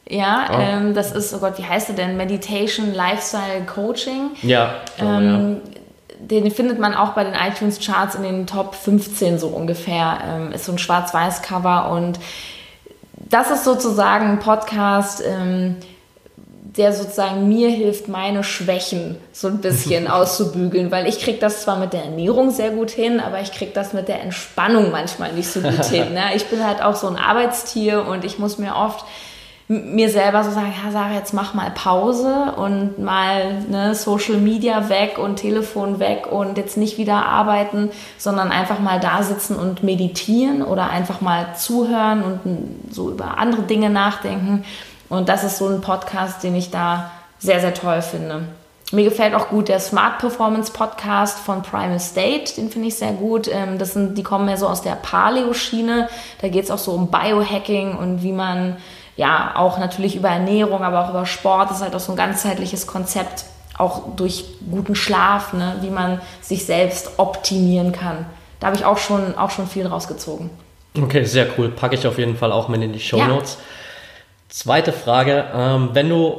Ja, 0.07 0.49
oh. 0.51 0.57
ähm, 0.59 0.93
das 0.93 1.11
ist, 1.11 1.33
oh 1.33 1.39
Gott, 1.39 1.57
wie 1.57 1.65
heißt 1.65 1.89
er 1.89 1.95
denn? 1.95 2.15
Meditation, 2.15 2.93
Lifestyle, 2.93 3.65
Coaching. 3.65 4.31
Ja, 4.43 4.75
oh, 4.99 5.03
ja. 5.03 5.55
Den 6.19 6.51
findet 6.51 6.79
man 6.79 6.93
auch 6.93 7.09
bei 7.09 7.23
den 7.23 7.33
iTunes 7.33 7.79
Charts 7.79 8.15
in 8.15 8.23
den 8.23 8.47
Top 8.47 8.75
15 8.75 9.39
so 9.39 9.47
ungefähr. 9.47 10.19
Ähm, 10.23 10.51
ist 10.51 10.65
so 10.65 10.71
ein 10.71 10.77
Schwarz-Weiß-Cover 10.77 11.89
und 11.91 12.19
das 13.13 13.49
ist 13.49 13.63
sozusagen 13.63 14.29
ein 14.29 14.39
Podcast, 14.39 15.23
ähm, 15.25 15.77
der 16.77 16.93
sozusagen 16.93 17.47
mir 17.47 17.69
hilft, 17.69 18.07
meine 18.07 18.43
Schwächen 18.43 19.17
so 19.31 19.47
ein 19.47 19.59
bisschen 19.59 20.07
auszubügeln, 20.09 20.91
weil 20.91 21.07
ich 21.07 21.19
kriege 21.19 21.39
das 21.39 21.61
zwar 21.61 21.77
mit 21.77 21.93
der 21.93 22.03
Ernährung 22.03 22.51
sehr 22.51 22.71
gut 22.71 22.91
hin, 22.91 23.19
aber 23.19 23.41
ich 23.41 23.51
kriege 23.51 23.71
das 23.73 23.93
mit 23.93 24.07
der 24.07 24.21
Entspannung 24.21 24.91
manchmal 24.91 25.33
nicht 25.33 25.49
so 25.49 25.61
gut 25.61 25.85
hin. 25.85 26.13
Ne? 26.13 26.35
Ich 26.35 26.45
bin 26.45 26.65
halt 26.65 26.81
auch 26.81 26.95
so 26.95 27.07
ein 27.07 27.15
Arbeitstier 27.15 28.05
und 28.05 28.25
ich 28.25 28.39
muss 28.39 28.57
mir 28.57 28.75
oft 28.75 29.05
mir 29.67 30.09
selber 30.09 30.43
so 30.43 30.51
sagen, 30.51 30.73
ja 30.83 30.91
Sarah, 30.91 31.15
jetzt 31.15 31.33
mach 31.33 31.55
mal 31.55 31.71
Pause 31.71 32.53
und 32.55 32.99
mal 32.99 33.63
ne, 33.67 33.95
Social 33.95 34.35
Media 34.35 34.89
weg 34.89 35.17
und 35.17 35.37
Telefon 35.37 35.97
weg 35.99 36.27
und 36.31 36.59
jetzt 36.59 36.77
nicht 36.77 36.99
wieder 36.99 37.25
arbeiten, 37.25 37.89
sondern 38.19 38.51
einfach 38.51 38.79
mal 38.79 38.99
da 38.99 39.23
sitzen 39.23 39.55
und 39.55 39.81
meditieren 39.81 40.61
oder 40.61 40.91
einfach 40.91 41.19
mal 41.19 41.55
zuhören 41.55 42.21
und 42.21 42.93
so 42.93 43.09
über 43.09 43.39
andere 43.39 43.63
Dinge 43.63 43.89
nachdenken. 43.89 44.63
Und 45.09 45.29
das 45.29 45.43
ist 45.43 45.57
so 45.57 45.67
ein 45.67 45.81
Podcast, 45.81 46.43
den 46.43 46.55
ich 46.55 46.71
da 46.71 47.11
sehr, 47.39 47.59
sehr 47.59 47.73
toll 47.73 48.01
finde. 48.01 48.43
Mir 48.91 49.03
gefällt 49.03 49.33
auch 49.33 49.49
gut 49.49 49.67
der 49.67 49.79
Smart 49.79 50.19
Performance 50.19 50.71
Podcast 50.71 51.39
von 51.39 51.63
Primal 51.63 51.99
State, 51.99 52.55
den 52.55 52.69
finde 52.69 52.89
ich 52.89 52.95
sehr 52.95 53.13
gut. 53.13 53.47
Ähm, 53.47 53.79
das 53.79 53.93
sind, 53.93 54.15
die 54.15 54.23
kommen 54.23 54.45
mehr 54.45 54.57
so 54.57 54.67
aus 54.67 54.83
der 54.83 54.91
Paleo-Schiene. 54.91 56.07
Da 56.39 56.47
geht 56.49 56.65
es 56.65 56.71
auch 56.71 56.77
so 56.77 56.91
um 56.91 57.09
Biohacking 57.09 57.97
und 57.97 58.21
wie 58.21 58.31
man 58.31 58.77
ja 59.17 59.53
auch 59.55 59.79
natürlich 59.79 60.15
über 60.15 60.29
Ernährung, 60.29 60.83
aber 60.83 61.03
auch 61.03 61.09
über 61.09 61.25
Sport, 61.25 61.71
das 61.71 61.77
ist 61.77 61.83
halt 61.83 61.95
auch 61.95 61.99
so 61.99 62.11
ein 62.11 62.17
ganzheitliches 62.17 62.85
Konzept, 62.85 63.45
auch 63.77 64.15
durch 64.15 64.45
guten 64.69 64.95
Schlaf, 64.95 65.53
ne, 65.53 65.77
wie 65.81 65.89
man 65.89 66.21
sich 66.41 66.65
selbst 66.65 67.17
optimieren 67.17 67.91
kann. 67.91 68.25
Da 68.59 68.67
habe 68.67 68.77
ich 68.77 68.85
auch 68.85 68.97
schon, 68.97 69.35
auch 69.37 69.49
schon 69.49 69.67
viel 69.67 69.87
rausgezogen. 69.87 70.49
Okay, 70.97 71.25
sehr 71.25 71.47
cool. 71.57 71.69
Packe 71.69 71.95
ich 71.95 72.05
auf 72.07 72.17
jeden 72.17 72.37
Fall 72.37 72.51
auch 72.51 72.69
mit 72.69 72.81
in 72.81 72.93
die 72.93 72.99
Show 72.99 73.23
Notes. 73.25 73.55
Ja. 73.55 73.63
Zweite 74.55 74.93
Frage, 74.93 75.47
ähm, 75.53 75.89
wenn 75.91 76.07
du 76.07 76.37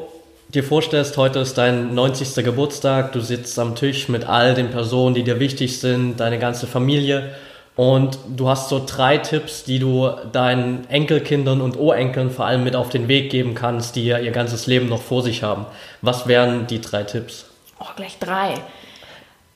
dir 0.48 0.64
vorstellst, 0.64 1.18
heute 1.18 1.40
ist 1.40 1.58
dein 1.58 1.94
90. 1.94 2.42
Geburtstag, 2.42 3.12
du 3.12 3.20
sitzt 3.20 3.58
am 3.58 3.74
Tisch 3.74 4.08
mit 4.08 4.24
all 4.24 4.54
den 4.54 4.70
Personen, 4.70 5.14
die 5.14 5.22
dir 5.22 5.38
wichtig 5.38 5.80
sind, 5.80 6.18
deine 6.18 6.38
ganze 6.38 6.66
Familie 6.66 7.34
und 7.74 8.18
du 8.34 8.48
hast 8.48 8.70
so 8.70 8.82
drei 8.86 9.18
Tipps, 9.18 9.64
die 9.64 9.78
du 9.78 10.08
deinen 10.32 10.88
Enkelkindern 10.88 11.60
und 11.60 11.76
Urenkeln 11.76 12.30
vor 12.30 12.46
allem 12.46 12.64
mit 12.64 12.74
auf 12.74 12.88
den 12.88 13.06
Weg 13.06 13.28
geben 13.28 13.54
kannst, 13.54 13.96
die 13.96 14.06
ja 14.06 14.18
ihr 14.18 14.32
ganzes 14.32 14.66
Leben 14.66 14.88
noch 14.88 15.02
vor 15.02 15.22
sich 15.22 15.42
haben. 15.42 15.66
Was 16.00 16.26
wären 16.26 16.66
die 16.66 16.80
drei 16.80 17.02
Tipps? 17.02 17.44
Oh, 17.80 17.84
gleich 17.96 18.18
drei. 18.18 18.54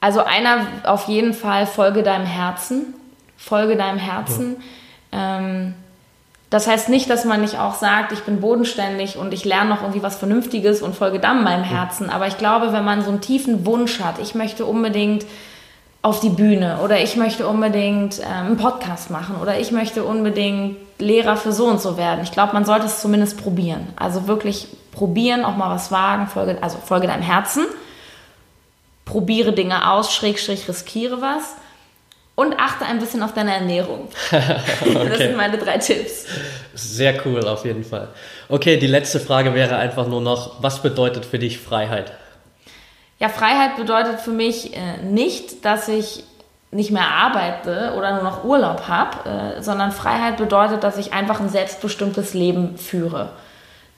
Also 0.00 0.22
einer 0.22 0.66
auf 0.84 1.08
jeden 1.08 1.32
Fall, 1.32 1.66
folge 1.66 2.02
deinem 2.02 2.26
Herzen. 2.26 2.92
Folge 3.38 3.76
deinem 3.76 3.98
Herzen. 3.98 4.56
Ja. 5.14 5.38
Ähm, 5.38 5.74
das 6.50 6.66
heißt 6.66 6.88
nicht, 6.88 7.08
dass 7.08 7.24
man 7.24 7.40
nicht 7.40 7.58
auch 7.58 7.74
sagt, 7.74 8.10
ich 8.10 8.24
bin 8.24 8.40
bodenständig 8.40 9.16
und 9.16 9.32
ich 9.32 9.44
lerne 9.44 9.70
noch 9.70 9.82
irgendwie 9.82 10.02
was 10.02 10.16
Vernünftiges 10.16 10.82
und 10.82 10.96
folge 10.96 11.20
dann 11.20 11.44
meinem 11.44 11.62
Herzen. 11.62 12.10
Aber 12.10 12.26
ich 12.26 12.38
glaube, 12.38 12.72
wenn 12.72 12.84
man 12.84 13.02
so 13.02 13.10
einen 13.10 13.20
tiefen 13.20 13.64
Wunsch 13.64 14.00
hat, 14.00 14.18
ich 14.18 14.34
möchte 14.34 14.66
unbedingt 14.66 15.24
auf 16.02 16.18
die 16.18 16.28
Bühne 16.28 16.78
oder 16.82 17.00
ich 17.00 17.14
möchte 17.14 17.46
unbedingt 17.46 18.18
ähm, 18.18 18.46
einen 18.46 18.56
Podcast 18.56 19.10
machen 19.10 19.36
oder 19.40 19.60
ich 19.60 19.70
möchte 19.70 20.02
unbedingt 20.02 20.76
Lehrer 20.98 21.36
für 21.36 21.52
so 21.52 21.66
und 21.66 21.80
so 21.80 21.96
werden. 21.96 22.24
Ich 22.24 22.32
glaube, 22.32 22.52
man 22.52 22.64
sollte 22.64 22.86
es 22.86 23.00
zumindest 23.00 23.40
probieren. 23.40 23.86
Also 23.96 24.26
wirklich 24.26 24.66
probieren, 24.90 25.44
auch 25.44 25.56
mal 25.56 25.70
was 25.70 25.92
wagen, 25.92 26.26
folge, 26.26 26.58
also 26.62 26.78
folge 26.84 27.06
deinem 27.06 27.22
Herzen, 27.22 27.64
probiere 29.04 29.52
Dinge 29.52 29.88
aus, 29.88 30.12
schräg, 30.12 30.40
schräg, 30.40 30.68
riskiere 30.68 31.20
was 31.20 31.54
und 32.40 32.58
achte 32.58 32.86
ein 32.86 32.98
bisschen 32.98 33.22
auf 33.22 33.34
deine 33.34 33.52
Ernährung. 33.52 34.08
okay. 34.30 35.08
Das 35.08 35.18
sind 35.18 35.36
meine 35.36 35.58
drei 35.58 35.76
Tipps. 35.76 36.24
Sehr 36.72 37.14
cool, 37.26 37.46
auf 37.46 37.66
jeden 37.66 37.84
Fall. 37.84 38.08
Okay, 38.48 38.78
die 38.78 38.86
letzte 38.86 39.20
Frage 39.20 39.52
wäre 39.52 39.76
einfach 39.76 40.06
nur 40.06 40.22
noch, 40.22 40.62
was 40.62 40.80
bedeutet 40.80 41.26
für 41.26 41.38
dich 41.38 41.58
Freiheit? 41.58 42.12
Ja, 43.18 43.28
Freiheit 43.28 43.76
bedeutet 43.76 44.20
für 44.20 44.30
mich 44.30 44.74
äh, 44.74 45.02
nicht, 45.02 45.66
dass 45.66 45.88
ich 45.88 46.24
nicht 46.70 46.90
mehr 46.90 47.08
arbeite 47.08 47.92
oder 47.98 48.14
nur 48.14 48.22
noch 48.22 48.42
Urlaub 48.42 48.88
habe, 48.88 49.28
äh, 49.28 49.62
sondern 49.62 49.92
Freiheit 49.92 50.38
bedeutet, 50.38 50.82
dass 50.82 50.96
ich 50.96 51.12
einfach 51.12 51.40
ein 51.40 51.50
selbstbestimmtes 51.50 52.32
Leben 52.32 52.78
führe. 52.78 53.32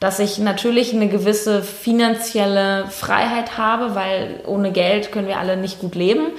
Dass 0.00 0.18
ich 0.18 0.38
natürlich 0.38 0.92
eine 0.92 1.08
gewisse 1.08 1.62
finanzielle 1.62 2.86
Freiheit 2.88 3.56
habe, 3.56 3.94
weil 3.94 4.40
ohne 4.46 4.72
Geld 4.72 5.12
können 5.12 5.28
wir 5.28 5.38
alle 5.38 5.56
nicht 5.56 5.78
gut 5.78 5.94
leben 5.94 6.32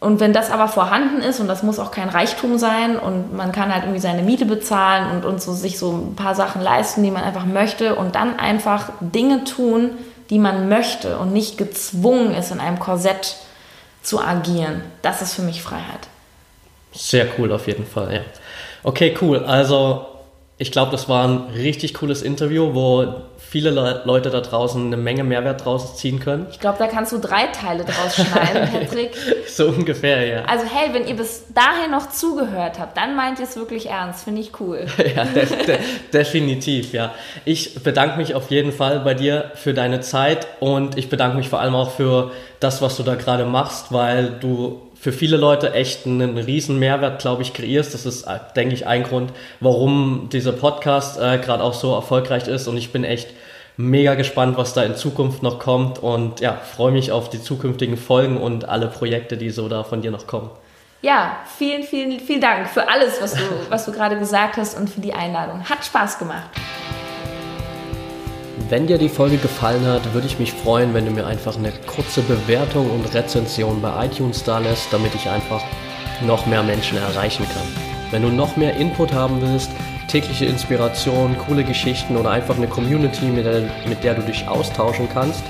und 0.00 0.18
wenn 0.18 0.32
das 0.32 0.50
aber 0.50 0.66
vorhanden 0.66 1.20
ist, 1.20 1.40
und 1.40 1.46
das 1.46 1.62
muss 1.62 1.78
auch 1.78 1.90
kein 1.90 2.08
Reichtum 2.08 2.58
sein, 2.58 2.98
und 2.98 3.34
man 3.36 3.52
kann 3.52 3.72
halt 3.72 3.84
irgendwie 3.84 4.00
seine 4.00 4.22
Miete 4.22 4.46
bezahlen 4.46 5.14
und, 5.14 5.26
und 5.26 5.42
so 5.42 5.52
sich 5.52 5.78
so 5.78 5.92
ein 5.92 6.16
paar 6.16 6.34
Sachen 6.34 6.62
leisten, 6.62 7.02
die 7.02 7.10
man 7.10 7.22
einfach 7.22 7.44
möchte, 7.44 7.94
und 7.96 8.14
dann 8.14 8.38
einfach 8.38 8.90
Dinge 9.00 9.44
tun, 9.44 9.90
die 10.30 10.38
man 10.38 10.68
möchte 10.68 11.18
und 11.18 11.32
nicht 11.32 11.58
gezwungen 11.58 12.34
ist, 12.34 12.50
in 12.50 12.60
einem 12.60 12.78
Korsett 12.78 13.36
zu 14.02 14.20
agieren, 14.20 14.82
das 15.02 15.20
ist 15.20 15.34
für 15.34 15.42
mich 15.42 15.62
Freiheit. 15.62 16.08
Sehr 16.92 17.26
cool 17.38 17.52
auf 17.52 17.66
jeden 17.66 17.86
Fall, 17.86 18.14
ja. 18.14 18.20
Okay, 18.82 19.14
cool. 19.20 19.44
Also 19.44 20.06
ich 20.56 20.72
glaube, 20.72 20.92
das 20.92 21.08
war 21.08 21.28
ein 21.28 21.38
richtig 21.54 21.94
cooles 21.94 22.22
Interview, 22.22 22.74
wo 22.74 23.22
viele 23.50 23.70
Le 23.70 24.02
Leute 24.04 24.30
da 24.30 24.40
draußen 24.40 24.86
eine 24.86 24.96
Menge 24.96 25.24
Mehrwert 25.24 25.64
draus 25.64 25.96
ziehen 25.96 26.20
können. 26.20 26.46
Ich 26.52 26.60
glaube, 26.60 26.78
da 26.78 26.86
kannst 26.86 27.10
du 27.10 27.18
drei 27.18 27.48
Teile 27.48 27.84
draus 27.84 28.14
schneiden, 28.14 28.70
Patrick. 28.72 29.10
so 29.48 29.66
ungefähr, 29.66 30.24
ja. 30.24 30.44
Also 30.44 30.64
hey, 30.66 30.94
wenn 30.94 31.06
ihr 31.08 31.16
bis 31.16 31.46
dahin 31.52 31.90
noch 31.90 32.10
zugehört 32.10 32.78
habt, 32.78 32.96
dann 32.96 33.16
meint 33.16 33.40
ihr 33.40 33.46
es 33.46 33.56
wirklich 33.56 33.90
ernst. 33.90 34.22
Finde 34.22 34.40
ich 34.40 34.52
cool. 34.60 34.86
ja, 35.16 35.24
de 35.24 35.46
de 35.66 35.78
definitiv, 36.12 36.92
ja. 36.92 37.12
Ich 37.44 37.82
bedanke 37.82 38.18
mich 38.18 38.36
auf 38.36 38.50
jeden 38.52 38.70
Fall 38.70 39.00
bei 39.00 39.14
dir 39.14 39.50
für 39.56 39.74
deine 39.74 40.00
Zeit 40.00 40.46
und 40.60 40.96
ich 40.96 41.08
bedanke 41.08 41.36
mich 41.36 41.48
vor 41.48 41.58
allem 41.58 41.74
auch 41.74 41.90
für 41.90 42.30
das, 42.60 42.82
was 42.82 42.96
du 42.96 43.02
da 43.02 43.16
gerade 43.16 43.46
machst, 43.46 43.92
weil 43.92 44.30
du 44.40 44.80
für 45.00 45.12
viele 45.12 45.38
Leute 45.38 45.72
echt 45.72 46.06
einen 46.06 46.36
riesen 46.36 46.78
Mehrwert, 46.78 47.22
glaube 47.22 47.40
ich, 47.40 47.54
kreierst. 47.54 47.94
Das 47.94 48.04
ist, 48.04 48.24
äh, 48.24 48.38
denke 48.54 48.74
ich, 48.74 48.86
ein 48.86 49.02
Grund, 49.02 49.32
warum 49.60 50.28
dieser 50.30 50.52
Podcast 50.52 51.18
äh, 51.18 51.38
gerade 51.38 51.64
auch 51.64 51.72
so 51.72 51.94
erfolgreich 51.94 52.48
ist. 52.48 52.68
Und 52.68 52.76
ich 52.76 52.92
bin 52.92 53.04
echt 53.04 53.28
mega 53.78 54.14
gespannt, 54.14 54.58
was 54.58 54.74
da 54.74 54.82
in 54.82 54.94
Zukunft 54.94 55.42
noch 55.42 55.58
kommt 55.58 56.00
und 56.00 56.40
ja, 56.40 56.52
freue 56.52 56.92
mich 56.92 57.12
auf 57.12 57.30
die 57.30 57.40
zukünftigen 57.40 57.96
Folgen 57.96 58.36
und 58.36 58.68
alle 58.68 58.88
Projekte, 58.88 59.38
die 59.38 59.48
so 59.48 59.70
da 59.70 59.84
von 59.84 60.02
dir 60.02 60.10
noch 60.10 60.26
kommen. 60.26 60.50
Ja, 61.00 61.38
vielen, 61.56 61.82
vielen, 61.82 62.20
vielen 62.20 62.42
Dank 62.42 62.68
für 62.68 62.86
alles, 62.86 63.22
was 63.22 63.32
du, 63.32 63.42
was 63.70 63.86
du 63.86 63.92
gerade 63.92 64.18
gesagt 64.18 64.58
hast 64.58 64.76
und 64.76 64.90
für 64.90 65.00
die 65.00 65.14
Einladung. 65.14 65.64
Hat 65.64 65.82
Spaß 65.82 66.18
gemacht. 66.18 66.50
Wenn 68.70 68.86
dir 68.86 68.98
die 68.98 69.08
Folge 69.08 69.36
gefallen 69.36 69.84
hat, 69.84 70.14
würde 70.14 70.28
ich 70.28 70.38
mich 70.38 70.52
freuen, 70.52 70.94
wenn 70.94 71.04
du 71.04 71.10
mir 71.10 71.26
einfach 71.26 71.56
eine 71.56 71.72
kurze 71.88 72.22
Bewertung 72.22 72.88
und 72.88 73.12
Rezension 73.12 73.82
bei 73.82 74.06
iTunes 74.06 74.44
da 74.44 74.60
lässt, 74.60 74.92
damit 74.92 75.12
ich 75.16 75.28
einfach 75.28 75.60
noch 76.24 76.46
mehr 76.46 76.62
Menschen 76.62 76.96
erreichen 76.96 77.44
kann. 77.52 77.66
Wenn 78.12 78.22
du 78.22 78.28
noch 78.28 78.56
mehr 78.56 78.76
Input 78.76 79.12
haben 79.12 79.42
willst, 79.42 79.72
tägliche 80.06 80.44
Inspiration, 80.44 81.36
coole 81.36 81.64
Geschichten 81.64 82.16
oder 82.16 82.30
einfach 82.30 82.56
eine 82.56 82.68
Community, 82.68 83.24
mit 83.24 83.44
der, 83.44 83.62
mit 83.88 84.04
der 84.04 84.14
du 84.14 84.22
dich 84.22 84.46
austauschen 84.46 85.08
kannst, 85.12 85.42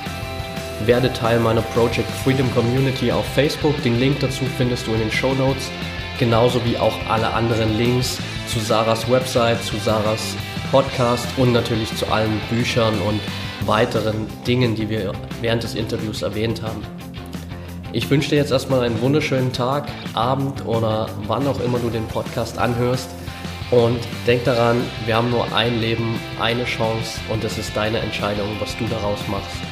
werde 0.86 1.12
Teil 1.12 1.40
meiner 1.40 1.60
Project 1.60 2.10
Freedom 2.24 2.50
Community 2.54 3.12
auf 3.12 3.26
Facebook. 3.34 3.82
Den 3.82 4.00
Link 4.00 4.20
dazu 4.20 4.46
findest 4.56 4.86
du 4.86 4.94
in 4.94 5.00
den 5.00 5.12
Show 5.12 5.34
Notes, 5.34 5.70
genauso 6.18 6.64
wie 6.64 6.78
auch 6.78 6.96
alle 7.06 7.34
anderen 7.34 7.76
Links 7.76 8.16
zu 8.46 8.60
Sarahs 8.60 9.10
Website, 9.10 9.62
zu 9.62 9.76
Sarahs 9.76 10.36
Podcast 10.70 11.26
und 11.36 11.52
natürlich 11.52 11.94
zu 11.96 12.06
allen 12.06 12.40
Büchern 12.48 12.94
und 13.02 13.20
weiteren 13.66 14.26
Dingen, 14.46 14.74
die 14.74 14.88
wir 14.88 15.12
während 15.40 15.62
des 15.62 15.74
Interviews 15.74 16.22
erwähnt 16.22 16.62
haben. 16.62 16.82
Ich 17.92 18.08
wünsche 18.08 18.30
dir 18.30 18.36
jetzt 18.36 18.52
erstmal 18.52 18.82
einen 18.82 19.00
wunderschönen 19.00 19.52
Tag, 19.52 19.88
Abend 20.14 20.64
oder 20.66 21.08
wann 21.26 21.46
auch 21.48 21.60
immer 21.60 21.78
du 21.78 21.90
den 21.90 22.06
Podcast 22.06 22.56
anhörst. 22.58 23.10
Und 23.72 23.98
denk 24.26 24.44
daran, 24.44 24.80
wir 25.06 25.16
haben 25.16 25.30
nur 25.30 25.52
ein 25.52 25.80
Leben, 25.80 26.20
eine 26.40 26.64
Chance 26.64 27.20
und 27.32 27.42
es 27.44 27.58
ist 27.58 27.76
deine 27.76 27.98
Entscheidung, 27.98 28.48
was 28.60 28.76
du 28.76 28.86
daraus 28.86 29.20
machst. 29.28 29.69